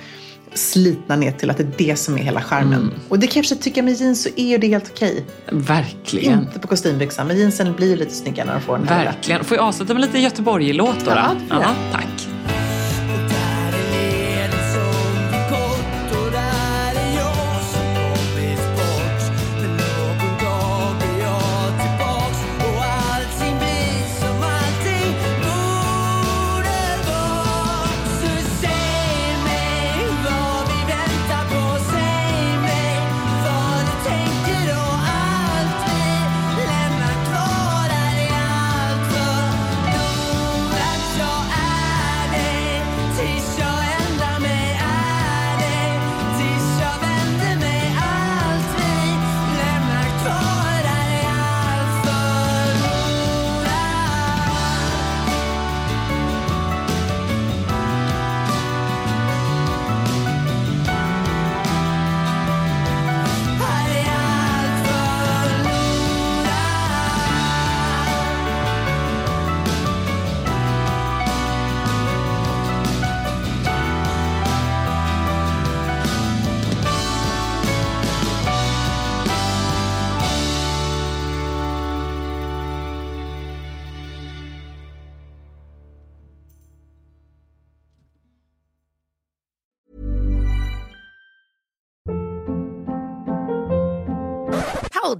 slitna 0.54 1.16
ner 1.16 1.32
till 1.32 1.50
att 1.50 1.56
det 1.56 1.62
är 1.62 1.72
det 1.78 1.96
som 1.96 2.18
är 2.18 2.22
hela 2.22 2.42
charmen. 2.42 2.80
Mm. 2.80 2.94
Och 3.08 3.18
det 3.18 3.26
kan 3.26 3.42
jag 3.48 3.60
tycka 3.60 3.82
med 3.82 3.94
jeans 3.94 4.22
så 4.22 4.28
är 4.36 4.46
ju 4.46 4.58
det 4.58 4.68
helt 4.68 4.90
okej. 4.90 5.24
Verkligen. 5.50 6.38
Inte 6.38 6.58
på 6.58 6.68
kostymbyxan, 6.68 7.26
men 7.26 7.38
jeansen 7.38 7.72
blir 7.72 7.96
lite 7.96 8.14
snyggare 8.14 8.46
när 8.46 8.54
de 8.54 8.60
får 8.60 8.78
den 8.78 8.88
här. 8.88 9.04
Verkligen. 9.04 9.44
Får 9.44 9.56
jag 9.56 9.66
avsluta 9.66 9.94
med 9.94 10.00
lite 10.00 10.18
Göteborg-låt 10.18 11.04
då? 11.04 11.10
Ja, 11.10 11.30
då? 11.48 11.56
ja, 11.60 11.74
tack. 11.92 12.31